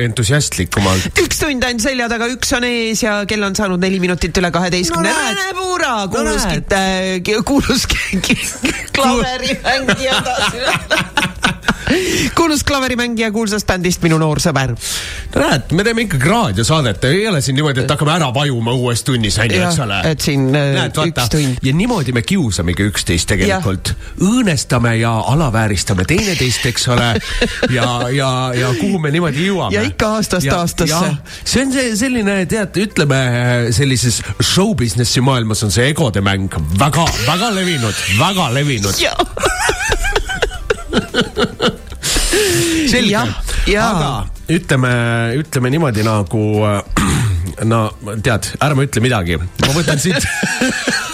entusiastlikumalt. 0.03 1.21
üks 1.23 1.39
tund 1.39 1.63
on 1.63 1.79
selja 1.79 2.09
taga, 2.11 2.27
üks 2.33 2.51
on 2.57 2.67
ees 2.67 3.05
ja 3.05 3.21
kell 3.29 3.47
on 3.47 3.55
saanud 3.55 3.79
neli 3.81 4.01
minutit 4.03 4.35
üle 4.41 4.51
kaheteistkümne 4.51 5.13
no,. 5.13 5.21
Lääne 5.29 5.55
Puura 5.55 5.93
kuulus 6.11 6.45
no,, 6.49 7.39
kuulus 7.47 7.87
klaverimängija 8.95 10.19
taas 10.27 10.51
kuulus 12.37 12.63
klaverimängija 12.63 13.31
kuulsast 13.31 13.67
bändist 13.67 14.01
Minu 14.01 14.17
noor 14.21 14.39
sõber. 14.43 14.73
näed, 15.35 15.73
me 15.75 15.83
teeme 15.83 16.05
ikkagi 16.05 16.29
raadiosaadet, 16.29 17.03
ei 17.09 17.27
ole 17.27 17.41
siin 17.41 17.55
niimoodi, 17.59 17.83
et 17.83 17.91
hakkame 17.91 18.13
ära 18.15 18.31
vajuma 18.33 18.73
uues 18.77 19.03
tunnis, 19.07 19.37
on 19.39 19.51
ju, 19.51 19.61
eks 19.67 19.79
ole. 19.85 19.99
et 20.11 20.25
siin 20.25 20.47
äh, 20.49 20.73
näed, 20.77 20.97
vaata, 20.97 21.41
ja 21.63 21.73
niimoodi 21.75 22.15
me 22.15 22.23
kiusamegi 22.25 22.87
üksteist 22.91 23.29
tegelikult. 23.31 23.93
õõnestame 24.21 24.95
ja 24.99 25.13
alavääristame 25.33 26.05
teineteist, 26.09 26.65
eks 26.71 26.87
ole. 26.93 27.09
ja, 27.77 27.87
ja, 28.11 28.31
ja 28.57 28.73
kuhu 28.79 28.99
me 28.99 29.11
niimoodi 29.13 29.47
jõuame. 29.47 29.75
ja 29.75 29.85
ikka 29.87 30.15
aastast 30.17 30.47
ja, 30.47 30.61
aastasse. 30.61 31.13
see 31.43 31.65
on 31.65 31.75
see 31.75 31.95
selline, 32.03 32.37
tead, 32.51 32.77
ütleme 32.85 33.21
sellises 33.75 34.21
show 34.41 34.75
business'i 34.77 35.23
maailmas 35.25 35.63
on 35.67 35.73
see 35.73 35.89
egode 35.91 36.23
mäng 36.25 36.51
väga, 36.79 37.05
väga 37.27 37.53
levinud, 37.55 38.05
väga 38.19 38.49
levinud 38.55 39.01
selge, 42.91 43.23
aga 43.77 44.11
ütleme, 44.51 44.91
ütleme 45.39 45.71
niimoodi 45.71 46.05
nagu 46.05 46.43
äh, 46.67 46.81
no 47.71 47.85
tead, 48.23 48.53
ärme 48.63 48.87
ütle 48.87 49.03
midagi, 49.03 49.39
ma 49.39 49.73
võtan 49.75 50.01
siit 50.01 50.25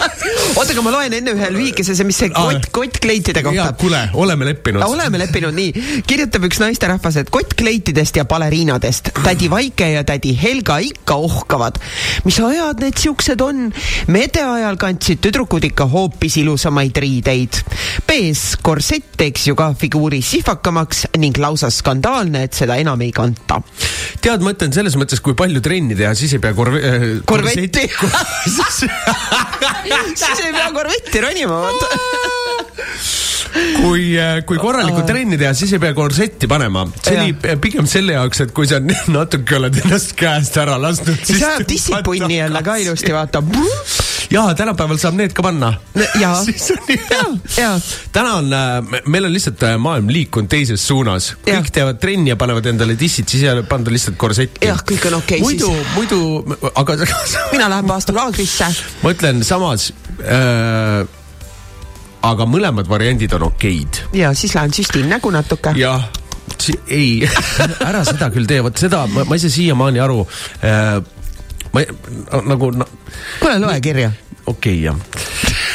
oota, 0.54 0.72
aga 0.72 0.82
ma 0.84 0.92
loen 0.92 1.14
enne 1.18 1.34
ühe 1.34 1.48
lühikese, 1.52 1.94
see, 1.96 2.06
mis 2.08 2.18
see 2.20 2.30
kott, 2.32 2.68
kottkleitide 2.74 3.42
kohta. 3.44 3.72
kuule, 3.80 4.00
oleme 4.18 4.48
leppinud. 4.48 4.84
oleme 4.86 5.20
leppinud, 5.20 5.54
nii. 5.56 6.02
kirjutab 6.08 6.46
üks 6.48 6.60
naisterahvas, 6.62 7.18
et 7.22 7.32
kottkleitidest 7.34 8.20
ja 8.20 8.24
baleriinadest. 8.28 9.12
tädi 9.22 9.50
Vaike 9.52 9.90
ja 9.94 10.04
tädi 10.08 10.34
Helga 10.38 10.78
ikka 10.84 11.18
ohkavad. 11.28 11.80
mis 12.24 12.40
ajad 12.40 12.82
need 12.84 12.98
siuksed 13.00 13.40
on? 13.44 13.68
mede 14.08 14.44
ajal 14.44 14.78
kandsid 14.80 15.22
tüdrukud 15.24 15.68
ikka 15.68 15.88
hoopis 15.90 16.38
ilusamaid 16.42 16.96
riideid. 16.96 17.60
B-s 18.08 18.56
korsett 18.62 19.16
teeks 19.18 19.48
ju 19.50 19.56
ka 19.58 19.72
figuuri 19.78 20.22
sihvakamaks 20.24 21.06
ning 21.18 21.36
lausa 21.38 21.70
skandaalne, 21.74 22.46
et 22.48 22.56
seda 22.56 22.78
enam 22.80 23.00
ei 23.04 23.12
kanta. 23.12 23.60
tead, 24.22 24.42
ma 24.44 24.54
ütlen 24.54 24.72
selles 24.74 24.96
mõttes, 24.98 25.20
kui 25.24 25.36
palju 25.38 25.60
trenni 25.64 25.96
teha, 25.98 26.14
siis 26.18 26.32
ei 26.36 26.42
pea 26.42 26.54
korve- 26.56 26.82
äh,. 26.84 27.06
korvetti 27.28 27.88
siis 30.18 30.37
ei 30.46 30.52
pea 30.54 30.70
korvetti 30.74 31.20
ronima, 31.24 31.62
vaata 31.66 31.86
kui, 33.78 34.04
äh, 34.18 34.40
kui 34.46 34.58
korralikku 34.60 35.02
trenni 35.08 35.38
teha, 35.40 35.54
siis 35.56 35.72
ei 35.76 35.82
pea 35.82 35.94
korsetti 35.96 36.48
panema. 36.50 36.84
see 37.02 37.16
oli 37.18 37.56
pigem 37.62 37.88
selle 37.90 38.16
jaoks, 38.16 38.44
et 38.46 38.54
kui 38.56 38.68
sa 38.70 38.80
natuke 39.18 39.58
oled 39.58 39.80
ennast 39.84 40.14
käest 40.18 40.58
ära 40.60 40.78
lasknud. 40.80 41.18
siis 41.22 41.42
ajab 41.42 41.66
dissipunni 41.68 42.40
jälle 42.40 42.62
ka 42.66 42.76
ilusti, 42.82 43.12
vaata. 43.14 43.42
Jaa, 44.30 44.54
tänapäeval 44.54 45.00
saab 45.00 45.18
need 45.18 45.34
ka 45.36 45.44
panna. 45.46 45.72
jaa, 46.22 46.36
jaa. 47.56 47.74
täna 48.12 48.34
on, 48.40 48.52
äh, 48.52 49.02
meil 49.06 49.28
on 49.28 49.34
lihtsalt 49.34 49.62
äh, 49.68 49.76
maailm 49.80 50.10
liikunud 50.12 50.50
teises 50.52 50.86
suunas. 50.88 51.32
kõik 51.46 51.70
teevad 51.74 52.00
trenni 52.02 52.32
ja 52.32 52.38
panevad 52.40 52.66
endale 52.70 52.96
dissid, 52.98 53.28
siis 53.28 53.44
ei 53.46 53.52
ole 53.52 53.66
pandud 53.68 53.94
lihtsalt 53.94 54.18
korsetti. 54.20 54.66
jah, 54.68 54.82
kõik 54.86 55.08
on 55.10 55.20
okei 55.20 55.42
okay, 55.42 55.46
muidu, 55.46 55.72
siis. 55.74 55.94
muidu, 55.94 56.72
aga 56.74 56.98
mina 57.54 57.70
lähen 57.72 57.88
vastu 57.88 58.16
laagrisse. 58.16 58.70
ma 59.02 59.14
ütlen 59.14 59.44
samas 59.46 59.90
äh, 60.22 61.06
aga 62.28 62.46
mõlemad 62.48 62.88
variandid 62.90 63.34
on 63.38 63.48
okeid. 63.50 64.02
ja 64.16 64.32
siis 64.36 64.54
lähen 64.58 64.74
süstin 64.74 65.08
nägu 65.10 65.30
natuke. 65.34 65.74
jah, 65.78 66.08
ei 66.90 67.22
ära 67.88 68.02
seda 68.06 68.30
küll 68.34 68.48
tee, 68.48 68.62
vot 68.64 68.78
seda 68.78 69.04
ma, 69.10 69.24
ma 69.28 69.38
ei 69.38 69.46
saa 69.46 69.56
siiamaani 69.58 70.04
aru 70.04 70.24
äh,. 70.62 70.98
Ma 71.72 71.84
nagu 72.46 72.70
no,. 72.70 72.88
kuule, 73.40 73.58
loe 73.58 73.80
kirja. 73.84 74.12
okei 74.46 74.78
okay, 74.78 74.84
jah, 74.84 74.96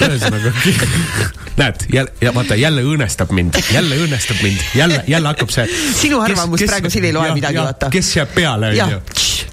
ühesõnaga 0.07 0.53
näed, 1.59 1.85
jälle, 1.93 2.13
ja 2.21 2.33
vaata 2.33 2.55
jälle 2.55 2.81
õõnestab 2.85 3.33
mind, 3.35 3.59
jälle 3.73 3.99
õõnestab 4.01 4.41
mind, 4.41 4.63
jälle, 4.75 5.03
jälle 5.07 5.33
hakkab 5.33 5.53
see. 5.53 5.67
sinu 6.01 6.21
arvamus 6.23 6.61
kes, 6.63 6.71
praegu 6.71 6.89
siin 6.93 7.05
ei 7.09 7.13
loe 7.13 7.29
ja, 7.29 7.37
midagi, 7.37 7.61
vaata. 7.61 7.91
kes 7.93 8.15
jääb 8.17 8.33
peale, 8.35 8.73
onju. 8.73 9.01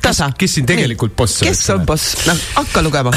tasa. 0.03 0.31
kes 0.39 0.57
siin 0.59 0.69
tegelikult 0.71 1.17
boss 1.17 1.43
on? 1.43 1.51
kes 1.51 1.63
on 1.77 1.87
boss, 1.87 2.17
noh 2.29 2.49
hakka 2.57 2.85
lugema. 2.87 3.15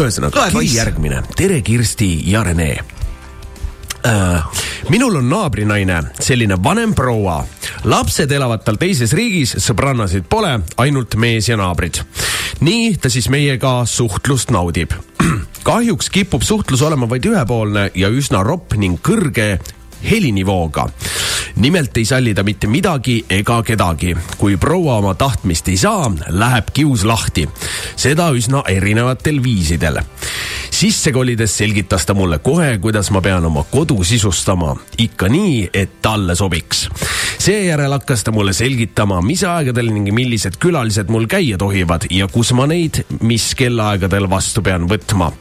ühesõnaga, 0.00 0.50
kiri 0.56 0.74
järgmine. 0.74 1.22
tere, 1.38 1.62
Kirsti 1.62 2.10
ja 2.30 2.42
Rene. 2.44 2.72
Minul 4.88 5.16
on 5.16 5.28
naabrinaine, 5.28 6.02
selline 6.20 6.58
vanem 6.62 6.94
proua. 6.94 7.44
lapsed 7.84 8.32
elavad 8.32 8.64
tal 8.64 8.76
teises 8.76 9.12
riigis, 9.12 9.56
sõbrannasid 9.58 10.28
pole, 10.28 10.60
ainult 10.76 11.16
mees 11.16 11.48
ja 11.48 11.56
naabrid. 11.56 12.02
nii 12.60 12.96
ta 12.96 13.10
siis 13.10 13.28
meiega 13.28 13.84
suhtlust 13.86 14.50
naudib. 14.50 14.92
kahjuks 15.68 16.10
kipub 16.10 16.42
suhtlus 16.42 16.82
olema 16.82 17.08
vaid 17.08 17.24
ühepoolne 17.24 17.90
ja 17.94 18.08
üsna 18.08 18.42
ropp 18.44 18.76
ning 18.76 19.00
kõrge 19.00 19.58
helinivooga. 20.10 20.88
nimelt 21.56 21.96
ei 21.96 22.04
salli 22.04 22.34
ta 22.34 22.42
mitte 22.42 22.66
midagi 22.66 23.24
ega 23.30 23.62
kedagi. 23.62 24.16
kui 24.38 24.56
proua 24.56 24.96
oma 24.96 25.14
tahtmist 25.14 25.68
ei 25.68 25.76
saa, 25.76 26.12
läheb 26.28 26.70
kius 26.72 27.04
lahti. 27.04 27.48
seda 27.96 28.30
üsna 28.30 28.62
erinevatel 28.68 29.42
viisidel. 29.42 30.00
sisse 30.70 31.12
kolides 31.12 31.56
selgitas 31.56 32.06
ta 32.06 32.14
mulle 32.14 32.38
kohe, 32.38 32.78
kuidas 32.78 33.10
ma 33.10 33.20
pean 33.20 33.44
oma 33.44 33.64
kodu 33.70 34.04
sisustama. 34.04 34.76
ikka 34.98 35.28
nii, 35.28 35.70
et 35.72 36.02
talle 36.02 36.34
sobiks. 36.34 36.88
Seejärel 37.38 37.92
hakkas 37.92 38.24
ta 38.24 38.32
mulle 38.32 38.52
selgitama, 38.52 39.20
mis 39.22 39.44
aegadel 39.48 39.90
ning 39.92 40.12
millised 40.14 40.58
külalised 40.62 41.10
mul 41.12 41.26
käia 41.30 41.58
tohivad 41.58 42.08
ja 42.10 42.28
kus 42.28 42.52
ma 42.56 42.66
neid, 42.70 43.04
mis 43.22 43.52
kellaaegadel 43.58 44.28
vastu 44.30 44.62
pean 44.62 44.88
võtma. 44.88 45.32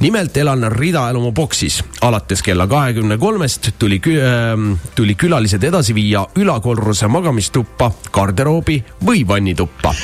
nimelt 0.00 0.36
elan 0.36 0.72
ridaelamu 0.72 1.32
boksis. 1.32 1.82
alates 2.00 2.42
kella 2.42 2.66
kahekümne 2.66 3.18
kolmest 3.18 3.70
tuli 3.78 4.00
Ähm, 4.22 4.72
tuli 4.94 5.14
külalised 5.14 5.62
edasi 5.64 5.94
viia 5.94 6.26
ülakorruse 6.36 7.08
magamistuppa, 7.08 7.90
garderoobi 8.12 8.78
või 9.06 9.22
vannituppa. 9.28 9.94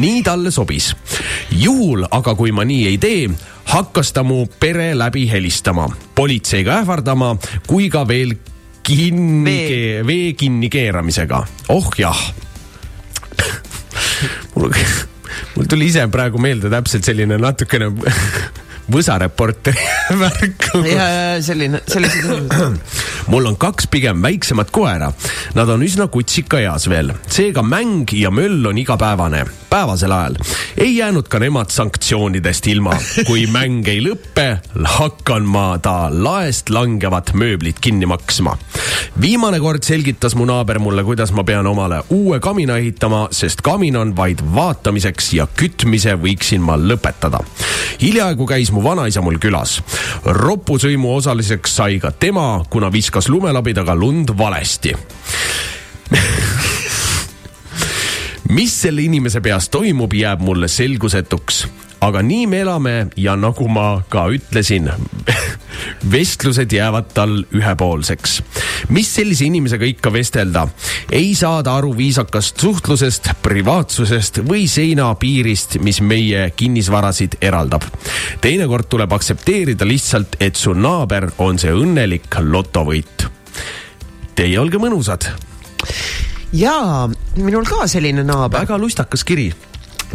nii 0.00 0.22
talle 0.22 0.50
sobis. 0.50 0.94
juhul 1.50 2.04
aga, 2.10 2.34
kui 2.34 2.52
ma 2.52 2.64
nii 2.64 2.86
ei 2.86 2.98
tee, 2.98 3.30
hakkas 3.72 4.12
ta 4.12 4.22
mu 4.22 4.46
pere 4.60 4.94
läbi 4.98 5.26
helistama, 5.30 5.88
politseiga 6.14 6.80
ähvardama, 6.82 7.36
kui 7.66 7.88
ka 7.90 8.06
veel 8.08 8.36
kinni 8.88 9.44
vee, 9.44 10.06
vee 10.06 10.32
kinni 10.38 10.70
keeramisega. 10.72 11.42
oh 11.74 11.90
jah 11.98 12.18
mul, 14.56 14.72
mul 15.56 15.68
tuli 15.68 15.90
ise 15.92 16.06
praegu 16.12 16.40
meelde 16.42 16.70
täpselt 16.72 17.06
selline 17.08 17.38
natukene 17.40 17.90
võsareporteri 18.92 19.88
värk. 20.22 20.70
selline, 21.44 21.82
sellised. 21.86 22.54
mul 23.32 23.46
on 23.46 23.56
kaks 23.60 23.86
pigem 23.92 24.22
väiksemat 24.22 24.70
koera. 24.72 25.10
Nad 25.54 25.68
on 25.68 25.82
üsna 25.84 26.08
kutsikaeas 26.12 26.88
veel, 26.90 27.12
seega 27.28 27.62
mäng 27.62 28.08
ja 28.16 28.30
möll 28.34 28.64
on 28.68 28.78
igapäevane, 28.78 29.44
päevasel 29.70 30.12
ajal. 30.12 30.38
ei 30.76 30.96
jäänud 30.96 31.28
ka 31.28 31.38
nemad 31.38 31.70
sanktsioonidest 31.70 32.66
ilma. 32.66 32.96
kui 33.26 33.46
mäng 33.56 33.88
ei 33.88 34.00
lõppe, 34.04 34.48
hakkan 34.98 35.44
ma 35.44 35.78
ta 35.82 36.08
laest 36.12 36.70
langevat 36.70 37.34
mööblit 37.34 37.80
kinni 37.80 38.06
maksma. 38.06 38.56
viimane 39.20 39.60
kord 39.60 39.82
selgitas 39.82 40.34
mu 40.34 40.46
naaber 40.48 40.78
mulle, 40.78 41.04
kuidas 41.04 41.32
ma 41.32 41.44
pean 41.44 41.66
omale 41.66 42.02
uue 42.10 42.40
kamina 42.40 42.78
ehitama, 42.78 43.26
sest 43.30 43.60
kamin 43.62 43.96
on 43.96 44.16
vaid 44.16 44.42
vaatamiseks 44.54 45.32
ja 45.34 45.46
kütmise 45.56 46.16
võiksin 46.16 46.64
ma 46.64 46.78
lõpetada. 46.80 47.42
hiljaaegu 48.00 48.46
käis 48.46 48.72
mu 48.72 48.77
mu 48.78 48.84
vanaisa 48.84 49.22
mul 49.24 49.40
külas. 49.42 49.80
ropusõimu 50.24 51.10
osaliseks 51.16 51.74
sai 51.80 51.98
ka 51.98 52.12
tema, 52.14 52.62
kuna 52.70 52.92
viskas 52.94 53.28
lumelabidaga 53.28 53.96
lund 53.98 54.30
valesti 54.38 54.94
mis 58.56 58.76
selle 58.82 59.02
inimese 59.02 59.40
peas 59.44 59.68
toimub, 59.68 60.14
jääb 60.14 60.40
mulle 60.40 60.68
selgusetuks 60.68 61.66
aga 62.00 62.22
nii 62.22 62.46
me 62.46 62.60
elame 62.62 62.94
ja 63.18 63.34
nagu 63.36 63.66
ma 63.70 64.02
ka 64.10 64.28
ütlesin 64.34 64.88
vestlused 66.12 66.72
jäävad 66.72 67.10
tal 67.14 67.34
ühepoolseks. 67.54 68.42
mis 68.94 69.10
sellise 69.14 69.44
inimesega 69.44 69.84
ikka 69.84 70.12
vestelda, 70.12 70.66
ei 71.12 71.34
saada 71.34 71.74
aru 71.76 71.94
viisakast 71.96 72.60
suhtlusest, 72.60 73.30
privaatsusest 73.42 74.42
või 74.48 74.66
seinapiirist, 74.70 75.78
mis 75.82 76.00
meie 76.00 76.50
kinnisvarasid 76.56 77.38
eraldab. 77.42 77.82
teinekord 78.40 78.88
tuleb 78.88 79.12
aktsepteerida 79.12 79.86
lihtsalt, 79.86 80.38
et 80.40 80.56
su 80.56 80.74
naaber 80.74 81.30
on 81.38 81.58
see 81.58 81.74
õnnelik 81.74 82.40
lotovõit. 82.40 83.26
Teie 84.38 84.58
olge 84.60 84.78
mõnusad 84.78 85.26
jaa, 86.52 87.08
minul 87.36 87.66
ka 87.66 87.86
selline 87.90 88.22
naaber. 88.24 88.62
väga 88.62 88.78
lustakas 88.78 89.24
kiri 89.24 89.50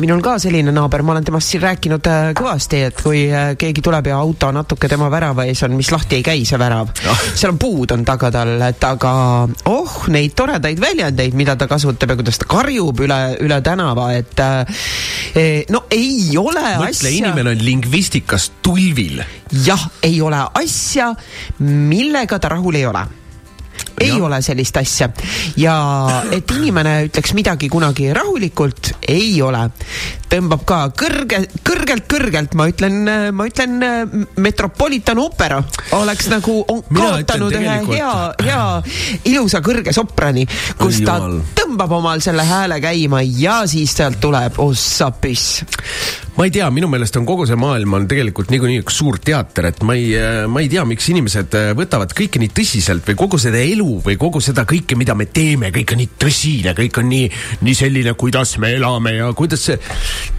minul 0.01 0.21
ka 0.25 0.37
selline 0.41 0.71
naaber, 0.73 1.03
ma 1.05 1.13
olen 1.13 1.25
temast 1.27 1.51
siin 1.51 1.61
rääkinud 1.63 2.07
äh, 2.09 2.31
kõvasti, 2.37 2.79
et 2.87 3.01
kui 3.03 3.25
äh, 3.29 3.53
keegi 3.59 3.83
tuleb 3.85 4.09
ja 4.09 4.17
auto 4.21 4.49
natuke 4.55 4.89
tema 4.89 5.09
värava 5.13 5.45
ees 5.49 5.61
on, 5.67 5.75
mis 5.77 5.91
lahti 5.93 6.17
ei 6.17 6.25
käi, 6.25 6.45
see 6.49 6.59
värav 6.61 6.89
no., 7.05 7.15
seal 7.33 7.53
on 7.53 7.59
puud 7.61 7.93
on 7.93 8.05
taga 8.07 8.31
tal, 8.33 8.55
et 8.65 8.87
aga 8.87 9.13
oh, 9.69 9.95
neid 10.13 10.35
toredaid 10.37 10.81
väljendeid, 10.81 11.37
mida 11.37 11.57
ta 11.59 11.69
kasutab 11.69 12.13
ja 12.15 12.19
kuidas 12.19 12.41
ta 12.41 12.49
karjub 12.49 13.03
üle, 13.05 13.19
üle 13.45 13.59
tänava, 13.65 14.09
et 14.17 14.43
äh, 14.43 15.65
no 15.73 15.85
ei 15.93 16.33
ole 16.41 16.63
Mõtle, 16.63 16.89
asja. 16.89 17.13
inimene 17.13 17.53
on 17.53 17.65
lingvistikas 17.65 18.49
tulvil. 18.65 19.21
jah, 19.65 19.89
ei 20.01 20.21
ole 20.25 20.41
asja, 20.57 21.11
millega 21.61 22.41
ta 22.41 22.55
rahul 22.55 22.81
ei 22.81 22.87
ole 22.89 23.05
ei 24.01 24.21
ole 24.21 24.41
sellist 24.41 24.77
asja 24.77 25.09
ja 25.59 25.75
et 26.31 26.51
inimene 26.55 26.95
ütleks 27.07 27.33
midagi 27.37 27.69
kunagi 27.71 28.09
rahulikult, 28.15 28.93
ei 29.07 29.35
ole. 29.41 29.67
tõmbab 30.33 30.63
ka 30.65 30.77
kõrge, 30.97 31.43
kõrgelt, 31.61 32.07
kõrgelt, 32.09 32.55
ma 32.57 32.65
ütlen, 32.71 33.03
ma 33.37 33.45
ütlen 33.45 33.75
Metropolitan 34.41 35.21
Opera 35.21 35.59
oleks 35.93 36.29
nagu 36.31 36.63
kaotanud 36.65 37.53
ühe 37.59 37.75
hea, 37.91 38.13
hea 38.41 38.63
ilusa 39.29 39.61
kõrge 39.65 39.93
soprani, 39.93 40.47
kus 40.79 41.01
Oi, 41.01 41.05
ta 41.05 41.19
jumal. 41.21 41.37
tõmbab 41.59 41.97
omal 41.99 42.23
selle 42.25 42.47
hääle 42.49 42.81
käima 42.81 43.21
ja 43.27 43.61
siis 43.69 43.93
sealt 43.93 44.17
tuleb 44.23 44.57
ossa 44.63 45.11
püss 45.13 45.61
ma 46.35 46.45
ei 46.45 46.51
tea, 46.53 46.67
minu 46.73 46.87
meelest 46.89 47.17
on 47.19 47.25
kogu 47.29 47.45
see 47.45 47.57
maailm 47.59 47.93
on 47.93 48.05
tegelikult 48.09 48.49
niikuinii 48.53 48.81
üks 48.81 48.95
suur 48.97 49.19
teater, 49.21 49.67
et 49.69 49.81
ma 49.85 49.95
ei, 49.97 50.13
ma 50.49 50.63
ei 50.63 50.69
tea, 50.71 50.81
miks 50.89 51.09
inimesed 51.13 51.57
võtavad 51.77 52.15
kõike 52.17 52.41
nii 52.41 52.53
tõsiselt 52.57 53.05
või 53.09 53.17
kogu 53.19 53.39
seda 53.41 53.61
elu 53.61 53.99
või 54.05 54.17
kogu 54.21 54.41
seda 54.41 54.65
kõike, 54.69 54.97
mida 54.99 55.13
me 55.17 55.27
teeme, 55.29 55.69
kõik 55.75 55.93
on 55.93 56.01
nii 56.01 56.13
tõsine, 56.25 56.73
kõik 56.77 57.01
on 57.01 57.11
nii, 57.11 57.27
nii 57.67 57.75
selline, 57.77 58.15
kuidas 58.17 58.55
me 58.61 58.73
elame 58.79 59.17
ja 59.19 59.29
kuidas 59.37 59.67
see, 59.69 59.77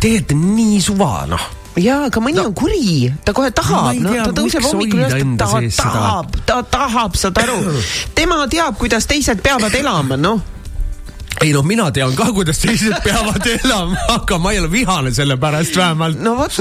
tegelikult 0.02 0.48
nii 0.56 0.80
suva, 0.82 1.12
noh. 1.30 1.50
Jaa, 1.74 2.04
aga 2.06 2.20
mõni 2.22 2.38
no, 2.38 2.48
on 2.50 2.54
kuri, 2.54 3.10
ta 3.26 3.32
kohe 3.34 3.50
tahab, 3.54 3.98
no 3.98 4.12
ta 4.14 4.30
tõuseb 4.34 4.62
hommikul 4.62 5.00
üles, 5.02 5.14
ta 5.40 5.48
tahab, 5.74 6.36
ta 6.46 6.58
tahab, 6.70 7.18
saad 7.18 7.38
aru. 7.42 7.58
tema 8.18 8.44
teab, 8.50 8.78
kuidas 8.78 9.10
teised 9.10 9.42
peavad 9.42 9.74
elama, 9.74 10.18
noh 10.18 10.42
ei 11.42 11.52
noh, 11.52 11.64
mina 11.66 11.90
tean 11.94 12.14
ka, 12.16 12.30
kuidas 12.34 12.58
teised 12.62 12.94
peavad 13.04 13.46
elama, 13.50 13.98
aga 14.14 14.38
ma 14.38 14.52
ei 14.54 14.60
ole 14.62 14.70
vihane 14.72 15.14
selle 15.14 15.36
pärast 15.40 15.76
vähemalt. 15.76 16.20
no 16.22 16.36
vot 16.38 16.60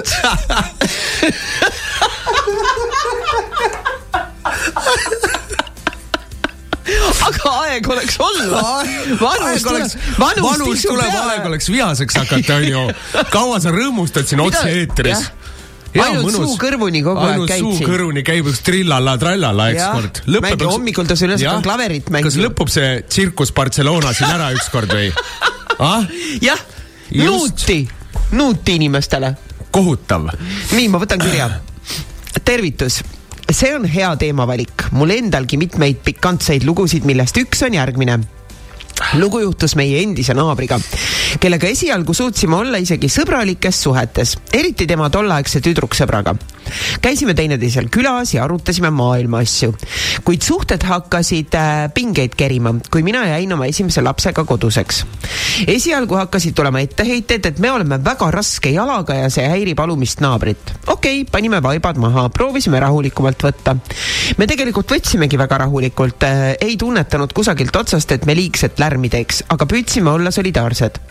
aga 7.27 7.51
aeg 7.63 7.87
oleks 7.89 8.17
olla. 8.19 8.63
vanus 9.21 9.63
tuleb, 9.63 9.95
vanus 10.19 10.83
tuleb, 10.83 11.13
aeg 11.29 11.47
oleks 11.47 11.69
vihaseks 11.71 12.19
hakata, 12.23 12.59
onju. 12.59 12.83
kaua 13.33 13.61
sa 13.63 13.73
rõõmustad 13.75 14.27
siin 14.29 14.43
otse-eetris? 14.43 15.29
Ainult 15.93 16.25
mõnus. 16.27 16.37
suu 16.39 16.57
kõrvuni 16.61 17.03
kogu 17.05 17.21
aeg 17.21 17.43
käid 17.47 17.61
siin. 17.61 17.77
suu 17.77 17.87
kõrvuni 17.89 18.23
käib 18.25 18.49
üks 18.49 18.61
trillalla-trallalla 18.65 19.69
ükskord. 19.75 20.21
mängi 20.45 20.69
hommikul 20.69 21.09
tõusen 21.09 21.29
üles, 21.29 21.45
hakkan 21.45 21.65
klaverit 21.65 22.09
mängima. 22.09 22.29
kas 22.29 22.39
lõpeb 22.41 22.73
see 22.73 22.91
tsirkus 23.07 23.53
Barcelona 23.53 24.13
siin 24.17 24.31
ära 24.33 24.51
ükskord 24.57 24.93
või 24.93 25.11
ah?? 25.91 26.07
jah, 26.41 26.61
nuuti, 27.21 27.83
nuuti 28.33 28.77
inimestele. 28.81 29.35
kohutav. 29.71 30.31
nii, 30.73 30.87
ma 30.89 31.01
võtan 31.03 31.21
kirja. 31.21 31.49
tervitus 32.43 33.03
see 33.53 33.73
on 33.75 33.85
hea 33.85 34.09
teemavalik, 34.17 34.87
mul 34.97 35.11
endalgi 35.13 35.59
mitmeid 35.61 35.99
pikantseid 36.05 36.65
lugusid, 36.65 37.05
millest 37.05 37.37
üks 37.41 37.61
on 37.67 37.75
järgmine 37.75 38.17
lugu 39.19 39.39
juhtus 39.43 39.75
meie 39.77 40.01
endise 40.03 40.33
naabriga, 40.37 40.79
kellega 41.41 41.69
esialgu 41.69 42.13
suutsime 42.17 42.57
olla 42.57 42.79
isegi 42.81 43.09
sõbralikes 43.11 43.81
suhetes, 43.85 44.35
eriti 44.53 44.87
tema 44.89 45.09
tolleaegse 45.13 45.61
tüdruksõbraga. 45.65 46.35
käisime 47.01 47.33
teineteisel 47.33 47.89
külas 47.91 48.33
ja 48.33 48.43
arutasime 48.45 48.89
maailma 48.89 49.41
asju, 49.43 49.73
kuid 50.23 50.41
suhted 50.41 50.83
hakkasid 50.87 51.55
äh, 51.59 51.71
pingeid 51.93 52.35
kerima, 52.39 52.73
kui 52.91 53.03
mina 53.03 53.25
jäin 53.27 53.53
oma 53.53 53.67
esimese 53.69 54.01
lapsega 54.01 54.45
koduseks. 54.45 55.03
esialgu 55.67 56.15
hakkasid 56.15 56.55
tulema 56.55 56.81
etteheited, 56.81 57.45
et 57.45 57.59
me 57.59 57.71
oleme 57.71 57.99
väga 58.03 58.31
raske 58.31 58.71
jalaga 58.73 59.15
ja 59.15 59.29
see 59.29 59.45
häirib 59.49 59.79
alumist 59.79 60.21
naabrit. 60.21 60.73
okei 60.87 61.21
okay,, 61.21 61.31
panime 61.31 61.61
vaibad 61.63 61.97
maha, 61.97 62.29
proovisime 62.29 62.79
rahulikumalt 62.79 63.43
võtta. 63.49 63.75
me 64.37 64.47
tegelikult 64.47 64.95
võtsimegi 64.97 65.37
väga 65.37 65.63
rahulikult 65.65 66.23
äh,, 66.29 66.55
ei 66.61 66.77
tunnetanud 66.77 67.33
kusagilt 67.33 67.75
otsast, 67.75 68.11
et 68.11 68.25
me 68.25 68.35
liigset 68.37 68.79
lärmi 68.93 69.09
teeks, 69.09 69.41
aga 69.53 69.65
püüdsime 69.69 70.13
olla 70.13 70.31
solidaarsed 70.33 71.01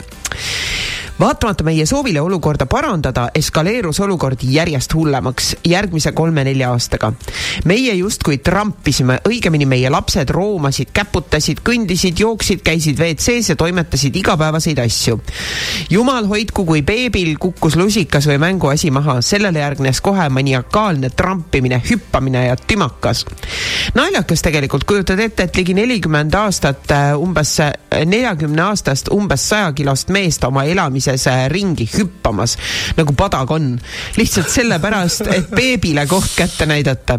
vaatamata 1.22 1.64
meie 1.64 1.86
soovile 1.86 2.20
olukorda 2.20 2.66
parandada, 2.66 3.28
eskaleerus 3.34 4.00
olukord 4.02 4.40
järjest 4.42 4.94
hullemaks 4.94 5.52
järgmise 5.64 6.10
kolme-nelja 6.12 6.70
aastaga. 6.72 7.12
meie 7.64 7.94
justkui 7.94 8.38
trampisime, 8.38 9.20
õigemini 9.28 9.66
meie 9.66 9.90
lapsed 9.90 10.30
roomasid, 10.34 10.90
käputasid, 10.92 11.60
kõndisid, 11.62 12.18
jooksid, 12.18 12.64
käisid 12.66 12.98
WC-s 12.98 13.52
ja 13.52 13.56
toimetasid 13.56 14.16
igapäevaseid 14.16 14.78
asju. 14.78 15.20
jumal 15.90 16.26
hoidku, 16.26 16.64
kui 16.64 16.82
beebil 16.82 17.36
kukkus 17.38 17.76
lusikas 17.76 18.26
või 18.26 18.40
mänguasi 18.42 18.90
maha, 18.90 19.20
sellele 19.20 19.62
järgnes 19.62 20.00
kohe 20.00 20.28
maniakaalne 20.28 21.10
trampimine, 21.10 21.82
hüppamine 21.90 22.46
ja 22.46 22.56
tümakas. 22.56 23.24
naljakas 23.94 24.42
tegelikult, 24.42 24.84
kujutad 24.84 25.20
ette, 25.20 25.42
et 25.42 25.56
ligi 25.56 25.74
nelikümmend 25.74 26.34
aastat 26.34 26.90
äh, 26.90 27.14
umbes, 27.14 27.60
äh, 27.60 27.72
neljakümne 28.06 28.62
aastast 28.62 29.12
umbes 29.14 29.48
saja 29.48 29.72
kilost 29.72 30.08
meest 30.10 30.44
oma 30.44 30.64
elamise 30.64 31.11
äh, 31.30 31.46
ringi 31.52 31.88
hüppamas 31.94 32.56
nagu 32.96 33.16
padakonn. 33.18 33.78
lihtsalt 34.16 34.52
sellepärast, 34.52 35.26
et 35.32 35.50
beebile 35.50 36.06
koht 36.06 36.36
kätte 36.36 36.66
näidata. 36.66 37.18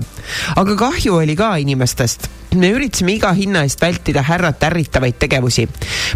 aga 0.56 0.76
kahju 0.76 1.20
oli 1.24 1.36
ka 1.36 1.56
inimestest 1.62 2.30
me 2.56 2.70
üritasime 2.74 3.16
iga 3.18 3.32
hinna 3.34 3.64
eest 3.66 3.82
vältida 3.82 4.24
härrat 4.26 4.64
ärritavaid 4.68 5.18
tegevusi. 5.20 5.68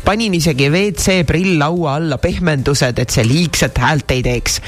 panin 0.06 0.34
isegi 0.34 0.70
WC 0.70 1.24
prill 1.26 1.58
laua 1.60 1.96
alla 1.96 2.18
pehmendused, 2.18 3.00
et 3.00 3.10
see 3.10 3.26
liigset 3.28 3.78
häält 3.78 4.12
ei 4.12 4.24
teeks. 4.24 4.62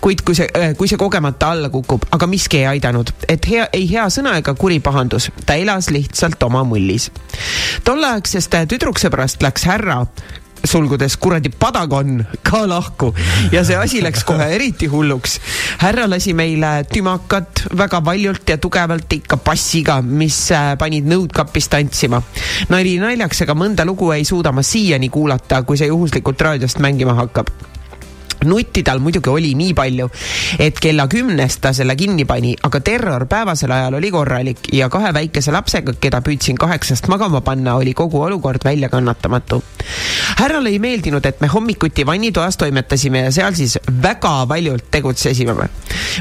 kuid 0.00 0.22
kui 0.22 0.34
see, 0.34 0.48
äh, 0.54 0.74
kui 0.76 0.88
see 0.88 0.98
kogemata 0.98 1.50
alla 1.50 1.70
kukub, 1.70 2.06
aga 2.10 2.26
miski 2.26 2.62
ei 2.62 2.66
aidanud, 2.76 3.10
et 3.28 3.48
hea, 3.48 3.68
ei 3.72 3.90
hea 3.90 4.06
sõna 4.10 4.36
ega 4.38 4.54
kuri 4.54 4.80
pahandus, 4.80 5.30
ta 5.46 5.54
elas 5.54 5.90
lihtsalt 5.90 6.42
oma 6.42 6.64
mullis. 6.64 7.10
tolleaegsest 7.84 8.54
tüdruksõbrast 8.70 9.42
läks 9.42 9.66
härra 9.66 10.04
sulgudes 10.66 11.16
kuradi 11.20 11.50
padagon 11.50 12.24
ka 12.46 12.64
lahku 12.68 13.12
ja 13.52 13.64
see 13.66 13.78
asi 13.78 14.02
läks 14.04 14.24
kohe 14.26 14.48
eriti 14.54 14.88
hulluks. 14.90 15.38
härra 15.82 16.06
lasi 16.10 16.34
meile 16.34 16.84
tümakat 16.90 17.66
väga 17.76 18.02
valjult 18.04 18.48
ja 18.48 18.58
tugevalt 18.58 19.12
ikka 19.12 19.36
bassiga, 19.36 20.00
mis 20.02 20.50
äh, 20.52 20.74
panid 20.78 21.06
nõudkapis 21.08 21.70
tantsima. 21.72 22.22
nali 22.68 22.98
naljaks, 23.02 23.42
aga 23.46 23.54
mõnda 23.54 23.86
lugu 23.86 24.12
ei 24.12 24.24
suuda 24.24 24.52
ma 24.52 24.62
siiani 24.62 25.08
kuulata, 25.08 25.62
kui 25.62 25.78
see 25.78 25.92
juhuslikult 25.92 26.40
raadiost 26.40 26.82
mängima 26.82 27.16
hakkab 27.22 27.75
nutti 28.44 28.82
tal 28.82 29.00
muidugi 29.00 29.30
oli 29.30 29.54
nii 29.58 29.74
palju, 29.74 30.08
et 30.58 30.80
kella 30.82 31.06
kümnest 31.08 31.60
ta 31.64 31.72
selle 31.76 31.96
kinni 31.96 32.24
pani, 32.28 32.54
aga 32.66 32.80
terror 32.84 33.26
päevasel 33.30 33.72
ajal 33.72 33.98
oli 33.98 34.10
korralik 34.10 34.68
ja 34.72 34.88
kahe 34.92 35.12
väikese 35.16 35.54
lapsega, 35.54 35.96
keda 36.00 36.20
püüdsin 36.24 36.58
kaheksast 36.60 37.08
magama 37.12 37.40
panna, 37.40 37.76
oli 37.80 37.94
kogu 37.94 38.20
olukord 38.22 38.64
väljakannatamatu. 38.64 39.62
härrale 40.36 40.70
ei 40.70 40.78
meeldinud, 40.78 41.26
et 41.26 41.40
me 41.40 41.46
hommikuti 41.46 42.06
vannitoas 42.06 42.56
toimetasime 42.56 43.26
ja 43.26 43.32
seal 43.32 43.54
siis 43.54 43.78
väga 44.02 44.48
valjult 44.48 44.90
tegutsesime. 44.90 45.68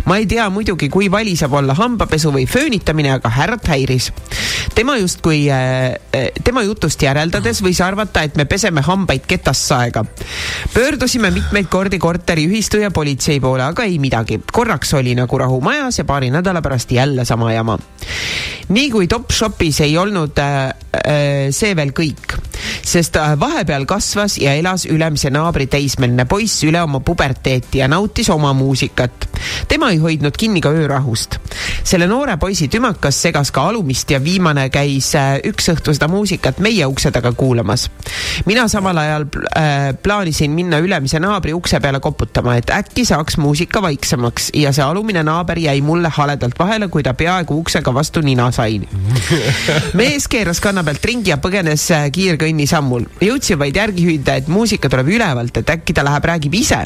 ma 0.05 0.17
ei 0.17 0.25
tea 0.25 0.49
muidugi, 0.49 0.89
kui 0.89 1.11
vali 1.11 1.35
saab 1.35 1.53
olla 1.53 1.73
hambapesu 1.73 2.31
või 2.31 2.47
föönitamine, 2.47 3.11
aga 3.11 3.29
härrat 3.29 3.67
häiris. 3.67 4.11
tema 4.75 4.97
justkui 4.97 5.49
äh,, 5.51 6.31
tema 6.43 6.63
jutust 6.63 7.01
järeldades 7.01 7.61
võis 7.63 7.81
arvata, 7.83 8.23
et 8.23 8.35
me 8.35 8.45
peseme 8.45 8.81
hambaid 8.81 9.25
ketast 9.27 9.67
saega. 9.67 10.05
pöördusime 10.73 11.31
mitmeid 11.31 11.69
kordi 11.69 11.99
korteriühistu 12.05 12.77
ja 12.77 12.91
politsei 12.93 13.39
poole, 13.41 13.63
aga 13.65 13.83
ei 13.89 13.97
midagi. 13.99 14.37
korraks 14.53 14.93
oli 14.93 15.15
nagu 15.17 15.37
rahu 15.41 15.57
majas 15.61 15.97
ja 15.97 16.05
paari 16.05 16.29
nädala 16.29 16.61
pärast 16.61 16.91
jälle 16.91 17.25
sama 17.25 17.53
jama. 17.53 17.79
nii 18.69 18.91
kui 18.91 19.07
Topshopis 19.07 19.81
ei 19.81 19.97
olnud 19.97 20.37
äh, 20.37 20.67
äh, 20.93 21.49
see 21.49 21.73
veel 21.75 21.95
kõik, 21.97 22.37
sest 22.85 23.17
äh, 23.17 23.33
vahepeal 23.39 23.87
kasvas 23.89 24.37
ja 24.37 24.53
elas 24.53 24.85
ülemise 24.85 25.31
naabri 25.33 25.65
teismeline 25.67 26.27
poiss 26.29 26.61
üle 26.67 26.83
oma 26.85 27.01
puberteeti 27.01 27.81
ja 27.81 27.89
nautis 27.89 28.29
oma 28.29 28.53
muusikat. 28.53 29.29
tema 29.67 29.89
ei 29.89 29.97
hoidnud 29.97 30.37
kinni 30.37 30.61
ka 30.61 30.69
öörahust. 30.77 31.39
Selle 31.85 32.07
noore 32.09 32.37
poisi 32.41 32.65
tümakas 32.71 33.19
segas 33.21 33.51
ka 33.53 33.67
alumist 33.69 34.09
ja 34.09 34.17
viimane 34.23 34.63
käis 34.73 35.11
äh, 35.15 35.35
üks 35.45 35.67
õhtu 35.69 35.93
seda 35.93 36.07
muusikat 36.09 36.57
meie 36.63 36.85
ukse 36.89 37.11
taga 37.13 37.29
kuulamas. 37.37 37.89
mina 38.49 38.63
samal 38.67 38.97
ajal 38.97 39.27
äh, 39.53 39.93
plaanisin 40.03 40.51
minna 40.51 40.79
ülemise 40.81 41.19
naabri 41.21 41.53
ukse 41.53 41.79
peale 41.79 41.99
koputama, 42.01 42.55
et 42.57 42.73
äkki 42.73 43.05
saaks 43.05 43.37
muusika 43.37 43.83
vaiksemaks 43.85 44.49
ja 44.57 44.73
see 44.73 44.83
alumine 44.83 45.21
naaber 45.23 45.61
jäi 45.61 45.81
mulle 45.85 46.09
haledalt 46.09 46.57
vahele, 46.59 46.87
kui 46.89 47.03
ta 47.05 47.13
peaaegu 47.13 47.59
uksega 47.61 47.93
vastu 47.93 48.21
nina 48.25 48.49
sai. 48.51 48.81
mees 49.99 50.25
keeras 50.27 50.61
kanna 50.63 50.83
pealt 50.83 51.05
ringi 51.05 51.29
ja 51.29 51.37
põgenes 51.37 51.85
äh, 51.93 52.07
kiirkõnnisammul. 52.15 53.05
jõudsin 53.21 53.61
vaid 53.61 53.77
järgi 53.77 54.07
hüüda, 54.09 54.39
et 54.41 54.49
muusika 54.49 54.89
tuleb 54.89 55.13
ülevalt, 55.19 55.61
et 55.61 55.75
äkki 55.77 55.93
ta 55.93 56.05
läheb, 56.07 56.25
räägib 56.33 56.57
ise. 56.57 56.81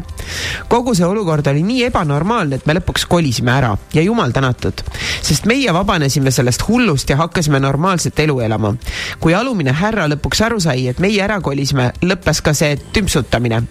kogu 0.68 0.92
see 0.96 1.08
olukord 1.08 1.48
oli 1.48 1.64
nii 1.64 1.88
ebanormaalne, 1.88 2.60
et 2.60 2.68
me 2.68 2.76
lõpuks 2.82 3.08
kolisime 3.08 3.56
ära 3.56 3.72
ja 3.96 4.04
jumal 4.04 4.36
tänatud, 4.36 4.84
sest 5.22 5.46
meie 5.50 5.74
vabanesime 5.74 6.32
sellest 6.32 6.68
hullust 6.68 7.10
ja 7.10 7.18
hakkasime 7.18 7.60
normaalset 7.60 8.20
elu 8.20 8.40
elama. 8.40 8.76
kui 9.20 9.34
alumine 9.34 9.72
härra 9.72 10.08
lõpuks 10.08 10.46
aru 10.46 10.60
sai, 10.60 10.88
et 10.88 11.00
meie 11.00 11.22
ära 11.24 11.42
kolisime, 11.42 11.92
lõppes 12.02 12.42
ka 12.44 12.54
see 12.54 12.78
tümpsutamine 12.94 13.64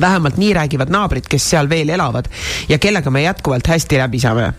vähemalt 0.00 0.36
nii 0.36 0.52
räägivad 0.54 0.90
naabrid, 0.92 1.28
kes 1.28 1.50
seal 1.50 1.68
veel 1.68 1.88
elavad 1.88 2.28
ja 2.68 2.78
kellega 2.78 3.10
me 3.10 3.22
jätkuvalt 3.22 3.66
hästi 3.66 3.98
läbi 3.98 4.20
saame 4.20 4.52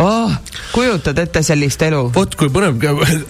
oh,. 0.00 0.32
kujutad 0.74 1.18
ette 1.22 1.42
sellist 1.46 1.82
elu? 1.86 2.00
vot 2.14 2.34
kui 2.38 2.50
põnev, 2.52 2.82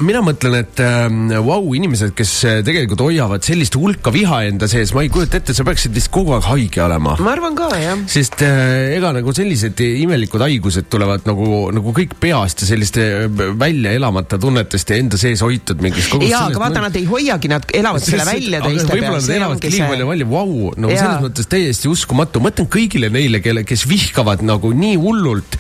mina 0.04 0.22
mõtlen, 0.24 0.56
et 0.62 0.80
äh, 0.82 1.06
vau 1.34 1.60
wow,, 1.60 1.70
inimesed, 1.76 2.14
kes 2.16 2.32
äh, 2.48 2.60
tegelikult 2.66 3.04
hoiavad 3.04 3.44
sellist 3.44 3.76
hulka 3.78 4.12
viha 4.14 4.44
enda 4.48 4.68
sees, 4.70 4.94
ma 4.96 5.04
ei 5.04 5.12
kujuta 5.12 5.40
ette, 5.40 5.56
sa 5.56 5.66
peaksid 5.66 5.94
vist 5.96 6.10
kogu 6.14 6.34
aeg 6.36 6.48
haige 6.48 6.84
olema. 6.84 7.16
ma 7.20 7.34
arvan 7.34 7.58
ka, 7.58 7.68
jah. 7.80 8.04
sest 8.10 8.44
äh, 8.46 8.94
ega 8.96 9.12
nagu 9.16 9.34
sellised 9.36 9.82
imelikud 9.84 10.44
haigused 10.44 10.88
tulevad 10.92 11.28
nagu, 11.28 11.68
nagu 11.74 11.94
kõik 11.96 12.16
peast 12.22 12.64
ja 12.64 12.70
selliste 12.70 13.06
äh, 13.26 13.44
välja 13.60 13.94
elamata 13.98 14.40
tunnetest 14.40 14.94
ja 14.94 15.00
enda 15.02 15.20
sees 15.20 15.44
hoitud 15.44 15.84
mingist 15.84 16.12
kogust. 16.12 16.32
jaa, 16.32 16.46
aga 16.48 16.64
vaata, 16.64 16.84
nad 16.86 16.96
ei 17.00 17.06
hoiagi, 17.08 17.52
nad 17.52 17.68
elavad 17.74 18.04
selle 18.04 18.26
välja 18.28 18.62
teiste 18.64 18.88
peal. 18.88 19.02
võib-olla 19.02 19.20
nad 19.20 19.36
elavadki 19.38 19.74
liiga 19.74 19.90
palju 19.92 20.08
välja, 20.14 20.30
vau, 20.32 20.72
no 20.80 20.92
ja. 20.92 21.02
selles 21.02 21.26
mõttes 21.28 21.50
täiesti 21.50 21.92
uskumatu, 21.92 22.42
mõtlen 22.44 22.70
kõigile 22.72 23.12
neile, 23.12 23.42
kelle, 23.44 23.66
kes 23.68 23.84
vihkavad 23.90 24.44
nagu 24.46 24.72
nii 24.74 24.96
hullult, 25.00 25.58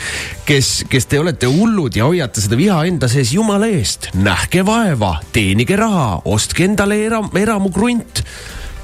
kes 0.48 0.74
kes 0.94 1.08
te 1.10 1.18
olete 1.18 1.48
hullud 1.50 1.96
ja 1.98 2.06
hoiate 2.06 2.42
seda 2.44 2.54
viha 2.58 2.76
enda 2.86 3.08
sees 3.10 3.32
jumala 3.34 3.66
eest, 3.66 4.12
nähke 4.14 4.62
vaeva, 4.66 5.16
teenige 5.34 5.74
raha, 5.80 6.20
ostke 6.30 6.68
endale 6.68 7.00
eram, 7.08 7.32
eramukrunt 7.34 8.22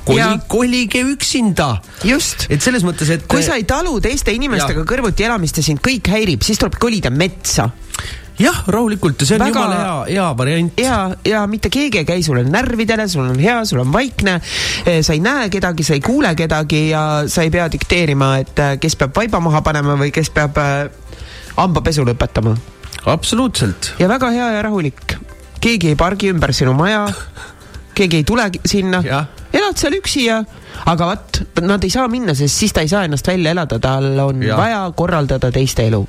koli, 0.08 0.24
kolige 0.50 1.04
üksinda. 1.06 1.68
just. 2.02 2.48
et 2.50 2.66
selles 2.66 2.82
mõttes, 2.82 3.12
et. 3.14 3.28
kui 3.30 3.44
sa 3.46 3.54
ei 3.60 3.66
talu 3.68 4.00
teiste 4.02 4.34
inimestega 4.34 4.82
ja. 4.82 4.88
kõrvuti 4.90 5.28
elamist 5.28 5.62
ja 5.62 5.66
sind 5.68 5.82
kõik 5.86 6.10
häirib, 6.10 6.42
siis 6.42 6.58
tuleb 6.58 6.80
kolida 6.82 7.14
metsa 7.14 7.68
jah, 8.40 8.58
rahulikult 8.72 9.20
ja 9.22 9.28
see 9.28 9.36
on 9.38 9.44
Väga... 9.44 9.60
jumala 9.60 9.78
hea, 9.78 9.96
hea 10.08 10.28
variant. 10.38 10.80
ja, 10.82 10.98
ja 11.30 11.44
mitte 11.50 11.70
keegi 11.70 12.00
ei 12.02 12.08
käi 12.08 12.24
sulle 12.26 12.42
närvidele, 12.48 13.06
sul 13.12 13.28
on 13.28 13.38
hea, 13.38 13.60
sul 13.68 13.84
on 13.84 13.92
vaikne. 13.92 14.40
Eh, 14.82 14.98
sa 15.06 15.14
ei 15.14 15.22
näe 15.22 15.46
kedagi, 15.52 15.86
sa 15.86 15.94
ei 15.94 16.02
kuule 16.02 16.34
kedagi 16.34 16.88
ja 16.88 17.04
sa 17.30 17.46
ei 17.46 17.54
pea 17.54 17.68
dikteerima, 17.70 18.32
et 18.42 18.64
eh, 18.64 18.74
kes 18.82 18.98
peab 18.98 19.14
vaiba 19.14 19.42
maha 19.44 19.62
panema 19.66 19.94
või 20.00 20.10
kes 20.14 20.32
peab 20.34 20.58
eh, 20.58 20.99
hambapesu 21.60 22.04
lõpetama. 22.08 22.56
absoluutselt. 23.06 23.94
ja 23.98 24.08
väga 24.08 24.30
hea 24.36 24.52
ja 24.56 24.62
rahulik. 24.62 25.16
keegi 25.60 25.92
ei 25.92 25.96
pargi 25.96 26.30
ümber 26.32 26.52
sinu 26.56 26.72
maja, 26.76 27.06
keegi 27.94 28.22
ei 28.22 28.24
tule 28.24 28.48
sinna, 28.64 29.02
elad 29.52 29.80
seal 29.80 29.98
üksi 29.98 30.24
ja 30.28 30.40
aga 30.88 31.10
vot, 31.10 31.40
nad 31.66 31.84
ei 31.84 31.92
saa 31.92 32.06
minna, 32.08 32.34
sest 32.36 32.62
siis 32.62 32.72
ta 32.72 32.84
ei 32.84 32.88
saa 32.88 33.04
ennast 33.08 33.26
välja 33.28 33.52
elada, 33.52 33.80
tal 33.82 34.12
on 34.24 34.44
ja. 34.44 34.56
vaja 34.56 34.84
korraldada 34.96 35.50
teiste 35.52 35.86
elu. 35.90 36.00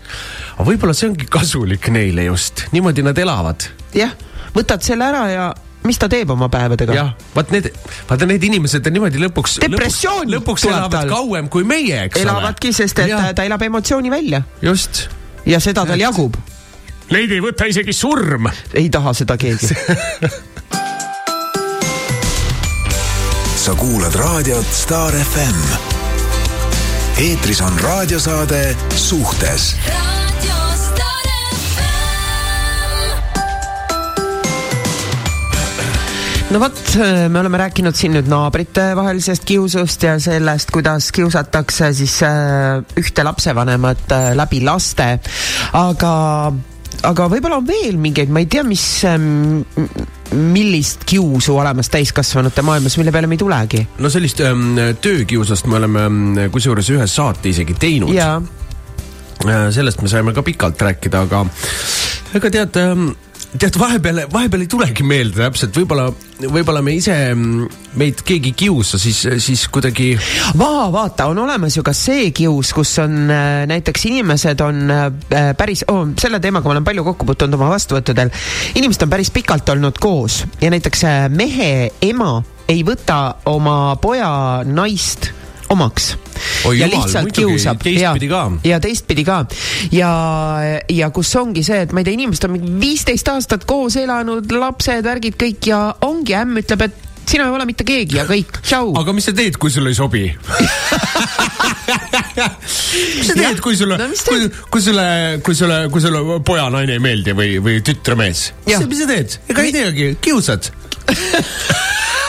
aga 0.56 0.68
võib-olla 0.70 0.95
see 0.97 1.10
ongi 1.12 1.28
kasulik 1.32 1.91
neile 1.91 2.30
just, 2.30 2.68
niimoodi 2.76 3.04
nad 3.06 3.18
elavad. 3.20 3.68
jah, 3.97 4.16
võtad 4.56 4.86
selle 4.86 5.10
ära 5.12 5.26
ja 5.32 5.52
mis 5.84 5.97
ta 5.99 6.08
teeb 6.12 6.32
oma 6.32 6.47
päevadega? 6.54 6.95
jah, 6.95 7.14
vaat 7.36 7.52
need, 7.52 7.72
vaata 8.10 8.30
need 8.30 8.43
inimesed 8.52 8.88
on 8.88 8.99
niimoodi 8.99 9.24
lõpuks. 9.26 9.60
depressioon 9.66 10.32
lõpuks, 10.32 10.70
elavad 10.70 11.02
tal. 11.02 11.12
kauem 11.12 11.49
kui 11.52 11.68
meie, 11.68 12.06
eks 12.08 12.22
Elavadki, 12.22 12.28
ole. 12.28 12.38
elavadki, 12.38 12.76
sest 12.84 13.04
et 13.04 13.12
ja. 13.12 13.26
ta 13.36 13.47
elab 13.47 13.68
emotsiooni 13.68 14.14
välja. 14.14 14.45
just 14.64 15.10
ja 15.46 15.60
seda 15.60 15.86
tal 15.86 16.00
jagub. 16.00 16.38
Neid 17.12 17.32
ei 17.32 17.42
võta 17.44 17.68
isegi 17.68 17.94
surm. 17.94 18.48
ei 18.74 18.89
taha 18.89 19.14
seda 19.14 19.38
keegi 19.38 19.68
sa 23.62 23.76
kuulad 23.78 24.16
raadiot 24.16 24.66
Star 24.74 25.14
FM. 25.14 25.60
eetris 27.18 27.62
on 27.62 27.80
raadiosaade 27.80 28.76
Suhtes 28.96 29.76
no 36.52 36.60
vot, 36.60 36.80
me 37.30 37.39
oleme 37.39 37.60
rääkinud 37.62 37.95
siin 37.95 38.16
nüüd 38.16 38.28
naabrite 38.32 38.91
vahelisest 38.97 39.45
kiusust 39.47 40.04
ja 40.04 40.18
sellest, 40.20 40.72
kuidas 40.74 41.12
kiusatakse 41.16 41.93
siis 41.95 42.18
äh, 42.28 42.82
ühte 42.99 43.24
lapsevanemat 43.24 44.12
äh, 44.12 44.28
läbi 44.36 44.60
laste, 44.66 45.14
aga 45.80 46.12
aga 47.08 47.28
võib-olla 47.32 47.62
on 47.62 47.68
veel 47.68 47.95
mingeid, 48.02 48.32
ma 48.34 48.43
ei 48.43 48.49
tea, 48.52 48.66
mis, 48.68 48.84
ähm, 49.08 49.62
millist 50.36 51.06
kiusu 51.08 51.56
olemas 51.58 51.89
täiskasvanute 51.93 52.66
maailmas, 52.68 52.97
mille 52.99 53.16
peale 53.16 53.32
me 53.32 53.39
ei 53.39 53.41
tulegi. 53.41 53.86
no 54.04 54.12
sellist 54.12 54.43
ähm, 54.45 54.76
töökiusast 55.02 55.72
me 55.72 55.80
oleme 55.80 56.06
ähm, 56.10 56.30
kusjuures 56.52 56.91
ühe 56.91 57.08
saate 57.08 57.54
isegi 57.56 57.78
teinud. 57.80 58.14
Äh, 59.47 59.68
sellest 59.74 60.04
me 60.04 60.12
saime 60.12 60.36
ka 60.36 60.43
pikalt 60.45 60.84
rääkida, 60.84 61.26
aga 61.30 61.45
ega 62.36 62.52
tead 62.60 62.84
ähm, 62.84 63.14
tead, 63.60 63.78
vahepeal, 63.80 64.22
vahepeal 64.32 64.64
ei 64.64 64.70
tulegi 64.72 65.06
meelde 65.08 65.41
täpselt, 65.43 65.76
võib-olla, 65.76 66.08
võib-olla 66.41 66.82
me 66.86 66.93
ise, 66.95 67.16
meid 67.99 68.22
keegi 68.28 68.54
ei 68.54 68.58
kiusa, 68.64 68.99
siis, 69.02 69.20
siis 69.43 69.66
kuidagi. 69.74 70.14
Va, 70.60 70.88
vaata, 70.93 71.28
on 71.32 71.41
olemas 71.43 71.76
ju 71.78 71.84
ka 71.86 71.93
see 71.97 72.30
kius, 72.36 72.72
kus 72.76 72.93
on 73.04 73.18
äh, 73.34 73.64
näiteks 73.72 74.08
inimesed 74.12 74.64
on 74.66 74.95
äh, 74.95 75.52
päris 75.58 75.84
oh,, 75.91 76.06
selle 76.22 76.39
teemaga 76.43 76.70
ma 76.70 76.78
olen 76.78 76.88
palju 76.88 77.06
kokku 77.12 77.28
puutunud 77.32 77.60
oma 77.60 77.72
vastuvõttudel. 77.74 78.32
inimesed 78.80 79.08
on 79.08 79.12
päris 79.12 79.34
pikalt 79.34 79.70
olnud 79.74 79.99
koos 80.02 80.43
ja 80.62 80.72
näiteks 80.72 81.06
äh, 81.08 81.28
mehe 81.30 81.91
ema 82.08 82.34
ei 82.72 82.86
võta 82.88 83.22
oma 83.52 83.95
poja 84.02 84.32
naist 84.66 85.32
omaks. 85.72 86.15
Oi, 86.65 86.80
ja 86.80 86.88
jumal, 86.88 87.05
lihtsalt 87.05 87.32
kiusab. 87.36 87.84
teistpidi 87.84 88.28
ka. 88.32 88.41
ja 88.65 88.80
teistpidi 88.82 89.24
ka. 89.28 89.45
ja, 89.93 90.11
ja 90.89 91.11
kus 91.13 91.36
ongi 91.39 91.63
see, 91.65 91.84
et 91.86 91.93
ma 91.93 92.01
ei 92.01 92.09
tea, 92.09 92.17
inimesed 92.17 92.47
on 92.47 92.55
mingi 92.57 92.74
viisteist 92.82 93.30
aastat 93.32 93.67
koos 93.69 93.97
elanud, 94.01 94.51
lapsed, 94.51 95.05
värgid 95.05 95.38
kõik 95.41 95.72
ja 95.72 95.84
ongi 96.07 96.36
ämm 96.38 96.61
ütleb, 96.63 96.88
et 96.89 97.07
sina 97.32 97.45
ei 97.45 97.53
ole 97.55 97.65
mitte 97.69 97.86
keegi 97.88 98.17
ja 98.17 98.26
kõik, 98.30 98.59
tšau. 98.65 98.91
aga 98.99 99.13
mis 99.15 99.26
sa 99.30 99.34
teed, 99.38 99.57
kui 99.61 99.72
sulle 99.74 99.93
ei 99.93 99.97
sobi 99.97 100.24
mis 103.17 103.30
sa 103.30 103.36
teed, 103.38 103.61
kui 103.63 103.78
sulle 103.80 103.99
no,, 104.01 104.09
kui, 104.28 104.49
kui 104.74 104.82
sulle, 104.84 105.07
kui 105.45 105.55
sulle, 105.57 105.78
kui 105.93 106.03
sulle 106.03 106.39
poja-naine 106.47 106.97
ei 106.97 107.03
meeldi 107.03 107.38
või, 107.38 107.55
või 107.63 107.80
tütre-mees? 107.86 108.39
mis 108.67 109.03
sa 109.03 109.07
teed? 109.13 109.30
ega 109.53 109.67
ei 109.67 109.76
teagi, 109.76 110.07
kiusad 110.24 110.72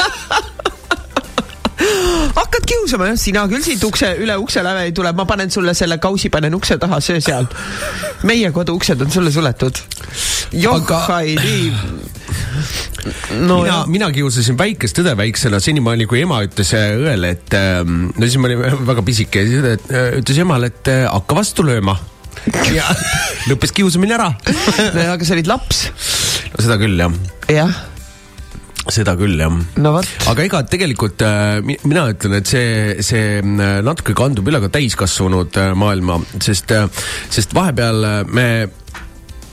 hakkad 2.53 2.69
kiusama 2.69 3.07
jah, 3.09 3.17
sina 3.17 3.47
küll 3.49 3.65
siit 3.65 3.83
ukse, 3.87 4.11
üle 4.21 4.37
ukse 4.41 4.61
läve 4.65 4.85
ei 4.85 4.93
tule, 4.93 5.13
ma 5.17 5.25
panen 5.29 5.51
sulle 5.51 5.73
selle 5.77 5.97
kausi, 6.03 6.29
panen 6.33 6.53
ukse 6.55 6.77
taha, 6.81 7.01
söö 7.01 7.21
seal. 7.25 7.49
meie 8.29 8.51
kodu 8.53 8.77
uksed 8.77 9.01
on 9.01 9.11
sulle 9.11 9.33
suletud. 9.33 9.81
johhai 10.53 11.33
Aga... 11.33 11.47
nii 11.47 11.73
no 13.41 13.63
mina, 13.63 13.79
mina 13.89 14.11
kiusasin 14.13 14.59
väikest 14.59 15.01
õde 15.01 15.15
väiksena 15.17 15.61
senimaani, 15.65 16.07
kui 16.07 16.21
ema 16.23 16.43
ütles 16.45 16.75
äh, 16.77 16.93
õele, 17.01 17.33
et 17.39 17.57
ähm, 17.57 18.11
no 18.13 18.29
siis 18.29 18.37
ma 18.37 18.51
olin 18.51 18.61
väga 18.91 19.05
pisike 19.07 19.47
äh, 19.49 20.19
ütles 20.21 20.43
emale, 20.45 20.69
et 20.75 20.93
äh, 20.93 21.07
hakka 21.09 21.39
vastu 21.41 21.65
lööma 21.67 21.97
ja 22.75 22.85
lõppes 23.49 23.73
kiusamine 23.73 24.19
ära 24.19 24.29
no 24.97 25.09
aga 25.15 25.25
sa 25.25 25.39
olid 25.39 25.49
laps. 25.49 25.87
no 26.53 26.61
seda 26.61 26.77
küll 26.85 27.01
jah. 27.01 27.17
jah 27.49 27.81
seda 28.91 29.15
küll 29.19 29.39
jah 29.39 29.53
no,. 29.83 29.95
aga 30.31 30.45
ega 30.45 30.63
tegelikult 30.67 31.23
äh, 31.27 31.61
mina 31.63 32.07
ütlen, 32.11 32.39
et 32.41 32.51
see, 32.51 33.03
see 33.05 33.41
natuke 33.43 34.17
kandub 34.19 34.49
üle 34.51 34.63
ka 34.65 34.73
täiskasvanud 34.75 35.59
äh, 35.61 35.73
maailma, 35.79 36.21
sest 36.43 36.75
äh,, 36.75 36.89
sest 37.31 37.55
vahepeal 37.57 38.27
me 38.33 38.49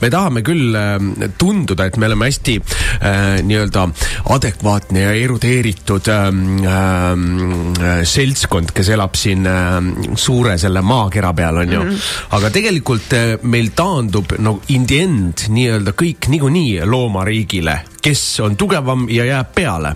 me 0.00 0.08
tahame 0.10 0.42
küll 0.44 0.74
ähm, 0.76 1.12
tunduda, 1.38 1.86
et 1.88 1.98
me 2.00 2.08
oleme 2.08 2.28
hästi 2.30 2.56
äh, 2.60 3.40
nii-öelda 3.46 3.86
adekvaatne 4.32 5.04
ja 5.04 5.12
erudeeritud 5.24 6.08
ähm, 6.14 6.40
äh, 6.64 8.00
seltskond, 8.08 8.72
kes 8.76 8.92
elab 8.96 9.18
siin 9.20 9.46
äh, 9.48 9.76
suure 10.16 10.56
selle 10.60 10.82
maakera 10.86 11.34
peal, 11.36 11.62
on 11.64 11.72
ju 11.72 11.82
mm. 11.82 11.90
-hmm. 11.90 12.10
aga 12.38 12.50
tegelikult 12.50 13.12
äh, 13.12 13.36
meil 13.42 13.72
taandub 13.76 14.32
no 14.38 14.60
in 14.68 14.86
the 14.86 15.02
end 15.04 15.46
nii-öelda 15.48 15.92
kõik 15.92 16.28
niikuinii 16.32 16.80
loomariigile 16.84 17.80
kes 18.02 18.22
on 18.44 18.56
tugevam 18.56 19.06
ja 19.12 19.24
jääb 19.28 19.52
peale. 19.54 19.94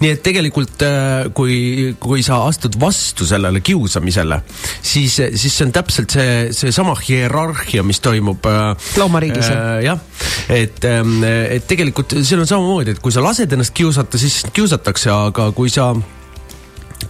nii 0.00 0.10
et 0.14 0.22
tegelikult, 0.24 0.82
äh, 0.86 1.30
kui, 1.34 1.94
kui 2.00 2.22
sa 2.24 2.42
astud 2.46 2.78
vastu 2.80 3.26
sellele 3.28 3.60
kiusamisele, 3.60 4.40
siis, 4.82 5.18
siis 5.34 5.56
see 5.56 5.66
on 5.66 5.74
täpselt 5.74 6.14
see, 6.16 6.36
seesama 6.56 6.94
hierarhia, 6.96 7.84
mis 7.86 8.00
toimub. 8.00 8.46
Äh, 8.46 8.92
loomariigis 9.00 9.50
äh,. 9.50 9.82
jah, 9.84 10.00
et, 10.48 10.84
ähm, 10.84 11.20
et 11.24 11.66
tegelikult 11.68 12.16
seal 12.22 12.44
on 12.44 12.48
samamoodi, 12.48 12.96
et 12.96 13.02
kui 13.02 13.12
sa 13.12 13.24
lased 13.24 13.52
ennast 13.52 13.74
kiusata, 13.76 14.18
siis 14.20 14.42
kiusatakse, 14.54 15.12
aga 15.12 15.50
kui 15.56 15.70
sa 15.72 15.92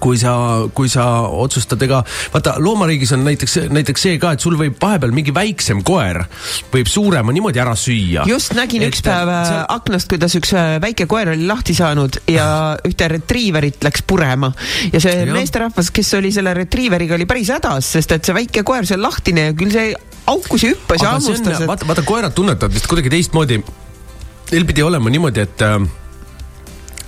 kui 0.00 0.18
sa, 0.20 0.34
kui 0.74 0.90
sa 0.92 1.06
otsustad, 1.28 1.82
ega 1.86 2.02
vaata 2.34 2.56
loomariigis 2.62 3.14
on 3.16 3.24
näiteks, 3.26 3.56
näiteks 3.72 4.06
see 4.06 4.18
ka, 4.22 4.34
et 4.36 4.44
sul 4.44 4.56
võib 4.60 4.78
vahepeal 4.80 5.14
mingi 5.14 5.34
väiksem 5.34 5.84
koer 5.86 6.22
võib 6.72 6.90
suurema 6.90 7.34
niimoodi 7.36 7.62
ära 7.62 7.76
süüa. 7.78 8.26
just 8.30 8.54
nägin 8.58 8.84
et, 8.86 8.94
üks 8.94 9.04
päev 9.06 9.30
äh, 9.30 9.42
see... 9.48 9.62
aknast, 9.76 10.10
kuidas 10.10 10.36
üks 10.40 10.54
äh, 10.56 10.76
väike 10.82 11.06
koer 11.10 11.34
oli 11.34 11.48
lahti 11.48 11.76
saanud 11.76 12.20
ja 12.30 12.46
ühte 12.86 13.10
retriiverit 13.12 13.84
läks 13.86 14.04
purema 14.06 14.52
ja 14.92 15.02
see 15.02 15.16
ja. 15.22 15.32
meesterahvas, 15.34 15.92
kes 15.94 16.14
oli 16.18 16.32
selle 16.34 16.54
retriiveriga, 16.56 17.16
oli 17.18 17.28
päris 17.30 17.52
hädas, 17.54 17.92
sest 17.96 18.16
et 18.16 18.26
see 18.26 18.36
väike 18.36 18.64
koer, 18.66 18.88
see 18.88 18.98
on 18.98 19.06
lahtine 19.06 19.50
ja 19.50 19.56
küll 19.56 19.74
see 19.74 19.92
haukus 20.26 20.64
ja 20.64 20.74
hüppas 20.74 21.02
ja 21.02 21.14
hammustas. 21.16 21.64
Vaata, 21.66 21.88
vaata 21.88 22.04
koerad 22.06 22.36
tunnetavad 22.36 22.74
vist 22.74 22.88
kuidagi 22.90 23.12
teistmoodi. 23.12 23.60
Neil 24.50 24.66
pidi 24.66 24.82
olema 24.82 25.10
niimoodi, 25.12 25.44
et 25.46 25.62
äh, 25.62 25.78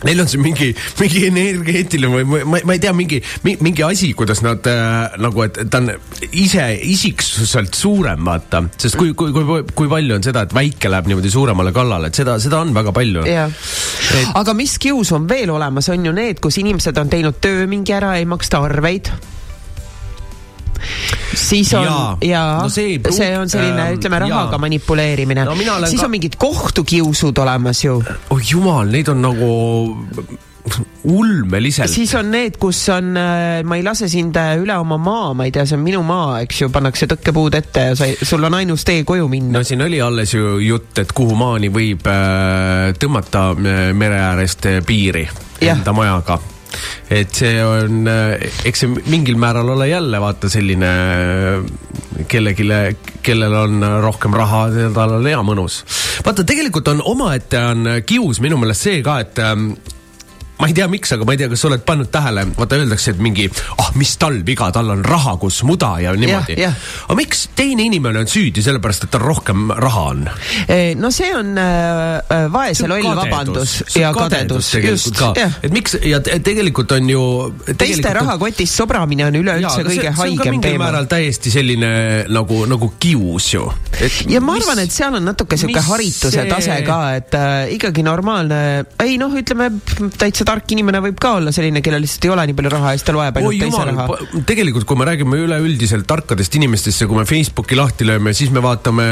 Neil 0.07 0.23
on 0.23 0.31
see 0.31 0.43
mingi, 0.43 0.71
mingi 1.01 1.25
energeetiline 1.29 2.13
või 2.13 2.27
ma, 2.29 2.43
ma, 2.55 2.61
ma 2.69 2.77
ei 2.77 2.83
tea, 2.83 2.93
mingi, 2.97 3.21
mingi 3.45 3.85
asi, 3.87 4.13
kuidas 4.19 4.43
nad 4.45 4.67
äh, 4.71 5.17
nagu, 5.23 5.45
et 5.47 5.61
ta 5.71 5.83
on 5.83 5.93
ise 6.31 6.67
isiksuselt 6.93 7.77
suurem, 7.79 8.25
vaata. 8.27 8.65
sest 8.77 8.99
kui, 9.01 9.15
kui, 9.19 9.33
kui, 9.35 9.63
kui 9.75 9.91
palju 9.91 10.19
on 10.19 10.27
seda, 10.27 10.47
et 10.47 10.57
väike 10.57 10.91
läheb 10.93 11.11
niimoodi 11.11 11.33
suuremale 11.33 11.75
kallale, 11.77 12.11
et 12.11 12.23
seda, 12.23 12.39
seda 12.43 12.63
on 12.63 12.75
väga 12.77 12.95
palju. 12.97 13.27
Et... 13.29 14.33
aga 14.39 14.57
mis 14.59 14.79
kius 14.83 15.13
on 15.17 15.29
veel 15.31 15.53
olemas, 15.55 15.91
on 15.93 16.09
ju 16.11 16.17
need, 16.17 16.43
kus 16.43 16.59
inimesed 16.63 16.99
on 16.99 17.13
teinud 17.13 17.39
töö 17.43 17.69
mingi 17.71 17.95
ära, 17.97 18.17
ei 18.19 18.29
maksta 18.29 18.63
arveid 18.65 19.13
siis 21.35 21.73
on 21.79 21.87
ja, 21.87 21.99
ja 22.27 22.45
no 22.63 22.71
see, 22.73 22.99
pruut, 23.03 23.17
see 23.17 23.33
on 23.39 23.51
selline 23.53 23.89
ähm,, 23.89 23.99
ütleme 23.99 24.23
rahaga 24.27 24.59
ja. 24.59 24.63
manipuleerimine 24.67 25.45
no,. 25.49 25.57
siis 25.87 26.01
ka... 26.01 26.07
on 26.07 26.15
mingid 26.15 26.39
kohtukiusud 26.41 27.39
olemas 27.45 27.85
ju. 27.85 27.99
oh 28.31 28.49
jumal, 28.53 28.89
neid 28.93 29.13
on 29.13 29.23
nagu 29.25 29.53
ulmeliselt. 31.05 31.91
siis 31.91 32.15
on 32.15 32.31
need, 32.31 32.57
kus 32.61 32.79
on, 32.95 33.17
äh, 33.19 33.63
ma 33.67 33.77
ei 33.79 33.83
lase 33.83 34.09
sind 34.09 34.37
äh, 34.39 34.55
üle 34.61 34.77
oma 34.79 34.99
maa, 35.01 35.33
ma 35.35 35.47
ei 35.49 35.55
tea, 35.55 35.65
see 35.67 35.79
on 35.79 35.83
minu 35.83 36.03
maa, 36.07 36.39
eks 36.45 36.63
ju, 36.63 36.71
pannakse 36.75 37.09
tõkkepuud 37.11 37.59
ette 37.59 37.89
ja 37.91 37.99
sa, 37.99 38.09
sul 38.23 38.47
on 38.47 38.59
ainus 38.61 38.87
tee 38.87 39.03
koju 39.09 39.27
minna. 39.33 39.59
no 39.59 39.67
siin 39.67 39.83
oli 39.83 40.01
alles 40.03 40.35
ju 40.37 40.61
jutt, 40.63 40.95
et 41.03 41.13
kuhu 41.17 41.35
maani 41.39 41.73
võib 41.75 42.07
äh, 42.11 42.93
tõmmata 42.99 43.51
mere 43.59 44.23
äärest 44.31 44.71
piiri 44.87 45.27
ja. 45.27 45.75
enda 45.75 45.95
majaga 45.97 46.39
et 47.11 47.33
see 47.35 47.63
on, 47.65 48.03
eh, 48.09 48.51
eks 48.69 48.85
see 48.85 49.03
mingil 49.13 49.39
määral 49.41 49.73
ole 49.75 49.89
jälle 49.91 50.21
vaata 50.23 50.51
selline 50.53 50.93
eh, 50.93 52.27
kellelegi, 52.29 52.69
kellel 53.23 53.57
on 53.57 53.89
rohkem 54.03 54.35
raha, 54.37 54.67
tal 54.95 55.19
on 55.19 55.27
hea 55.27 55.41
mõnus. 55.47 55.83
vaata, 56.25 56.45
tegelikult 56.49 56.89
on 56.93 57.03
omaette 57.15 57.59
on 57.73 57.97
kius 58.07 58.41
minu 58.45 58.61
meelest 58.61 58.89
see 58.89 59.03
ka, 59.05 59.19
et 59.23 59.43
ma 60.63 60.69
ei 60.71 60.77
tea, 60.77 60.87
miks, 60.87 61.11
aga 61.17 61.27
ma 61.27 61.35
ei 61.35 61.41
tea, 61.41 61.51
kas 61.51 61.65
sa 61.65 61.69
oled 61.73 61.83
pannud 61.83 62.09
tähele, 62.15 62.45
vaata 62.55 62.79
öeldakse, 62.79 63.17
et 63.17 63.23
mingi, 63.23 63.49
ah, 63.83 63.89
mis 63.99 64.13
tal 64.21 64.37
viga, 64.47 64.69
tal 64.75 64.93
on 64.95 65.01
raha, 65.03 65.35
kus 65.43 65.63
muda 65.67 65.97
ja 66.05 66.13
niimoodi. 66.15 66.55
aga 66.63 67.17
miks 67.19 67.49
teine 67.59 67.89
inimene 67.89 68.23
on 68.23 68.31
süüdi 68.31 68.63
sellepärast, 68.63 69.09
et 69.09 69.11
tal 69.11 69.25
rohkem 69.25 69.73
raha 69.75 70.05
on? 70.13 70.23
no 71.03 71.11
see 71.11 71.33
on 71.35 71.59
äh, 71.59 72.21
äh 72.31 72.47
vaese 72.53 72.87
loll 72.91 73.09
vabandus 73.19 73.75
ja 73.99 74.13
kadedus, 74.15 74.71
just. 74.85 75.19
et 75.67 75.75
miks 75.75 75.97
ja 76.07 76.23
tegelikult 76.23 76.95
on 76.95 77.11
ju. 77.11 77.25
teiste 77.75 78.15
rahakotist 78.15 78.79
sobramine 78.79 79.27
on 79.33 79.41
üleüldse 79.43 79.83
kõige 79.89 80.15
haigem 80.21 80.61
teema. 80.63 80.93
täiesti 81.11 81.51
selline 81.51 81.93
nagu, 82.31 82.63
nagu 82.71 82.93
kius 83.03 83.51
ju. 83.57 83.67
ja 84.31 84.39
ma 84.39 84.55
mis, 84.55 84.63
arvan, 84.63 84.85
et 84.87 84.95
seal 84.95 85.19
on 85.19 85.27
natuke 85.27 85.59
sihuke 85.59 85.83
harituse 85.91 86.37
see... 86.39 86.49
tase 86.55 86.79
ka, 86.87 87.03
et 87.19 87.35
äh, 87.35 87.75
ikkagi 87.81 88.07
normaalne, 88.07 88.63
ei 89.03 89.19
noh, 89.19 89.35
ütleme 89.43 89.73
täitsa 90.15 90.47
tark 90.53 90.75
inimene 90.75 91.01
võib 91.03 91.19
ka 91.21 91.37
olla 91.39 91.53
selline, 91.55 91.81
kellel 91.85 92.03
lihtsalt 92.05 92.27
ei 92.27 92.33
ole 92.35 92.45
nii 92.49 92.57
palju 92.59 92.73
raha 92.75 92.93
ja 92.93 92.99
siis 92.99 93.07
ta 93.09 93.15
loeb 93.17 93.39
ainult 93.41 93.63
teise 93.63 93.85
raha. 93.89 94.17
tegelikult, 94.49 94.87
kui 94.89 94.99
me 95.01 95.07
räägime 95.09 95.39
üleüldiselt 95.47 96.07
tarkadest 96.09 96.59
inimestest 96.59 97.05
ja 97.05 97.09
kui 97.11 97.21
me 97.21 97.25
Facebooki 97.29 97.79
lahti 97.79 98.07
lööme, 98.09 98.35
siis 98.37 98.53
me 98.55 98.63
vaatame 98.65 99.07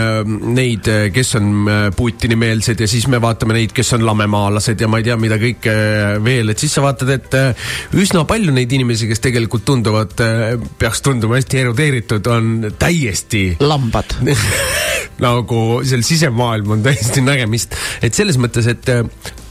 neid, 0.57 0.91
kes 1.14 1.34
on 1.41 1.51
äh, 1.64 1.82
Putini-meelsed 1.97 2.82
ja 2.84 2.88
siis 2.91 3.07
me 3.11 3.20
vaatame 3.22 3.57
neid, 3.57 3.74
kes 3.76 3.95
on 3.97 4.05
lamemaalased 4.07 4.80
ja 4.84 4.91
ma 4.91 5.01
ei 5.01 5.09
tea, 5.09 5.16
mida 5.20 5.41
kõike 5.41 5.76
veel, 6.24 6.53
et 6.53 6.61
siis 6.61 6.76
sa 6.76 6.84
vaatad, 6.84 7.12
et 7.16 7.38
äh, 7.38 7.70
üsna 8.01 8.26
palju 8.28 8.55
neid 8.57 8.72
inimesi, 8.76 9.09
kes 9.11 9.24
tegelikult 9.24 9.64
tunduvad, 9.68 10.16
äh, 10.26 10.57
peaks 10.80 11.05
tunduma 11.07 11.41
hästi 11.41 11.64
erudeeritud, 11.64 12.30
on 12.32 12.68
täiesti 12.80 13.47
lambad 13.64 14.18
nagu 15.24 15.62
seal 15.84 16.05
sisemaailm 16.07 16.76
on 16.76 16.84
täiesti 16.84 17.24
nägemist, 17.24 17.76
et 18.05 18.16
selles 18.16 18.38
mõttes, 18.41 18.68
et 18.70 18.93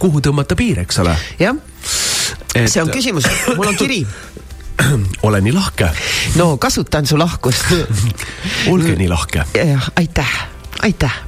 kuhu 0.01 0.21
tõmmata 0.23 0.57
piir, 0.59 0.81
eks 0.85 1.01
ole. 1.03 1.17
jah 1.41 1.57
et.... 2.55 2.67
see 2.67 2.81
on 2.81 2.91
küsimus, 2.93 3.27
mul 3.55 3.71
on 3.71 3.79
kiri 3.79 4.01
ole 5.27 5.41
nii 5.41 5.53
lahke. 5.55 5.91
no 6.39 6.57
kasutan 6.57 7.07
su 7.07 7.19
lahkust 7.19 7.71
olge 8.73 8.95
nii 8.95 9.09
lahke. 9.11 9.45
aitäh, 9.95 10.35
aitäh. 10.81 11.21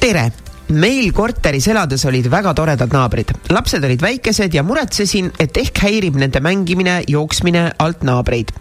tere 0.00 0.30
meil 0.68 1.12
korteris 1.12 1.66
elades 1.68 2.04
olid 2.08 2.26
väga 2.30 2.54
toredad 2.54 2.92
naabrid. 2.92 3.32
lapsed 3.50 3.84
olid 3.84 4.02
väikesed 4.02 4.54
ja 4.54 4.62
muretsesin, 4.62 5.30
et 5.40 5.56
ehk 5.56 5.82
häirib 5.84 6.16
nende 6.20 6.40
mängimine, 6.40 7.02
jooksmine 7.08 7.70
alt 7.78 8.02
naabreid. 8.02 8.52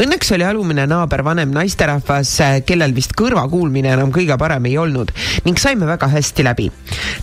Õnneks 0.00 0.30
oli 0.32 0.44
alumine 0.46 0.86
naaber 0.88 1.20
vanem 1.24 1.50
naisterahvas, 1.52 2.30
kellel 2.64 2.94
vist 2.96 3.12
kõrvakuulmine 3.18 3.90
enam 3.92 4.12
kõige 4.14 4.38
parem 4.40 4.64
ei 4.70 4.78
olnud 4.80 5.12
ning 5.44 5.60
saime 5.60 5.84
väga 5.84 6.08
hästi 6.08 6.46
läbi. 6.46 6.70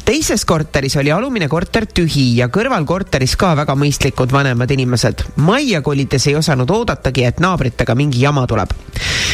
teises 0.05 0.45
korteris 0.45 0.95
oli 1.01 1.11
alumine 1.11 1.47
korter 1.49 1.87
tühi 1.87 2.37
ja 2.37 2.47
kõrvalkorteris 2.53 3.35
ka 3.37 3.55
väga 3.57 3.73
mõistlikud 3.73 4.31
vanemad 4.31 4.71
inimesed. 4.71 5.23
majja 5.35 5.81
kolides 5.81 6.27
ei 6.27 6.35
osanud 6.35 6.69
oodatagi, 6.69 7.23
et 7.23 7.39
naabritega 7.39 7.95
mingi 7.95 8.21
jama 8.21 8.45
tuleb. 8.47 8.69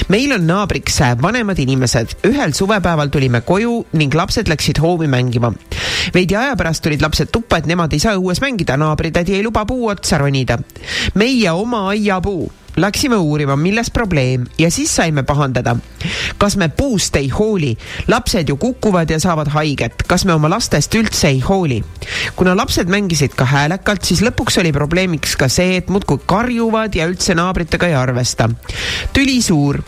meil 0.08 0.32
on 0.32 0.48
naabriks 0.48 1.00
vanemad 1.22 1.60
inimesed. 1.60 2.18
ühel 2.24 2.54
suvepäeval 2.54 3.10
tulime 3.10 3.42
koju 3.42 3.86
ning 3.94 4.14
lapsed 4.14 4.48
läksid 4.48 4.80
hoovi 4.80 5.08
mängima. 5.08 5.54
veidi 6.14 6.36
aja 6.36 6.56
pärast 6.56 6.84
tulid 6.84 7.02
lapsed 7.02 7.32
tuppa, 7.32 7.58
et 7.58 7.66
nemad 7.66 7.94
ei 7.94 8.00
saa 8.00 8.16
õues 8.16 8.40
mängida, 8.40 8.78
naabritädi 8.78 9.34
ei 9.34 9.44
luba 9.44 9.66
puu 9.66 9.88
otsa 9.88 10.18
ronida. 10.18 10.58
meie 11.16 11.52
oma 11.52 11.90
aiapuu 11.90 12.52
Läksime 12.76 13.16
uurima, 13.16 13.56
milles 13.56 13.92
probleem 13.92 14.46
ja 14.60 14.72
siis 14.72 14.96
saime 14.96 15.24
pahandada. 15.24 15.76
kas 16.38 16.58
me 16.58 16.70
puust 16.70 17.16
ei 17.16 17.30
hooli? 17.30 17.78
lapsed 18.08 18.50
ju 18.50 18.58
kukuvad 18.58 19.10
ja 19.10 19.20
saavad 19.20 19.48
haiget. 19.48 20.04
kas 20.08 20.26
me 20.26 20.34
oma 20.34 20.50
lastest 20.50 20.96
üldse 20.96 21.28
ei 21.28 21.40
hooli? 21.40 21.84
kuna 22.36 22.58
lapsed 22.58 22.92
mängisid 22.92 23.36
ka 23.36 23.46
häälekalt, 23.46 24.04
siis 24.04 24.22
lõpuks 24.22 24.60
oli 24.60 24.74
probleemiks 24.76 25.36
ka 25.36 25.48
see, 25.48 25.78
et 25.78 25.90
muudkui 25.90 26.20
karjuvad 26.26 26.96
ja 26.96 27.08
üldse 27.08 27.36
naabritega 27.36 27.88
ei 27.88 27.96
arvesta. 27.96 28.50
tüli 29.14 29.42
suur 29.42 29.80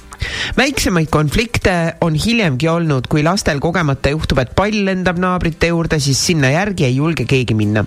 väiksemaid 0.57 1.09
konflikte 1.11 1.73
on 2.01 2.15
hiljemgi 2.15 2.67
olnud, 2.67 3.07
kui 3.09 3.23
lastel 3.23 3.59
kogemata 3.63 4.11
juhtub, 4.13 4.39
et 4.41 4.53
pall 4.55 4.85
lendab 4.87 5.19
naabrite 5.21 5.71
juurde, 5.71 5.99
siis 6.03 6.19
sinna 6.29 6.51
järgi 6.53 6.87
ei 6.87 6.95
julge 6.95 7.25
keegi 7.25 7.53
minna. 7.57 7.85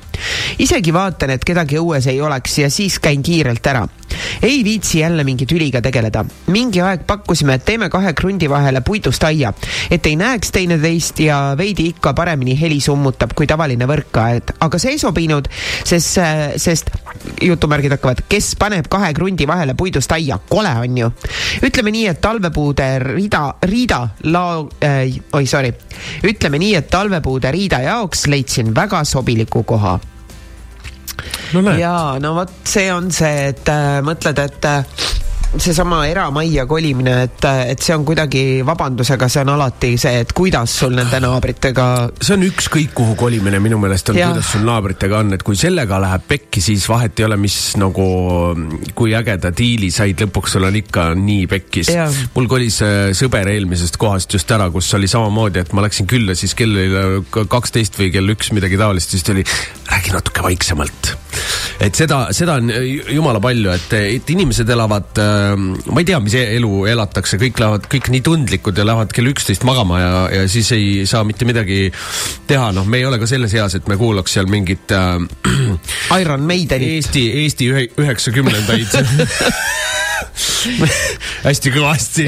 isegi 0.58 0.92
vaatan, 0.92 1.30
et 1.30 1.44
kedagi 1.44 1.78
õues 1.80 2.06
ei 2.10 2.20
oleks 2.20 2.58
ja 2.58 2.70
siis 2.70 2.98
käin 2.98 3.22
kiirelt 3.22 3.66
ära. 3.66 3.86
ei 4.42 4.64
viitsi 4.64 4.98
jälle 4.98 5.24
mingi 5.24 5.46
tüliga 5.46 5.82
tegeleda. 5.82 6.24
mingi 6.46 6.80
aeg 6.80 7.06
pakkusime, 7.06 7.54
et 7.54 7.64
teeme 7.64 7.88
kahe 7.88 8.12
krundi 8.12 8.48
vahele 8.50 8.80
puidust 8.80 9.24
aia, 9.24 9.52
et 9.90 10.06
ei 10.06 10.16
näeks 10.16 10.50
teineteist 10.50 11.20
ja 11.20 11.54
veidi 11.58 11.88
ikka 11.94 12.14
paremini 12.14 12.60
heli 12.60 12.80
summutab 12.80 13.34
kui 13.34 13.46
tavaline 13.46 13.86
võrkaed, 13.86 14.54
aga 14.60 14.78
see 14.78 14.94
ei 14.94 14.98
sobinud, 14.98 15.48
sest, 15.84 16.18
sest 16.56 16.90
jutumärgid 17.42 17.96
hakkavad, 17.96 18.24
kes 18.28 18.54
paneb 18.60 18.88
kahe 18.90 19.12
krundi 19.14 19.46
vahele 19.48 19.74
puidust 19.74 20.12
aia, 20.12 20.38
kole 20.48 20.72
on 20.84 20.98
ju. 20.98 21.10
ütleme 21.66 21.90
nii, 21.94 22.06
et 22.12 22.19
talvepuude 22.20 22.86
rida, 23.02 23.42
riida 23.62 24.00
lao- 24.30 24.68
äh,, 24.82 25.20
oi 25.32 25.46
sorry, 25.46 25.72
ütleme 26.24 26.58
nii, 26.62 26.74
et 26.78 26.90
talvepuude 26.90 27.50
riida 27.52 27.80
jaoks 27.84 28.26
leidsin 28.26 28.74
väga 28.76 29.04
sobiliku 29.04 29.62
koha. 29.64 29.98
No 31.52 31.72
jaa, 31.76 32.18
no 32.22 32.34
vot 32.34 32.52
see 32.64 32.86
on 32.92 33.10
see, 33.12 33.48
et 33.50 33.68
äh, 33.68 33.98
mõtled, 34.06 34.38
et 34.38 34.64
äh, 34.64 34.84
seesama 35.58 36.04
eramajja 36.06 36.66
kolimine, 36.70 37.14
et, 37.26 37.46
et 37.72 37.82
see 37.82 37.94
on 37.96 38.04
kuidagi 38.06 38.42
vabandusega, 38.66 39.28
see 39.30 39.42
on 39.42 39.52
alati 39.56 39.92
see, 40.00 40.20
et 40.22 40.34
kuidas 40.36 40.76
sul 40.82 40.94
nende 40.94 41.18
naabritega 41.22 41.86
see 42.20 42.36
on 42.36 42.44
ükskõik 42.46 42.92
kuhu 42.96 43.16
kolimine 43.18 43.58
minu 43.62 43.80
meelest 43.82 44.12
on, 44.12 44.20
kuidas 44.20 44.52
sul 44.54 44.62
naabritega 44.68 45.20
on, 45.24 45.34
et 45.34 45.44
kui 45.46 45.58
sellega 45.58 45.98
läheb 46.02 46.26
pekki, 46.30 46.62
siis 46.64 46.86
vahet 46.90 47.18
ei 47.20 47.26
ole, 47.26 47.38
mis 47.40 47.56
nagu, 47.80 48.06
kui 48.98 49.14
ägeda 49.18 49.52
diili 49.56 49.90
said, 49.94 50.22
lõpuks 50.22 50.56
sul 50.56 50.68
on 50.68 50.78
ikka 50.78 51.10
nii 51.18 51.46
pekkis. 51.50 51.90
Mul 52.36 52.48
kolis 52.50 52.80
äh, 52.86 53.10
sõber 53.16 53.50
eelmisest 53.50 53.98
kohast 54.00 54.36
just 54.36 54.50
ära, 54.54 54.70
kus 54.72 54.90
oli 54.98 55.10
samamoodi, 55.10 55.64
et 55.64 55.74
ma 55.76 55.84
läksin 55.86 56.08
külla, 56.10 56.36
siis 56.38 56.54
kell 56.58 56.76
oli 56.76 57.02
äh, 57.02 57.42
kaksteist 57.50 57.98
või 57.98 58.12
kell 58.14 58.36
üks 58.36 58.54
midagi 58.56 58.78
taolist, 58.80 59.14
siis 59.14 59.26
ta 59.26 59.34
oli, 59.34 59.46
räägi 59.90 60.14
natuke 60.14 60.46
vaiksemalt. 60.46 61.14
Et 61.80 61.96
seda, 61.96 62.22
seda 62.36 62.58
on 62.60 62.70
äh, 62.72 62.88
jumala 63.14 63.40
palju, 63.42 63.72
et, 63.74 63.94
et 64.16 64.32
inimesed 64.34 64.68
elavad 64.70 65.20
äh, 65.22 65.54
ma 65.56 66.02
ei 66.02 66.08
tea, 66.08 66.20
mis 66.22 66.36
elu 66.40 66.72
elatakse, 66.92 67.40
kõik 67.40 67.60
lähevad 67.62 67.88
kõik 67.92 68.10
nii 68.14 68.24
tundlikud 68.26 68.78
ja 68.78 68.86
lähevad 68.88 69.14
kell 69.16 69.30
üksteist 69.32 69.66
magama 69.68 70.00
ja, 70.02 70.12
ja 70.40 70.48
siis 70.50 70.70
ei 70.76 71.06
saa 71.10 71.24
mitte 71.28 71.48
midagi 71.48 71.88
teha, 72.50 72.70
noh, 72.76 72.88
me 72.88 73.00
ei 73.00 73.08
ole 73.08 73.20
ka 73.22 73.28
selles 73.30 73.54
eas, 73.56 73.78
et 73.78 73.88
me 73.90 73.98
kuulaks 74.00 74.36
seal 74.38 74.50
mingit 74.50 74.92
äh, 74.96 75.16
Iron 76.20 76.44
Maidenit. 76.46 76.98
Eesti, 77.00 77.26
Eesti 77.44 77.70
ühe, 77.72 77.86
üheksakümnendaid. 78.00 78.90
Hästi 81.46 81.72
kõvasti. 81.74 82.26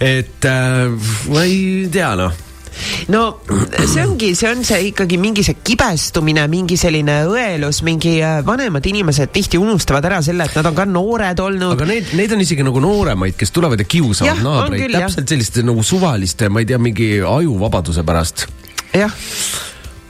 Et 0.00 0.46
äh, 0.48 1.10
ma 1.32 1.44
ei 1.46 1.88
tea, 1.92 2.14
noh 2.20 2.49
no 3.12 3.22
see 3.84 4.04
ongi, 4.04 4.32
see 4.38 4.50
on 4.50 4.64
see 4.66 4.90
ikkagi 4.90 5.18
mingi 5.20 5.44
see 5.46 5.58
kibestumine, 5.64 6.46
mingi 6.52 6.78
selline 6.80 7.20
õelus, 7.30 7.82
mingi 7.86 8.16
äh, 8.24 8.40
vanemad 8.46 8.86
inimesed 8.86 9.32
tihti 9.34 9.60
unustavad 9.60 10.06
ära 10.10 10.20
selle, 10.24 10.46
et 10.48 10.58
nad 10.58 10.70
on 10.70 10.78
ka 10.78 10.86
noored 10.88 11.44
olnud. 11.44 11.74
aga 11.78 11.88
need, 11.90 12.14
need 12.18 12.36
on 12.36 12.44
isegi 12.44 12.66
nagu 12.66 12.82
nooremaid, 12.82 13.36
kes 13.40 13.54
tulevad 13.56 13.82
ja 13.82 13.88
kiusavad 13.88 14.32
Jah, 14.32 14.44
naabreid 14.44 14.96
täpselt 14.96 15.34
selliste 15.34 15.66
nagu 15.66 15.84
suvaliste, 15.86 16.50
ma 16.52 16.62
ei 16.62 16.70
tea, 16.70 16.80
mingi 16.82 17.12
ajuvabaduse 17.24 18.06
pärast 18.06 18.46
jah, 18.96 19.14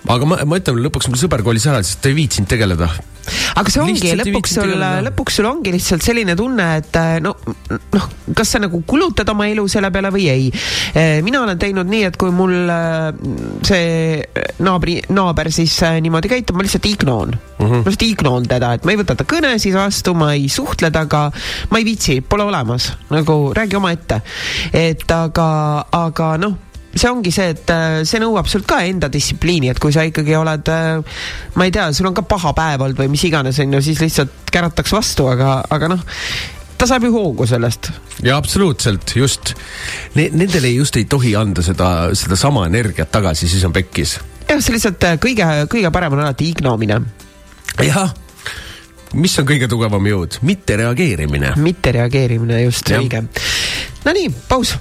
aga 0.09 0.29
ma, 0.29 0.41
ma 0.49 0.61
ütlen, 0.61 0.81
lõpuks 0.87 1.11
mul 1.11 1.21
sõber 1.21 1.45
kolis 1.47 1.67
ära, 1.71 1.83
sest 1.85 2.03
ta 2.03 2.11
ei 2.13 2.17
viitsinud 2.19 2.51
tegeleda. 2.51 2.91
Aga 3.61 3.73
see 3.73 3.83
ongi 3.83 4.15
lõpuks 4.21 4.57
sul 4.59 4.75
lõpuks 5.07 5.41
sul 5.41 5.49
ongi 5.51 5.75
lihtsalt 5.75 6.05
selline 6.05 6.37
tunne, 6.39 6.69
et 6.81 6.99
äh, 7.01 7.19
no, 7.25 7.35
noh, 7.95 8.09
kas 8.37 8.55
sa 8.55 8.63
nagu 8.63 8.83
kulutad 8.87 9.29
oma 9.33 9.49
elu 9.51 9.67
selle 9.71 9.91
peale 9.95 10.13
või 10.15 10.29
ei. 10.33 10.49
mina 11.25 11.43
olen 11.45 11.59
teinud 11.61 11.89
nii, 11.91 12.05
et 12.11 12.19
kui 12.21 12.33
mul 12.35 12.71
äh, 12.71 13.11
see 13.67 14.23
naabri, 14.65 14.99
naaber 15.15 15.51
siis 15.55 15.75
äh, 15.87 15.99
niimoodi 16.03 16.31
käitub, 16.33 16.59
ma 16.59 16.67
lihtsalt 16.67 16.89
ignoon 16.91 17.35
mm. 17.35 17.67
-hmm. 17.67 17.85
ma 17.85 17.93
lihtsalt 17.93 18.09
ignoon 18.09 18.49
teda, 18.51 18.75
et 18.77 18.87
ma 18.87 18.95
ei 18.95 19.01
võta 19.01 19.17
ta 19.17 19.27
kõnesid 19.29 19.77
vastu, 19.77 20.15
ma 20.15 20.33
ei 20.37 20.49
suhtle 20.49 20.91
temaga, 20.91 21.29
ma 21.71 21.81
ei 21.81 21.87
viitsi, 21.87 22.21
pole 22.21 22.47
olemas, 22.49 22.93
nagu 23.11 23.39
räägi 23.57 23.77
omaette. 23.77 24.21
et 24.73 25.11
aga, 25.11 25.51
aga 25.93 26.35
noh 26.41 26.70
see 26.95 27.11
ongi 27.11 27.33
see, 27.35 27.51
et 27.55 27.71
äh, 27.73 28.01
see 28.09 28.21
nõuab 28.23 28.49
sult 28.51 28.67
ka 28.69 28.81
enda 28.87 29.11
distsipliini, 29.13 29.71
et 29.71 29.81
kui 29.83 29.95
sa 29.95 30.05
ikkagi 30.07 30.35
oled, 30.39 30.71
ma 31.55 31.67
ei 31.67 31.75
tea, 31.75 31.91
sul 31.97 32.11
on 32.11 32.17
ka 32.17 32.25
paha 32.27 32.55
päev 32.57 32.87
olnud 32.87 32.99
või 32.99 33.13
mis 33.13 33.27
iganes, 33.29 33.61
on 33.63 33.77
ju, 33.79 33.83
siis 33.91 34.01
lihtsalt 34.03 34.51
kärataks 34.51 34.95
vastu, 34.95 35.29
aga, 35.31 35.61
aga 35.71 35.91
noh, 35.93 36.03
ta 36.81 36.89
saab 36.91 37.07
ju 37.07 37.13
hoogu 37.15 37.47
sellest. 37.47 37.93
ja 38.27 38.39
absoluutselt, 38.41 39.15
just 39.17 39.55
ne,. 40.17 40.31
Nendele 40.33 40.73
just 40.75 40.97
ei 40.99 41.07
tohi 41.11 41.37
anda 41.39 41.63
seda, 41.63 42.11
sedasama 42.17 42.67
energiat 42.71 43.13
tagasi, 43.13 43.49
siis 43.49 43.65
on 43.69 43.77
pekkis. 43.77 44.19
jah, 44.49 44.59
see 44.59 44.75
lihtsalt 44.75 45.07
äh, 45.07 45.21
kõige, 45.23 45.47
kõige 45.71 45.93
parem 45.95 46.19
on 46.19 46.25
alati 46.25 46.51
ignomine, 46.51 46.99
jah, 47.87 48.11
mis 49.15 49.39
on 49.39 49.47
kõige 49.47 49.71
tugevam 49.71 50.11
jõud, 50.11 50.41
mitte 50.43 50.81
reageerimine. 50.83 51.55
mitte 51.63 51.95
reageerimine, 52.01 52.65
just 52.67 52.91
õige. 52.99 53.23
Nonii, 54.01 54.27
paus 54.49 54.75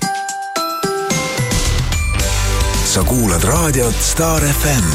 sa 2.89 3.03
kuulad 3.03 3.43
raadiot 3.43 4.01
Star 4.01 4.41
FM. 4.41 4.89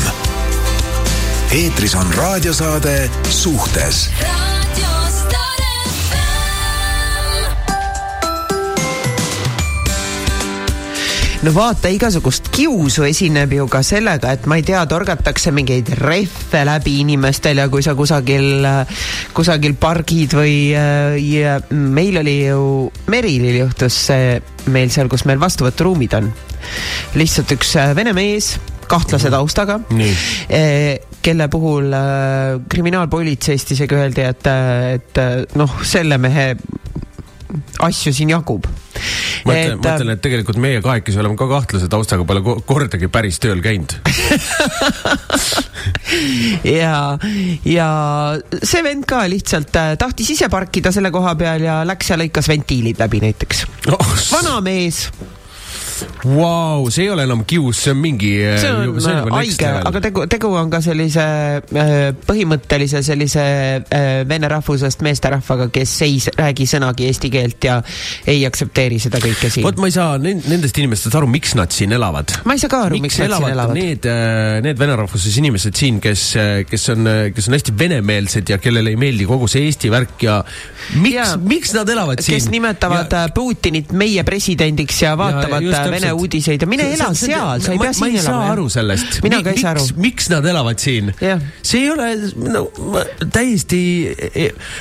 eetris 1.51 1.95
on 1.95 2.15
raadiosaade 2.15 3.11
Suhtes 3.29 4.11
no 11.45 11.53
vaata, 11.53 11.91
igasugust 11.93 12.49
kiusu 12.55 13.05
esineb 13.05 13.53
ju 13.53 13.67
ka 13.69 13.83
sellega, 13.85 14.33
et 14.33 14.47
ma 14.49 14.57
ei 14.57 14.65
tea, 14.65 14.81
torgatakse 14.89 15.53
mingeid 15.53 15.91
rehve 15.99 16.63
läbi 16.65 16.99
inimestel 17.03 17.61
ja 17.61 17.67
kui 17.73 17.85
sa 17.85 17.93
kusagil, 17.99 18.65
kusagil 19.37 19.77
pargid 19.81 20.37
või 20.39 20.55
ja 20.73 21.59
meil 21.71 22.21
oli 22.23 22.37
ju, 22.47 22.69
Merilil 23.13 23.61
juhtus 23.61 23.99
see 24.09 24.39
meil 24.73 24.93
seal, 24.95 25.11
kus 25.13 25.27
meil 25.29 25.43
vastuvõturuumid 25.43 26.17
on. 26.17 26.31
lihtsalt 27.19 27.53
üks 27.59 27.75
vene 27.97 28.15
mees, 28.17 28.55
kahtlase 28.89 29.33
taustaga 29.33 29.79
Nii. 29.93 30.15
eh, 30.49 30.95
kelle 31.25 31.49
puhul 31.53 31.93
äh, 31.93 32.57
kriminaalpolitseist 32.73 33.75
isegi 33.77 33.97
öeldi, 33.97 34.25
et, 34.25 34.49
et 34.97 35.57
noh, 35.61 35.77
selle 35.85 36.19
mehe 36.21 36.55
asju 37.85 38.13
siin 38.15 38.33
jagub. 38.35 38.67
ma 39.45 39.55
ütlen, 39.55 39.79
ma 39.79 39.95
ütlen, 39.95 40.13
et 40.15 40.23
tegelikult 40.25 40.59
meie 40.63 40.81
kahekesi 40.85 41.21
oleme 41.21 41.37
ka 41.39 41.49
kahtlase 41.51 41.89
taustaga, 41.93 42.27
pole 42.29 42.43
ko- 42.45 42.57
kordagi 42.67 43.11
päris 43.13 43.41
tööl 43.43 43.63
käinud. 43.65 43.97
ja, 46.81 47.19
ja 47.69 47.89
see 48.63 48.83
vend 48.87 49.07
ka 49.11 49.25
lihtsalt 49.31 49.77
äh, 49.81 49.95
tahtis 50.01 50.35
ise 50.37 50.49
parkida 50.53 50.93
selle 50.95 51.13
koha 51.15 51.35
peal 51.41 51.67
ja 51.67 51.81
läks 51.87 52.13
ja 52.13 52.19
lõikas 52.21 52.49
ventiilid 52.51 53.01
läbi 53.03 53.23
näiteks. 53.25 53.65
vana 54.33 54.61
mees, 54.65 55.07
Vau, 56.25 56.89
see 56.93 57.07
ei 57.07 57.13
ole 57.13 57.27
enam 57.29 57.45
kius, 57.49 57.81
see 57.85 57.95
on 57.95 58.01
mingi. 58.03 58.33
see 58.61 58.73
on 58.73 58.99
äh, 58.99 59.31
haige, 59.37 59.71
aga 59.91 60.03
tegu, 60.05 60.25
tegu 60.31 60.51
on 60.59 60.73
ka 60.73 60.81
sellise 60.85 61.25
äh, 61.25 61.93
põhimõttelise 62.27 63.03
sellise 63.07 63.45
äh, 63.45 64.11
vene 64.29 64.51
rahvusest 64.53 65.05
meesterahvaga, 65.07 65.69
kes 65.75 65.95
ei 66.07 66.19
räägi 66.39 66.69
sõnagi 66.71 67.09
eesti 67.11 67.31
keelt 67.35 67.69
ja 67.69 67.79
ei 68.31 68.45
aktsepteeri 68.49 69.01
seda 69.03 69.23
kõike 69.23 69.51
siin 69.53 69.67
vot. 69.67 69.81
ma 69.81 69.91
ei 69.91 69.97
saa 69.97 70.19
nend- 70.23 70.49
nendest 70.51 70.79
inimestest 70.83 71.19
aru, 71.21 71.31
miks 71.31 71.55
nad 71.59 71.73
siin 71.75 71.95
elavad. 71.97 72.37
ma 72.45 72.57
ei 72.57 72.63
saa 72.63 72.73
ka 72.73 72.85
aru, 72.89 73.01
miks 73.05 73.21
nad 73.23 73.37
siin 73.37 73.51
elavad. 73.53 73.79
Need, 73.79 74.11
need 74.67 74.81
vene 74.81 74.99
rahvuses 75.05 75.39
inimesed 75.43 75.77
siin, 75.79 76.01
kes, 76.05 76.27
kes 76.71 76.89
on, 76.95 77.11
kes 77.35 77.51
on 77.51 77.59
hästi 77.59 77.77
venemeelsed 77.79 78.55
ja 78.55 78.61
kellele 78.63 78.95
ei 78.95 79.01
meeldi 79.01 79.29
kogu 79.29 79.49
see 79.51 79.65
Eesti 79.65 79.89
värk 79.93 80.27
ja 80.27 80.41
miks 81.01 81.37
miks 81.45 81.75
nad 81.75 81.89
elavad 81.89 82.21
siin? 82.21 82.37
kes 82.37 82.49
nimetavad 82.51 83.13
ja... 83.13 83.29
Putinit 83.35 83.93
meie 83.93 84.25
presidendiks 84.25 85.03
ja 85.03 85.15
vaatavad 85.19 85.65
ja, 85.65 85.84
Vene 85.91 86.13
uudiseid 86.13 86.63
ja 86.63 86.69
mine 86.71 86.87
ela 86.95 87.11
seal, 87.15 87.61
sa 87.61 87.73
ei 87.73 87.79
ma- 87.79 87.85
pea 87.89 87.93
ma 87.93 87.99
siin 87.99 88.17
ei 88.17 88.23
saa 88.23 88.35
elama. 88.35 88.53
aru 88.53 88.69
sellest. 88.73 89.21
mina 89.23 89.43
ka 89.43 89.51
ei 89.55 89.61
saa 89.63 89.75
aru. 89.75 89.87
miks 89.97 90.31
nad 90.33 90.47
elavad 90.47 90.79
siin 90.83 91.13
see 91.63 91.83
ei 91.85 91.91
ole 91.91 92.09
no, 92.55 92.65
ma- 92.95 93.05
täiesti 93.35 93.83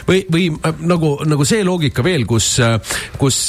või, 0.07 0.23
või 0.31 0.47
äh, 0.53 0.83
nagu, 0.87 1.15
nagu 1.27 1.45
see 1.47 1.63
loogika 1.65 2.03
veel, 2.05 2.25
kus, 2.29 2.55
kus, 3.19 3.39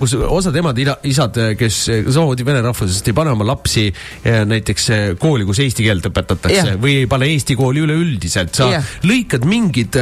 kus 0.00 0.16
osad 0.22 0.56
emad-isad, 0.56 1.38
kes 1.58 1.78
samamoodi 2.12 2.46
vene 2.46 2.62
rahvusest 2.64 3.08
ei 3.10 3.16
pane 3.16 3.32
oma 3.34 3.46
lapsi 3.46 3.86
eh, 3.88 4.42
näiteks 4.48 4.88
eh, 4.94 5.04
kooli, 5.20 5.46
kus 5.48 5.60
eesti 5.64 5.86
keelt 5.86 6.06
õpetatakse 6.10 6.74
Jah. 6.74 6.80
või 6.80 7.02
ei 7.02 7.08
pane 7.10 7.28
eesti 7.32 7.56
kooli 7.58 7.82
üleüldiselt, 7.84 8.54
sa 8.56 8.68
Jah. 8.72 8.92
lõikad 9.08 9.46
mingid, 9.48 9.98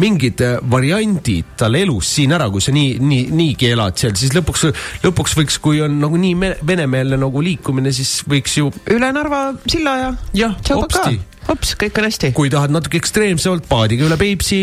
mingid 0.00 0.42
äh, 0.44 0.56
variandid 0.70 1.54
tal 1.60 1.76
elus 1.78 2.10
siin 2.18 2.34
ära, 2.36 2.48
kui 2.52 2.64
sa 2.64 2.74
nii, 2.74 2.96
nii, 3.02 3.28
niigi 3.36 3.70
elad 3.72 3.98
seal, 4.00 4.16
siis 4.18 4.34
lõpuks, 4.36 4.66
lõpuks 5.04 5.36
võiks, 5.38 5.58
kui 5.62 5.80
on 5.84 5.98
nagu 6.06 6.18
nii 6.22 6.34
me- 6.38 6.56
venemeelne 6.66 7.18
nagu 7.20 7.42
liikumine, 7.44 7.92
siis 7.94 8.20
võiks 8.28 8.56
ju 8.60 8.70
üle 8.94 9.12
Narva 9.16 9.48
silla 9.66 9.96
ja 10.00 10.12
jah, 10.36 10.54
hopsti, 10.72 11.18
hops, 11.48 11.74
kõik 11.78 11.98
on 12.00 12.06
hästi. 12.08 12.30
kui 12.36 12.50
tahad 12.52 12.72
natuke 12.74 12.98
ekstreemsemalt, 13.00 13.66
paadiga 13.70 14.06
üle 14.08 14.16
Peipsi. 14.20 14.62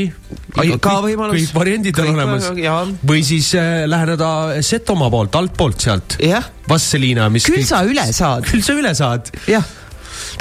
Ka 0.53 0.97
võimalus. 1.03 1.37
kõik 1.39 1.53
variandid 1.55 1.97
on 1.99 2.05
Kõik 2.09 2.13
olemas 2.17 2.49
väga- 2.51 2.65
jaa.. 2.65 2.81
või 3.09 3.23
siis 3.25 3.53
äh, 3.57 3.85
läheneda 3.89 4.31
Setomaa 4.65 5.09
poolt, 5.13 5.35
altpoolt 5.39 5.81
sealt. 5.87 6.17
jah, 6.21 6.45
Vasseliina, 6.69 7.29
mis 7.33 7.47
küll 7.49 7.65
sa 7.67 7.83
üle 7.87 8.05
saad, 8.13 8.45
küll 8.49 8.61
sa 8.65 8.75
üle 8.77 8.93
saad. 8.97 9.31
jah. 9.49 9.65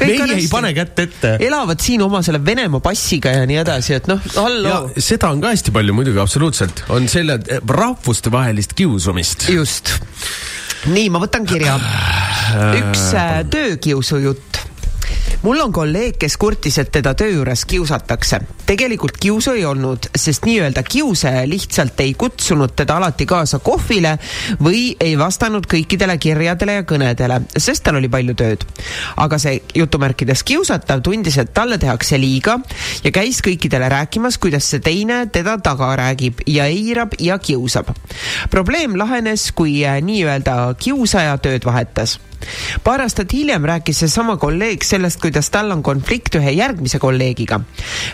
meie 0.00 0.26
ei 0.36 0.48
pane 0.50 0.72
kätt 0.76 0.98
ette. 1.04 1.30
elavad 1.46 1.80
siin 1.80 2.02
oma 2.04 2.20
selle 2.24 2.40
Venemaa 2.44 2.80
passiga 2.84 3.32
ja 3.38 3.46
nii 3.48 3.60
edasi, 3.62 3.94
et 4.00 4.08
noh, 4.10 4.20
halloo. 4.36 4.90
seda 4.98 5.30
on 5.32 5.40
ka 5.40 5.52
hästi 5.54 5.72
palju 5.74 5.94
muidugi, 5.96 6.20
absoluutselt, 6.22 6.84
on 6.92 7.08
selle 7.12 7.38
eh, 7.48 7.60
rahvustevahelist 7.80 8.74
kiusumist. 8.78 9.48
just. 9.52 9.96
nii, 10.90 11.08
ma 11.12 11.20
võtan 11.22 11.46
kirja. 11.46 11.76
üks 12.78 13.12
äh, 13.14 13.42
töökiusu 13.50 14.18
jutt 14.22 14.58
mul 15.42 15.60
on 15.60 15.72
kolleeg, 15.72 16.16
kes 16.22 16.36
kurtis, 16.38 16.78
et 16.78 16.90
teda 16.94 17.14
töö 17.18 17.30
juures 17.32 17.64
kiusatakse. 17.66 18.40
tegelikult 18.66 19.16
kiusu 19.20 19.52
ei 19.58 19.64
olnud, 19.64 20.06
sest 20.16 20.46
nii-öelda 20.46 20.82
kiusaja 20.82 21.42
lihtsalt 21.48 22.00
ei 22.00 22.14
kutsunud 22.14 22.72
teda 22.76 22.96
alati 22.96 23.26
kaasa 23.26 23.58
kohvile 23.58 24.16
või 24.62 24.96
ei 25.00 25.18
vastanud 25.18 25.66
kõikidele 25.66 26.16
kirjadele 26.18 26.78
ja 26.78 26.86
kõnedele, 26.86 27.40
sest 27.56 27.82
tal 27.84 27.98
oli 27.98 28.08
palju 28.08 28.34
tööd. 28.34 28.66
aga 29.16 29.38
see 29.38 29.62
jutumärkides 29.74 30.42
kiusatav 30.42 31.02
tundis, 31.02 31.38
et 31.38 31.54
talle 31.54 31.78
tehakse 31.78 32.18
liiga 32.18 32.58
ja 33.04 33.10
käis 33.10 33.42
kõikidele 33.42 33.88
rääkimas, 33.88 34.38
kuidas 34.38 34.70
see 34.70 34.80
teine 34.80 35.26
teda 35.26 35.58
taga 35.58 35.96
räägib 35.96 36.46
ja 36.46 36.66
eirab 36.66 37.18
ja 37.18 37.38
kiusab. 37.38 37.90
probleem 38.50 38.96
lahenes, 38.96 39.52
kui 39.52 39.82
äh, 39.84 39.98
nii-öelda 40.02 40.74
kiusaja 40.78 41.38
tööd 41.38 41.64
vahetas 41.64 42.18
paar 42.84 43.02
aastat 43.04 43.32
hiljem 43.32 43.64
rääkis 43.68 44.02
seesama 44.04 44.36
kolleeg 44.36 44.84
sellest, 44.84 45.20
kuidas 45.22 45.50
tal 45.50 45.70
on 45.70 45.82
konflikt 45.82 46.36
ühe 46.38 46.54
järgmise 46.56 46.98
kolleegiga. 46.98 47.60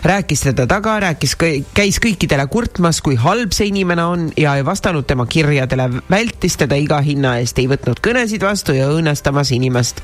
rääkis 0.03 0.41
teda 0.47 0.67
taga, 0.67 0.99
rääkis, 0.99 1.35
käis 1.73 1.99
kõikidele 2.03 2.47
kurtmas, 2.47 3.01
kui 3.01 3.15
halb 3.15 3.53
see 3.55 3.69
inimene 3.71 4.03
on 4.03 4.27
ja 4.37 4.55
ei 4.55 4.65
vastanud 4.65 5.07
tema 5.07 5.25
kirjadele, 5.25 5.89
vältis 6.09 6.57
teda 6.57 6.75
iga 6.75 7.01
hinna 7.05 7.37
eest, 7.39 7.59
ei 7.59 7.67
võtnud 7.71 8.01
kõnesid 8.03 8.43
vastu 8.43 8.75
ja 8.77 8.89
õõnestamas 8.89 9.53
inimest. 9.55 10.01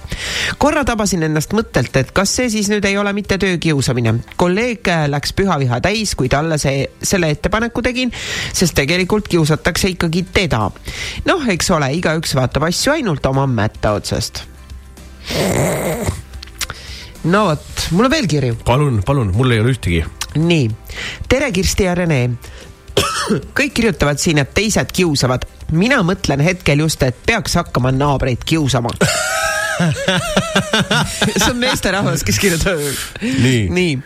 korra 0.58 0.84
tabasin 0.86 1.24
ennast 1.24 1.54
mõttelt, 1.54 1.96
et 1.98 2.12
kas 2.12 2.36
see 2.36 2.50
siis 2.50 2.70
nüüd 2.70 2.86
ei 2.86 2.98
ole 2.98 3.14
mitte 3.14 3.38
töökiusamine. 3.38 4.16
kolleeg 4.36 4.88
läks 5.08 5.34
pühaviha 5.34 5.82
täis, 5.82 6.16
kui 6.16 6.30
talle 6.30 6.58
see, 6.58 6.88
selle 7.02 7.30
ettepaneku 7.30 7.82
tegin, 7.82 8.12
sest 8.54 8.76
tegelikult 8.76 9.28
kiusatakse 9.28 9.90
ikkagi 9.96 10.26
teda. 10.34 10.70
noh, 11.26 11.48
eks 11.50 11.72
ole, 11.72 11.92
igaüks 12.00 12.36
vaatab 12.36 12.68
asju 12.70 12.96
ainult 12.96 13.26
oma 13.26 13.48
mätta 13.48 13.96
otsast. 14.16 14.44
no 17.24 17.46
vot, 17.46 17.88
mul 17.92 18.06
on 18.06 18.12
veel 18.12 18.28
kirju. 18.30 18.58
palun, 18.66 19.02
palun, 19.06 19.34
mul 19.36 19.52
ei 19.52 19.60
ole 19.64 19.74
ühtegi. 19.76 20.04
nii, 20.36 20.70
tere 21.30 21.52
Kirsti 21.52 21.88
ja 21.88 21.96
Rene. 21.98 22.22
kõik 23.58 23.74
kirjutavad 23.76 24.22
siin, 24.22 24.40
et 24.44 24.54
teised 24.56 24.92
kiusavad. 24.96 25.46
mina 25.72 26.02
mõtlen 26.06 26.44
hetkel 26.46 26.86
just, 26.86 27.04
et 27.04 27.18
peaks 27.26 27.58
hakkama 27.60 27.92
naabreid 27.92 28.46
kiusama. 28.46 28.94
see 31.36 31.50
on 31.50 31.60
meesterahvas, 31.60 32.24
kes 32.24 32.40
kirjutab. 32.40 32.80
Nii. 33.22 33.68
nii 33.70 33.98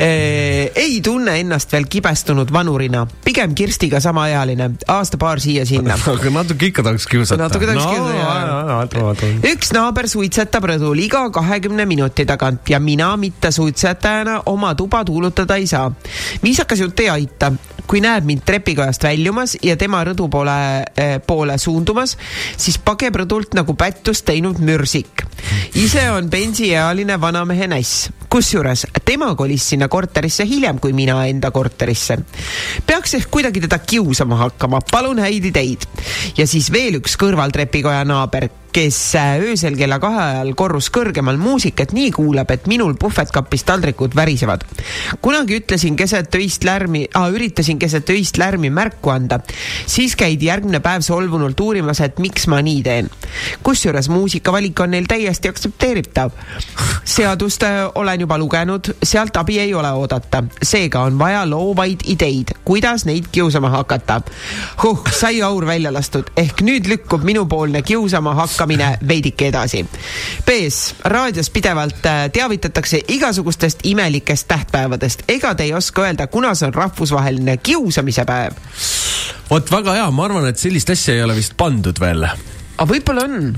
ei 0.00 1.00
tunne 1.04 1.34
ennast 1.40 1.72
veel 1.72 1.84
kibestunud 1.90 2.48
vanurina, 2.52 3.02
pigem 3.24 3.52
Kirstiga 3.54 4.00
samaealine, 4.00 4.70
aasta-paar 4.88 5.40
siia-sinna. 5.40 5.96
aga 6.14 6.32
natuke 6.32 6.70
ikka 6.70 6.84
tahaks 6.86 7.06
kiusata. 7.10 7.42
Natuke 7.42 7.68
tahaks 7.68 7.84
kiusata, 7.90 8.94
jaa. 8.96 9.50
üks 9.52 9.74
naaber 9.76 10.08
suitsetab 10.08 10.70
rõdul 10.72 11.02
iga 11.04 11.26
kahekümne 11.34 11.84
minuti 11.88 12.24
tagant 12.28 12.72
ja 12.72 12.80
mina 12.80 13.10
mittesuitsetajana 13.20 14.38
oma 14.48 14.72
tuba 14.74 15.04
tuulutada 15.04 15.58
ei 15.60 15.66
saa. 15.66 15.90
viisakas 16.42 16.80
jutt 16.80 17.00
ei 17.00 17.10
aita. 17.10 17.52
kui 17.90 18.00
näeb 18.00 18.24
mind 18.24 18.44
trepikojast 18.46 19.02
väljumas 19.02 19.56
ja 19.66 19.74
tema 19.76 20.04
rõdu 20.06 20.28
poole 20.30 20.56
eh,, 20.96 21.16
poole 21.26 21.58
suundumas, 21.58 22.16
siis 22.56 22.78
pageb 22.78 23.16
rõdult 23.16 23.56
nagu 23.58 23.74
pättust 23.74 24.24
teinud 24.24 24.62
mürsik. 24.64 25.26
ise 25.74 26.08
on 26.10 26.30
pensiealine 26.30 27.20
vanamehe 27.20 27.66
näss, 27.66 28.08
kusjuures 28.30 28.86
tema 29.04 29.34
kolis 29.34 29.68
sinna 29.68 29.89
korterisse 29.90 30.46
hiljem 30.48 30.78
kui 30.80 30.94
mina 30.96 31.18
enda 31.28 31.50
korterisse. 31.50 32.18
peaks 32.86 33.14
ehk 33.18 33.30
kuidagi 33.30 33.64
teda 33.66 33.78
kiusama 33.78 34.38
hakkama, 34.44 34.80
palun 34.90 35.18
häid 35.18 35.50
ideid. 35.50 35.86
ja 36.38 36.46
siis 36.46 36.70
veel 36.72 37.00
üks 37.02 37.18
kõrvaltrepikoja 37.20 38.04
naaber, 38.08 38.48
kes 38.72 39.14
äh, 39.14 39.40
öösel 39.42 39.74
kella 39.76 39.98
kahe 39.98 40.20
ajal 40.22 40.52
korrus 40.54 40.90
kõrgemal 40.94 41.38
muusikat 41.40 41.92
nii 41.94 42.10
kuulab, 42.14 42.50
et 42.54 42.68
minul 42.70 42.94
puhvetkapis 42.98 43.64
taldrikud 43.66 44.14
värisevad. 44.16 44.62
kunagi 45.22 45.58
ütlesin 45.58 45.96
keset 45.96 46.34
öist 46.34 46.64
lärmi 46.64 47.06
ah,, 47.14 47.30
üritasin 47.32 47.78
keset 47.78 48.10
öist 48.10 48.38
lärmi 48.38 48.70
märku 48.70 49.10
anda, 49.10 49.40
siis 49.86 50.14
käidi 50.16 50.46
järgmine 50.46 50.80
päev 50.80 51.02
solvunult 51.02 51.60
uurimas, 51.60 52.00
et 52.00 52.18
miks 52.18 52.46
ma 52.46 52.60
nii 52.62 52.82
teen. 52.82 53.10
kusjuures 53.62 54.08
muusikavalik 54.08 54.80
on 54.80 54.94
neil 54.94 55.08
täiesti 55.10 55.48
aktsepteeritav. 55.50 56.30
seadust 57.04 57.62
äh, 57.66 57.90
olen 57.94 58.20
juba 58.20 58.38
lugenud, 58.38 58.94
sealt 59.02 59.36
abi 59.36 59.58
ei 59.58 59.74
ole 59.74 59.90
oodata, 59.92 60.44
seega 60.62 61.02
on 61.02 61.18
vaja 61.18 61.42
loovaid 61.50 62.06
ideid, 62.06 62.54
kuidas 62.64 63.04
neid 63.04 63.26
kiusama 63.32 63.70
hakata. 63.70 64.20
huh, 64.82 65.02
sai 65.10 65.42
aur 65.42 65.66
välja 65.66 65.92
lastud, 65.92 66.30
ehk 66.36 66.62
nüüd 66.62 66.86
lükkub 66.86 67.26
minupoolne 67.26 67.82
kiusama 67.82 68.34
hakkamine 68.34 68.59
veidike 68.68 69.48
edasi. 69.48 69.84
B-s 70.46 70.94
raadios 71.04 71.50
pidevalt 71.50 72.06
äh, 72.06 72.26
teavitatakse 72.32 73.02
igasugustest 73.08 73.84
imelikest 73.84 74.48
tähtpäevadest, 74.48 75.22
ega 75.28 75.54
te 75.54 75.68
ei 75.68 75.74
oska 75.74 76.02
öelda, 76.02 76.26
kuna 76.26 76.54
see 76.54 76.68
on 76.68 76.74
rahvusvaheline 76.74 77.56
kiusamise 77.56 78.24
päev? 78.24 78.60
vot 79.50 79.72
väga 79.72 79.96
hea, 79.98 80.10
ma 80.10 80.28
arvan, 80.28 80.46
et 80.50 80.58
sellist 80.58 80.90
asja 80.90 81.14
ei 81.14 81.22
ole 81.22 81.36
vist 81.38 81.56
pandud 81.56 82.00
veel. 82.00 82.24
aga 82.24 82.88
võib-olla 82.92 83.26
on 83.26 83.52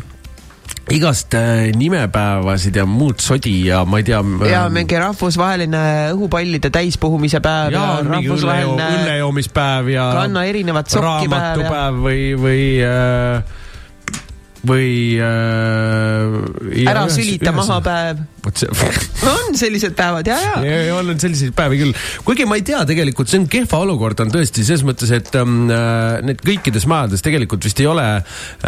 igast 0.91 1.35
äh, 1.35 1.71
nimepäevasid 1.77 2.77
ja 2.77 2.85
muud 2.87 3.21
sodi 3.23 3.67
ja 3.67 3.85
ma 3.85 4.01
ei 4.01 4.05
tea. 4.05 4.21
ja 4.51 4.65
mingi 4.73 4.99
rahvusvaheline 4.99 5.83
õhupallide 6.13 6.73
täispuhumise 6.75 7.41
päev 7.45 7.77
ja 7.77 7.87
mingi 8.07 8.33
õllejoo, 8.35 8.77
õllejoomispäev 8.77 9.93
ja 9.95 10.09
kanna 10.17 10.45
erinevat 10.49 10.91
sokki 10.91 11.31
päev 11.31 11.31
ja 11.31 11.39
raamatupäev 11.39 12.01
või, 12.07 12.25
või 12.41 12.65
äh, 12.87 13.61
või 14.67 15.19
äh,. 15.19 16.87
ära 16.89 17.09
sülita 17.11 17.53
maha. 17.55 17.81
päev. 17.85 18.23
Vot 18.43 18.59
see 18.59 18.71
on 19.33 19.57
sellised 19.59 19.95
päevad 19.99 20.29
ja, 20.29 20.39
ja. 20.41 20.55
ja, 20.67 20.79
ja 20.89 20.97
on 20.99 21.13
selliseid 21.21 21.55
päevi 21.57 21.81
küll, 21.83 21.97
kuigi 22.27 22.47
ma 22.49 22.59
ei 22.59 22.65
tea, 22.67 22.83
tegelikult 22.89 23.31
see 23.31 23.43
on 23.43 23.49
kehva 23.51 23.83
olukord 23.85 24.23
on 24.25 24.33
tõesti 24.33 24.65
selles 24.67 24.85
mõttes, 24.87 25.13
et 25.15 25.31
ähm, 25.39 25.71
äh, 25.73 26.19
need 26.27 26.43
kõikides 26.45 26.87
majades 26.91 27.25
tegelikult 27.25 27.65
vist 27.67 27.81
ei 27.83 27.89
ole 27.91 28.07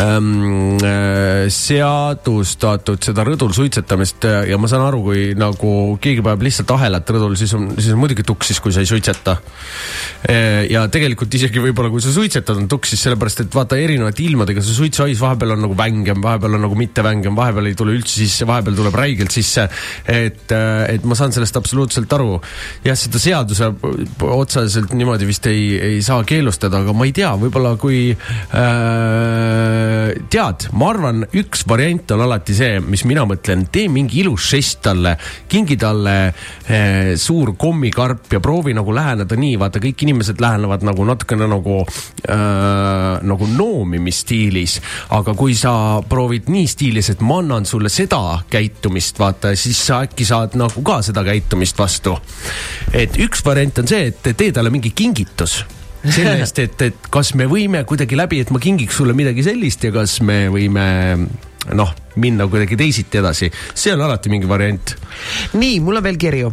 ähm, 0.01 0.79
äh, 0.85 1.47
seadustatud 1.53 3.03
seda 3.05 3.27
rõdul 3.27 3.55
suitsetamist 3.57 4.29
äh, 4.29 4.41
ja 4.53 4.59
ma 4.61 4.71
saan 4.71 4.87
aru, 4.87 5.03
kui 5.09 5.25
nagu 5.39 5.73
keegi 6.03 6.25
paneb 6.25 6.45
lihtsalt 6.47 6.75
ahelat 6.77 7.15
rõdul, 7.17 7.37
siis 7.41 7.55
on, 7.57 7.71
siis 7.79 7.93
on 7.95 8.03
muidugi 8.03 8.27
tuksis, 8.27 8.61
kui 8.63 8.75
sa 8.75 8.85
ei 8.85 8.91
suitseta. 8.91 9.37
ja 10.71 10.85
tegelikult 10.93 11.35
isegi 11.37 11.61
võib-olla, 11.61 11.91
kui 11.93 12.03
sa 12.03 12.13
suitsetad, 12.15 12.57
on 12.61 12.69
tuksis, 12.71 13.01
sellepärast 13.05 13.45
et 13.45 13.55
vaata 13.55 13.77
erinevate 13.81 14.25
ilmadega 14.25 14.63
see 14.65 14.77
suitsuhais 14.77 15.21
vahepeal 15.21 15.55
on 15.57 15.65
nagu 15.67 15.77
vängem, 15.79 16.23
vahepeal 16.25 16.59
on 16.59 16.65
nagu 16.67 16.79
mitte 16.79 17.05
vängem, 17.05 17.37
vahepeal 17.37 17.71
ei 17.71 17.77
tule 17.79 17.95
üldse 17.97 18.17
sisse, 18.21 18.47
vahepeal 18.49 18.79
tuleb 18.79 18.97
räigelt 18.99 19.35
sisse. 19.35 19.64
et, 20.11 20.53
et 20.53 21.05
ma 21.05 21.15
saan 21.19 21.33
sellest 21.35 21.57
absoluutselt 21.61 22.13
aru. 22.17 22.41
jah, 22.85 22.97
seda 22.99 23.19
seaduse 23.23 23.71
otseselt 24.25 24.93
niimoodi 24.97 25.27
vist 25.29 25.47
ei, 25.51 25.75
ei 25.79 26.03
saa 26.05 26.25
keelustada, 26.27 26.81
aga 26.85 26.93
ma 26.97 27.07
ei 27.09 27.13
tea, 27.17 27.33
võib-olla 27.41 27.75
kui 27.81 28.13
äh, 28.15 28.19
tead, 30.33 30.69
ma 30.77 30.91
arvan, 30.93 31.25
üks 31.37 31.65
variant 31.69 32.15
on 32.15 32.25
alati 32.27 32.55
see, 32.57 32.81
mis 32.85 33.05
mina 33.09 33.25
mõtlen, 33.29 33.67
tee 33.73 33.89
mingi 33.93 34.23
ilus 34.23 34.51
žest 34.55 34.83
talle, 34.85 35.17
kingi 35.51 35.77
talle 35.81 36.17
äh, 36.29 37.15
suur 37.21 37.55
kommikarp 37.61 38.33
ja 38.35 38.41
proovi 38.45 38.75
nagu 38.77 38.95
läheneda 38.95 39.39
nii, 39.39 39.57
vaata 39.61 39.83
kõik 39.83 40.07
inimesed 40.07 40.43
lähenevad 40.43 40.85
nagu 40.87 41.07
natukene 41.09 41.49
nagu 41.51 41.81
äh, 41.85 43.21
nagu 43.25 43.49
noomimisstiilis, 43.55 44.79
aga 45.17 45.35
kui 45.39 45.57
sa 45.59 45.75
proovid 46.09 46.51
nii 46.53 46.67
stiilis, 46.71 47.11
et 47.15 47.25
ma 47.25 47.41
annan 47.43 47.69
sulle 47.69 47.91
seda 47.93 48.41
käitumist, 48.51 49.19
vaata, 49.21 49.54
siis 49.59 49.81
sa 49.87 50.03
äkki 50.07 50.27
saad 50.29 50.59
nagu 50.59 50.83
ka 50.87 51.01
seda 51.07 51.25
käitumist 51.27 51.79
vastu. 51.79 52.17
et 52.93 53.17
üks 53.21 53.45
variant 53.47 53.83
on 53.83 53.89
see, 53.91 54.11
et 54.13 54.37
tee 54.37 54.53
talle 54.53 54.73
mingi 54.75 54.95
kingitus 54.95 55.63
selle 56.05 56.37
eest, 56.43 56.59
et, 56.61 56.83
et 56.85 57.09
kas 57.13 57.33
me 57.39 57.47
võime 57.49 57.81
kuidagi 57.89 58.17
läbi, 58.19 58.43
et 58.45 58.51
ma 58.53 58.61
kingiks 58.61 58.99
sulle 59.01 59.15
midagi 59.17 59.45
sellist 59.47 59.85
ja 59.87 59.93
kas 59.95 60.19
me 60.25 60.45
võime 60.53 60.85
noh, 61.73 61.95
minna 62.21 62.47
kuidagi 62.51 62.77
teisiti 62.77 63.19
edasi, 63.19 63.51
see 63.75 63.93
on 63.95 64.03
alati 64.05 64.31
mingi 64.33 64.49
variant. 64.49 64.95
nii, 65.55 65.81
mul 65.81 65.97
on 65.97 66.05
veel 66.05 66.19
kirju. 66.21 66.53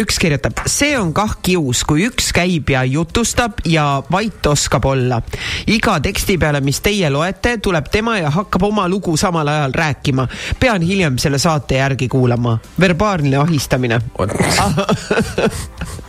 üks 0.00 0.18
kirjutab, 0.18 0.64
see 0.66 0.98
on 0.98 1.12
kah 1.14 1.36
kius, 1.42 1.84
kui 1.86 2.06
üks 2.08 2.32
käib 2.34 2.70
ja 2.74 2.82
jutustab 2.84 3.62
ja 3.68 4.02
vait 4.10 4.46
oskab 4.46 4.84
olla. 4.90 5.22
iga 5.66 6.00
teksti 6.00 6.38
peale, 6.38 6.60
mis 6.60 6.80
teie 6.84 7.10
loete, 7.10 7.58
tuleb 7.62 7.90
tema 7.92 8.18
ja 8.18 8.30
hakkab 8.34 8.62
oma 8.70 8.88
lugu 8.88 9.16
samal 9.16 9.48
ajal 9.48 9.72
rääkima. 9.72 10.28
pean 10.60 10.82
hiljem 10.82 11.18
selle 11.18 11.38
saate 11.38 11.78
järgi 11.78 12.08
kuulama. 12.08 12.58
verbaalne 12.80 13.36
ahistamine. 13.36 14.00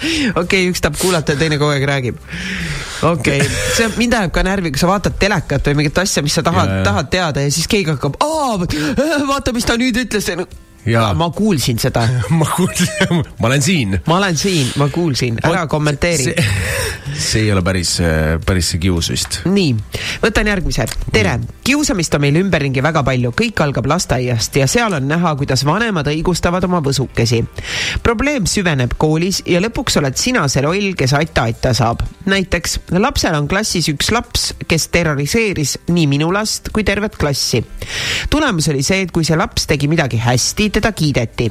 okei 0.00 0.32
okay,, 0.42 0.70
üks 0.72 0.82
tahab 0.84 0.98
kuulata 1.00 1.36
ja 1.36 1.40
teine 1.40 1.58
kogu 1.60 1.74
aeg 1.74 1.86
räägib. 1.90 2.22
okei 3.02 3.40
okay., 3.40 3.60
see 3.76 3.90
mind 4.00 4.16
ajab 4.20 4.34
ka 4.36 4.44
närvi, 4.46 4.72
kui 4.74 4.82
sa 4.82 4.90
vaatad 4.90 5.18
telekat 5.20 5.70
või 5.70 5.82
mingit 5.82 6.02
asja, 6.02 6.24
mis 6.26 6.36
sa 6.36 6.44
tahad 6.46 6.80
tahad 6.86 7.12
teada 7.12 7.44
ja 7.44 7.52
siis 7.52 7.68
keegi 7.70 7.94
hakkab, 7.94 8.18
vaata, 9.30 9.54
mis 9.56 9.68
ta 9.68 9.78
nüüd 9.80 10.04
ütles. 10.04 10.32
Jaa. 10.86 11.14
ma 11.14 11.28
kuulsin 11.30 11.78
seda 11.78 12.06
ma 12.40 12.46
kuulsin, 12.56 13.20
ma 13.40 13.46
olen 13.46 13.62
siin. 13.62 13.98
ma 14.06 14.16
olen 14.16 14.36
siin, 14.36 14.70
ma 14.80 14.88
kuulsin, 14.88 15.36
ära 15.44 15.66
kommenteeri. 15.66 16.24
see, 16.24 16.44
see 17.30 17.42
ei 17.42 17.52
ole 17.52 17.62
päris, 17.62 17.98
päris 18.46 18.70
see 18.72 18.80
kius 18.80 19.10
vist. 19.12 19.40
nii, 19.44 19.74
võtan 20.22 20.48
järgmise. 20.48 20.86
tere, 21.12 21.36
kiusamist 21.66 22.16
on 22.16 22.24
meil 22.24 22.38
ümberringi 22.40 22.82
väga 22.84 23.02
palju, 23.04 23.32
kõik 23.36 23.60
algab 23.64 23.90
lasteaiast 23.92 24.56
ja 24.56 24.68
seal 24.70 24.96
on 24.96 25.08
näha, 25.10 25.34
kuidas 25.36 25.66
vanemad 25.68 26.08
õigustavad 26.08 26.64
oma 26.64 26.80
võsukesi. 26.84 27.42
probleem 28.02 28.48
süveneb 28.48 28.96
koolis 28.96 29.42
ja 29.46 29.60
lõpuks 29.60 30.00
oled 30.00 30.16
sina 30.16 30.46
see 30.48 30.64
loll, 30.64 30.94
kes 30.96 31.12
aita-aita 31.18 31.74
saab. 31.76 32.06
näiteks 32.24 32.78
lapsel 32.96 33.36
on 33.36 33.50
klassis 33.52 33.90
üks 33.92 34.08
laps, 34.16 34.54
kes 34.64 34.88
terroriseeris 34.88 35.76
nii 35.92 36.08
minu 36.08 36.32
last 36.32 36.72
kui 36.72 36.88
tervet 36.88 37.20
klassi. 37.20 37.60
tulemus 38.32 38.72
oli 38.72 38.82
see, 38.86 39.04
et 39.04 39.12
kui 39.12 39.28
see 39.28 39.36
laps 39.36 39.68
tegi 39.68 39.92
midagi 39.92 40.24
hästi, 40.24 40.69
teda 40.70 40.92
kiideti. 40.92 41.50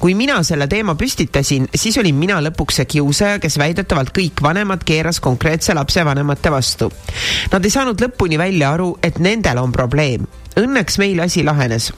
kui 0.00 0.14
mina 0.14 0.42
selle 0.42 0.66
teema 0.66 0.94
püstitasin, 0.94 1.68
siis 1.74 1.98
olin 1.98 2.14
mina 2.14 2.40
lõpuks 2.40 2.80
see 2.80 2.90
kiusaja, 2.96 3.38
kes 3.38 3.58
väidetavalt 3.58 4.12
kõik 4.16 4.42
vanemad 4.42 4.84
keeras 4.84 5.20
konkreetse 5.20 5.74
lapse 5.74 6.04
vanemate 6.04 6.50
vastu. 6.50 6.92
Nad 7.52 7.64
ei 7.64 7.70
saanud 7.70 8.00
lõpuni 8.00 8.38
välja 8.38 8.72
aru, 8.74 8.96
et 9.02 9.18
nendel 9.18 9.58
on 9.62 9.72
probleem. 9.72 10.26
Õnneks 10.56 10.98
meil 11.02 11.20
asi 11.20 11.42
lahenes 11.42 11.92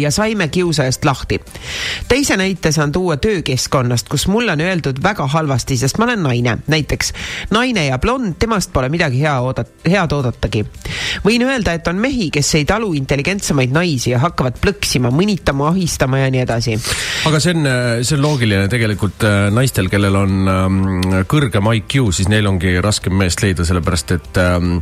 ja 0.00 0.10
saime 0.10 0.48
kiusajast 0.48 1.04
lahti. 1.04 1.40
teise 2.08 2.36
näite 2.36 2.72
saan 2.72 2.92
tuua 2.92 3.16
töökeskkonnast, 3.16 4.08
kus 4.08 4.26
mulle 4.28 4.52
on 4.52 4.60
öeldud 4.60 5.02
väga 5.02 5.26
halvasti, 5.26 5.76
sest 5.76 5.98
ma 5.98 6.04
olen 6.04 6.22
naine, 6.22 6.58
näiteks 6.66 7.12
naine 7.50 7.86
ja 7.86 7.98
blond, 7.98 8.34
temast 8.38 8.72
pole 8.72 8.88
midagi 8.88 9.20
hea 9.20 9.34
oodat-, 9.40 9.72
head 9.88 10.12
oodatagi. 10.12 10.64
võin 11.24 11.46
öelda, 11.46 11.72
et 11.72 11.88
on 11.88 11.96
mehi, 11.96 12.30
kes 12.30 12.54
ei 12.54 12.64
talu 12.68 12.92
intelligentsemaid 12.98 13.72
naisi 13.72 14.12
ja 14.12 14.20
hakkavad 14.22 14.60
plõksima, 14.60 15.10
mõnitama, 15.10 15.70
ahistama 15.72 16.20
ja 16.22 16.30
nii 16.30 16.44
edasi. 16.44 16.78
aga 17.26 17.40
see 17.40 17.56
on, 17.56 17.68
see 18.02 18.16
on 18.18 18.24
loogiline 18.26 18.68
tegelikult 18.72 19.24
äh, 19.28 19.48
naistel, 19.54 19.88
kellel 19.92 20.16
on 20.20 20.52
ähm, 20.52 20.80
kõrgem 21.30 21.72
IQ, 21.78 22.12
siis 22.12 22.28
neil 22.32 22.46
ongi 22.50 22.76
raskem 22.84 23.16
meest 23.16 23.42
leida, 23.44 23.64
sellepärast 23.68 24.16
et 24.18 24.42
ähm, 24.42 24.78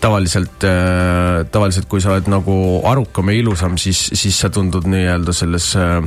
tavaliselt 0.00 0.64
äh,, 0.66 1.44
tavaliselt 1.52 1.88
kui 1.90 2.02
sa 2.02 2.14
oled 2.14 2.30
nagu 2.30 2.56
arukam 2.88 3.30
ja 3.32 3.40
ilusam, 3.40 3.76
siis, 3.80 4.06
siis 4.14 4.40
sa 4.40 4.50
tundud 4.52 4.88
nii-öelda 4.90 5.34
selles 5.36 5.70
äh,, 5.80 6.00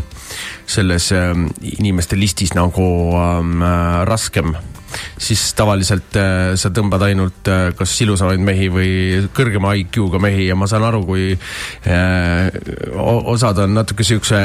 selles 0.69 1.11
äh, 1.15 1.31
inimeste 1.77 2.19
listis 2.19 2.53
nagu 2.57 2.89
ähm, 3.17 3.61
äh, 3.61 4.03
raskem 4.09 4.55
siis 5.19 5.41
tavaliselt 5.57 6.17
äh, 6.17 6.53
sa 6.59 6.71
tõmbad 6.73 7.03
ainult 7.09 7.49
äh, 7.51 7.69
kas 7.77 7.93
ilusamaid 8.03 8.41
mehi 8.43 8.69
või 8.73 8.91
kõrgema 9.35 9.75
IQ-ga 9.83 10.21
mehi 10.23 10.47
ja 10.47 10.57
ma 10.59 10.67
saan 10.69 10.85
aru, 10.87 11.03
kui 11.07 11.25
äh, 11.35 12.49
osad 13.33 13.61
on 13.65 13.75
natuke 13.77 14.05
siukse 14.07 14.41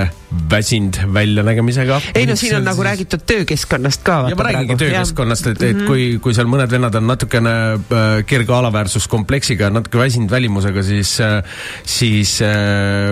väsinud 0.50 0.98
väljanägemisega. 1.14 2.00
ei 2.18 2.26
no 2.28 2.36
siin 2.38 2.58
on 2.58 2.66
nagu 2.66 2.84
räägitud 2.84 3.24
töökeskkonnast 3.26 4.04
ka. 4.06 4.18
ja 4.32 4.38
ma 4.38 4.48
räägingi 4.48 4.78
töökeskkonnast, 4.82 5.52
et, 5.54 5.62
et 5.70 5.84
kui, 5.86 6.08
kui 6.22 6.36
seal 6.36 6.50
mõned 6.50 6.70
vennad 6.74 6.98
on 6.98 7.06
natukene 7.12 7.54
kerge 8.28 8.54
alaväärsuskompleksiga, 8.56 9.70
natuke 9.74 10.00
väsinud 10.00 10.32
välimusega, 10.32 10.82
siis, 10.86 11.14
siis 11.88 12.36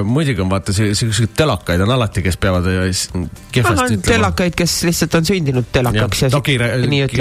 muidugi 0.05 0.43
on 0.43 0.51
vaata 0.51 0.74
siukseid 0.74 1.37
telakaid 1.39 1.85
on 1.85 1.95
alati, 1.95 2.24
kes 2.24 2.39
peavad 2.43 2.66
kehvasti 2.66 3.99
ütlema. 3.99 4.09
telakaid, 4.09 4.57
kes 4.59 4.76
lihtsalt 4.89 5.20
on 5.20 5.28
sündinud 5.30 5.70
telakaks 5.72 6.26
ja, 6.26 6.33
okei, 6.37 6.59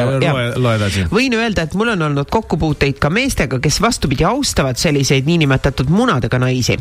ja 0.01 0.09
nii 0.09 0.19
ütlevad. 0.19 0.51
loe, 0.55 0.63
loe 0.63 0.75
edasi. 0.79 1.05
võin 1.11 1.35
öelda, 1.37 1.65
et 1.67 1.73
mul 1.77 1.93
on 1.93 2.05
olnud 2.09 2.29
kokkupuuteid 2.31 2.99
ka 3.01 3.09
meestega, 3.13 3.59
kes 3.63 3.81
vastupidi 3.81 4.25
austavad 4.27 4.79
selliseid 4.81 5.25
niinimetatud 5.29 5.89
munadega 5.89 6.39
naisi. 6.41 6.77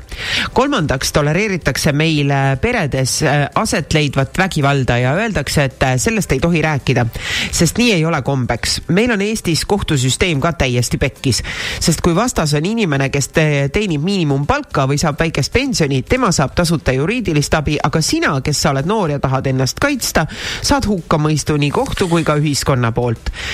kolmandaks 0.52 1.12
tolereeritakse 1.12 1.92
meil 1.92 2.32
peredes 2.60 3.20
äh, 3.22 3.46
aset 3.54 3.92
leidvat 3.94 4.38
vägivalda 4.38 4.98
ja 4.98 5.14
öeldakse, 5.14 5.64
et 5.64 5.82
äh, 5.82 5.96
sellest 5.96 6.32
ei 6.32 6.40
tohi 6.40 6.62
rääkida, 6.62 7.06
sest 7.52 7.78
nii 7.78 7.92
ei 7.92 8.04
ole 8.04 8.22
kombeks. 8.22 8.80
meil 8.88 9.10
on 9.10 9.20
Eestis 9.20 9.64
kohtusüsteem 9.64 10.40
ka 10.40 10.52
täiesti 10.52 10.98
pekkis, 10.98 11.42
sest 11.80 12.00
kui 12.00 12.14
vastas 12.14 12.54
on 12.54 12.66
inimene, 12.66 13.08
kes 13.10 13.28
te- 13.28 13.68
teenib 13.72 14.02
miinimumpalka 14.04 14.86
või 14.88 14.98
saab 14.98 15.20
väikest 15.20 15.52
pensioni, 15.52 16.02
tema 16.02 16.32
saab 16.32 16.54
tasuta 16.54 16.92
juriidilist 16.92 17.54
abi, 17.54 17.78
aga 17.82 18.00
sina, 18.00 18.40
kes 18.44 18.62
sa 18.62 18.70
oled 18.70 18.86
noor 18.86 19.10
ja 19.10 19.18
tahad 19.20 19.46
ennast 19.50 19.80
kaitsta, 19.80 20.26
saad 20.62 20.86
hukkamõistu 20.86 21.56
nii 21.60 21.70
kohtu 21.70 22.08
kui 22.08 22.24
ka 22.24 22.36
ühiskonna 22.40 22.92
poolt. 22.92 23.09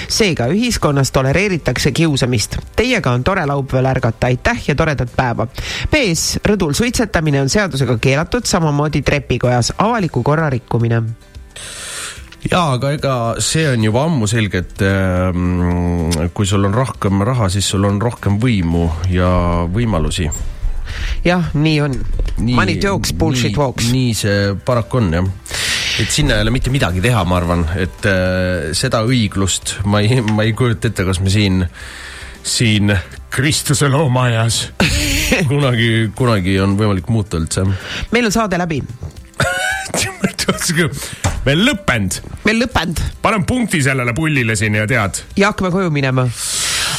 Seega 0.09 0.49
ühiskonnas 0.53 1.13
tolereeritakse 1.15 1.93
kiusamist. 1.93 2.59
Teiega 2.77 3.13
on 3.13 3.25
tore 3.25 3.47
laupäeval 3.47 3.91
ärgata, 3.95 4.31
aitäh 4.31 4.69
ja 4.69 4.75
toredat 4.75 5.13
päeva. 5.17 5.47
PS, 5.91 6.41
rõdul 6.47 6.75
suitsetamine 6.77 7.41
on 7.43 7.53
seadusega 7.53 7.99
keelatud, 8.03 8.47
samamoodi 8.47 9.03
trepikojas, 9.03 9.73
avaliku 9.79 10.23
korra 10.27 10.51
rikkumine. 10.51 11.03
jaa, 12.51 12.73
aga 12.73 12.93
ega 12.95 13.15
see 13.43 13.67
on 13.69 13.85
juba 13.85 14.05
ammu 14.07 14.27
selge, 14.31 14.63
et 14.63 14.83
ähm, 14.87 16.11
kui 16.35 16.47
sul 16.47 16.65
on 16.65 16.75
rohkem 16.75 17.23
raha, 17.27 17.49
siis 17.51 17.69
sul 17.69 17.85
on 17.85 18.03
rohkem 18.03 18.39
võimu 18.43 18.91
ja 19.11 19.67
võimalusi. 19.73 20.31
jah, 21.25 21.51
nii 21.55 21.81
on. 21.81 21.99
Money 22.37 22.77
talks, 22.77 23.13
bullshit 23.13 23.57
walks. 23.57 23.91
nii 23.91 24.15
see 24.15 24.55
paraku 24.65 25.03
on 25.03 25.13
jah 25.13 25.35
et 26.01 26.12
sinna 26.12 26.36
ei 26.36 26.44
ole 26.44 26.53
mitte 26.53 26.72
midagi 26.72 27.01
teha, 27.05 27.22
ma 27.28 27.38
arvan, 27.40 27.64
et 27.80 28.07
äh, 28.09 28.72
seda 28.76 29.03
õiglust 29.09 29.78
ma 29.88 30.03
ei, 30.05 30.20
ma 30.20 30.44
ei 30.44 30.53
kujuta 30.57 30.90
ette, 30.90 31.07
kas 31.09 31.20
me 31.24 31.32
siin, 31.32 31.62
siin 32.47 32.92
Kristuse 33.32 33.88
loomaajas 33.92 34.61
kunagi, 35.51 36.11
kunagi 36.16 36.59
on 36.62 36.76
võimalik 36.78 37.09
muuta 37.12 37.40
üldse. 37.40 37.64
meil 38.12 38.28
on 38.28 38.34
saade 38.34 38.61
läbi, 38.61 38.82
veel 41.47 41.64
lõppenud, 41.70 42.20
meil 42.44 42.62
lõppenud 42.64 43.03
panen 43.24 43.49
punkti 43.49 43.80
sellele 43.84 44.14
pullile 44.16 44.57
siin 44.59 44.76
ja 44.76 44.86
tead. 44.90 45.24
ja 45.40 45.53
hakkame 45.53 45.72
koju 45.74 45.92
minema. 45.94 46.28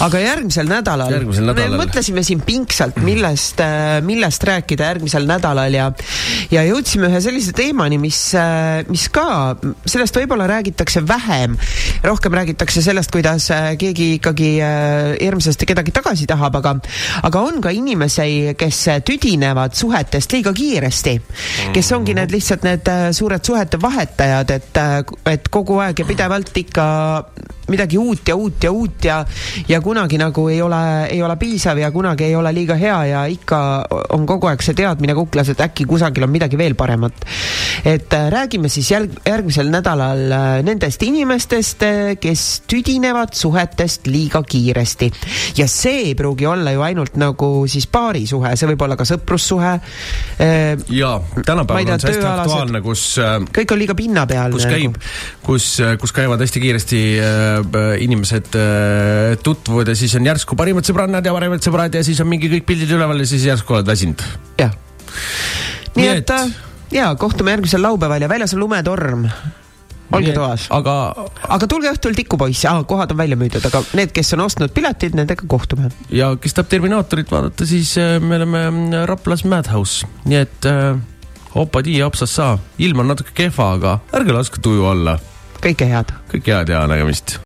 Aga 0.06 0.20
järgmisel 0.22 0.68
nädalal, 0.70 1.12
Järgmisel 1.12 1.48
nädalal. 1.50 1.74
me 1.74 1.82
mõtlesime 1.86 2.24
siin 2.26 2.42
pingsalt, 2.46 3.00
millest, 3.04 3.62
millest 4.06 4.44
rääkida 4.48 4.92
järgmisel 4.92 5.26
nädalal 5.30 5.74
ja 5.74 5.90
ja 6.54 6.64
jõudsime 6.68 7.10
ühe 7.10 7.22
sellise 7.24 7.54
teemani, 7.58 7.98
mis, 8.02 8.20
mis 8.92 9.08
ka, 9.14 9.56
sellest 9.88 10.20
võib-olla 10.20 10.48
räägitakse 10.50 11.02
vähem. 11.08 11.58
rohkem 12.04 12.34
räägitakse 12.34 12.82
sellest, 12.82 13.12
kuidas 13.12 13.50
äh, 13.52 13.72
keegi 13.80 14.14
ikkagi 14.18 14.52
äh, 14.62 15.16
hirmsasti 15.22 15.66
kedagi 15.66 15.92
tagasi 15.96 16.28
tahab, 16.30 16.60
aga 16.62 16.76
aga 17.24 17.42
on 17.42 17.62
ka 17.62 17.74
inimesi, 17.74 18.56
kes 18.58 18.84
tüdinevad 19.08 19.76
suhetest 19.78 20.32
liiga 20.36 20.54
kiiresti, 20.54 21.18
kes 21.74 21.92
ongi 21.98 22.16
need 22.18 22.34
lihtsalt 22.34 22.68
need 22.68 22.88
äh, 22.92 23.10
suured 23.18 23.44
suhete 23.44 23.82
vahetajad, 23.82 24.52
et, 24.52 24.82
et 25.34 25.50
kogu 25.50 25.82
aeg 25.84 26.04
ja 26.04 26.08
pidevalt 26.08 26.56
ikka 26.58 26.88
midagi 27.68 27.98
uut 27.98 28.28
ja 28.28 28.36
uut 28.36 28.64
ja 28.64 28.72
uut 28.72 29.06
ja 29.06 29.18
ja 29.68 29.82
kunagi 29.82 30.18
nagu 30.18 30.48
ei 30.50 30.62
ole, 30.62 30.82
ei 31.12 31.22
ole 31.24 31.36
piisav 31.40 31.78
ja 31.78 31.92
kunagi 31.92 32.28
ei 32.28 32.36
ole 32.36 32.54
liiga 32.56 32.76
hea 32.80 32.98
ja 33.12 33.26
ikka 33.32 33.60
on 34.16 34.26
kogu 34.30 34.50
aeg 34.50 34.64
see 34.64 34.78
teadmine 34.78 35.16
kuklas, 35.18 35.52
et 35.54 35.62
äkki 35.64 35.88
kusagil 35.90 36.28
on 36.28 36.32
midagi 36.34 36.58
veel 36.60 36.76
paremat. 36.76 37.26
et 37.86 38.14
äh, 38.14 38.30
räägime 38.32 38.70
siis 38.70 38.92
jälg-, 38.92 39.20
järgmisel 39.26 39.72
nädalal 39.72 40.32
äh, 40.32 40.48
nendest 40.64 41.04
inimestest, 41.04 41.84
kes 42.22 42.46
tüdinevad 42.68 43.34
suhetest 43.34 44.08
liiga 44.08 44.44
kiiresti. 44.44 45.12
ja 45.58 45.68
see 45.68 46.08
ei 46.10 46.16
pruugi 46.16 46.46
olla 46.48 46.72
ju 46.72 46.82
ainult 46.82 47.16
nagu 47.18 47.52
siis 47.68 47.88
paarisuhe, 47.88 48.56
see 48.56 48.72
võib 48.74 48.88
olla 48.88 48.96
ka 49.00 49.06
sõprussuhe. 49.08 49.74
ja 50.90 51.12
Ma 51.18 51.42
ei 51.42 51.44
tänapäeval 51.46 51.94
on 51.94 52.00
see 52.00 52.14
hästi 52.14 52.26
aktuaalne, 52.28 52.82
kus 52.86 53.04
äh, 53.22 53.38
kõik 53.60 53.74
on 53.74 53.82
liiga 53.82 53.96
pinnapealne. 53.98 54.56
kus 54.56 54.68
käib, 54.70 54.98
kus, 55.44 55.70
kus 56.02 56.16
käivad 56.16 56.42
hästi 56.44 56.64
kiiresti 56.64 57.02
äh, 57.22 57.57
inimesed 58.04 58.56
äh, 58.60 59.38
tutvuvad 59.44 59.92
ja 59.92 59.96
siis 59.96 60.16
on 60.20 60.26
järsku 60.26 60.56
parimad 60.60 60.88
sõbrannad 60.88 61.26
ja 61.26 61.34
parimad 61.36 61.64
sõbrad 61.66 61.96
ja 61.96 62.04
siis 62.06 62.20
on 62.24 62.30
mingi 62.32 62.52
kõik 62.52 62.68
pildid 62.70 62.94
üleval 62.98 63.24
ja 63.24 63.28
siis 63.30 63.46
järsku 63.48 63.78
oled 63.78 63.88
väsinud. 63.88 64.24
jah. 64.60 64.74
nii 65.96 66.10
et, 66.14 66.30
et- 66.30 66.66
ja 66.92 67.16
kohtume 67.16 67.52
järgmisel 67.52 67.82
laupäeval 67.82 68.22
ja 68.22 68.30
väljas 68.30 68.54
on 68.54 68.60
lumetorm. 68.60 69.28
olge 70.12 70.32
toas. 70.32 70.68
aga 70.70 70.94
aga 71.50 71.68
tulge 71.68 71.92
õhtul 71.92 72.16
Tikupoissi 72.16 72.68
ah,, 72.68 72.80
kohad 72.88 73.12
on 73.12 73.18
välja 73.20 73.36
müüdud, 73.36 73.66
aga 73.68 73.82
need, 74.00 74.14
kes 74.16 74.34
on 74.38 74.46
ostnud 74.46 74.72
piletid, 74.74 75.18
nendega 75.20 75.48
kohtume. 75.48 75.90
ja 76.10 76.32
kes 76.40 76.56
tahab 76.56 76.70
Terminaatorit 76.72 77.32
vaadata, 77.32 77.66
siis 77.66 77.98
äh, 77.98 78.18
me 78.24 78.40
oleme 78.40 78.70
mm, 78.70 79.06
Raplas 79.10 79.44
Madhouse, 79.44 80.08
nii 80.26 80.40
et 80.46 80.70
äh, 80.70 80.96
hopadi 81.56 81.98
ja 81.98 82.08
hopsas 82.08 82.36
saa. 82.36 82.58
ilm 82.78 83.04
on 83.04 83.12
natuke 83.12 83.36
kehva, 83.36 83.74
aga 83.76 84.00
ärge 84.16 84.36
laske 84.36 84.64
tuju 84.64 84.88
alla. 84.88 85.18
kõike 85.60 85.92
head. 85.92 86.16
kõike 86.32 86.56
head 86.56 86.72
ja 86.72 86.86
nägemist 86.88 87.36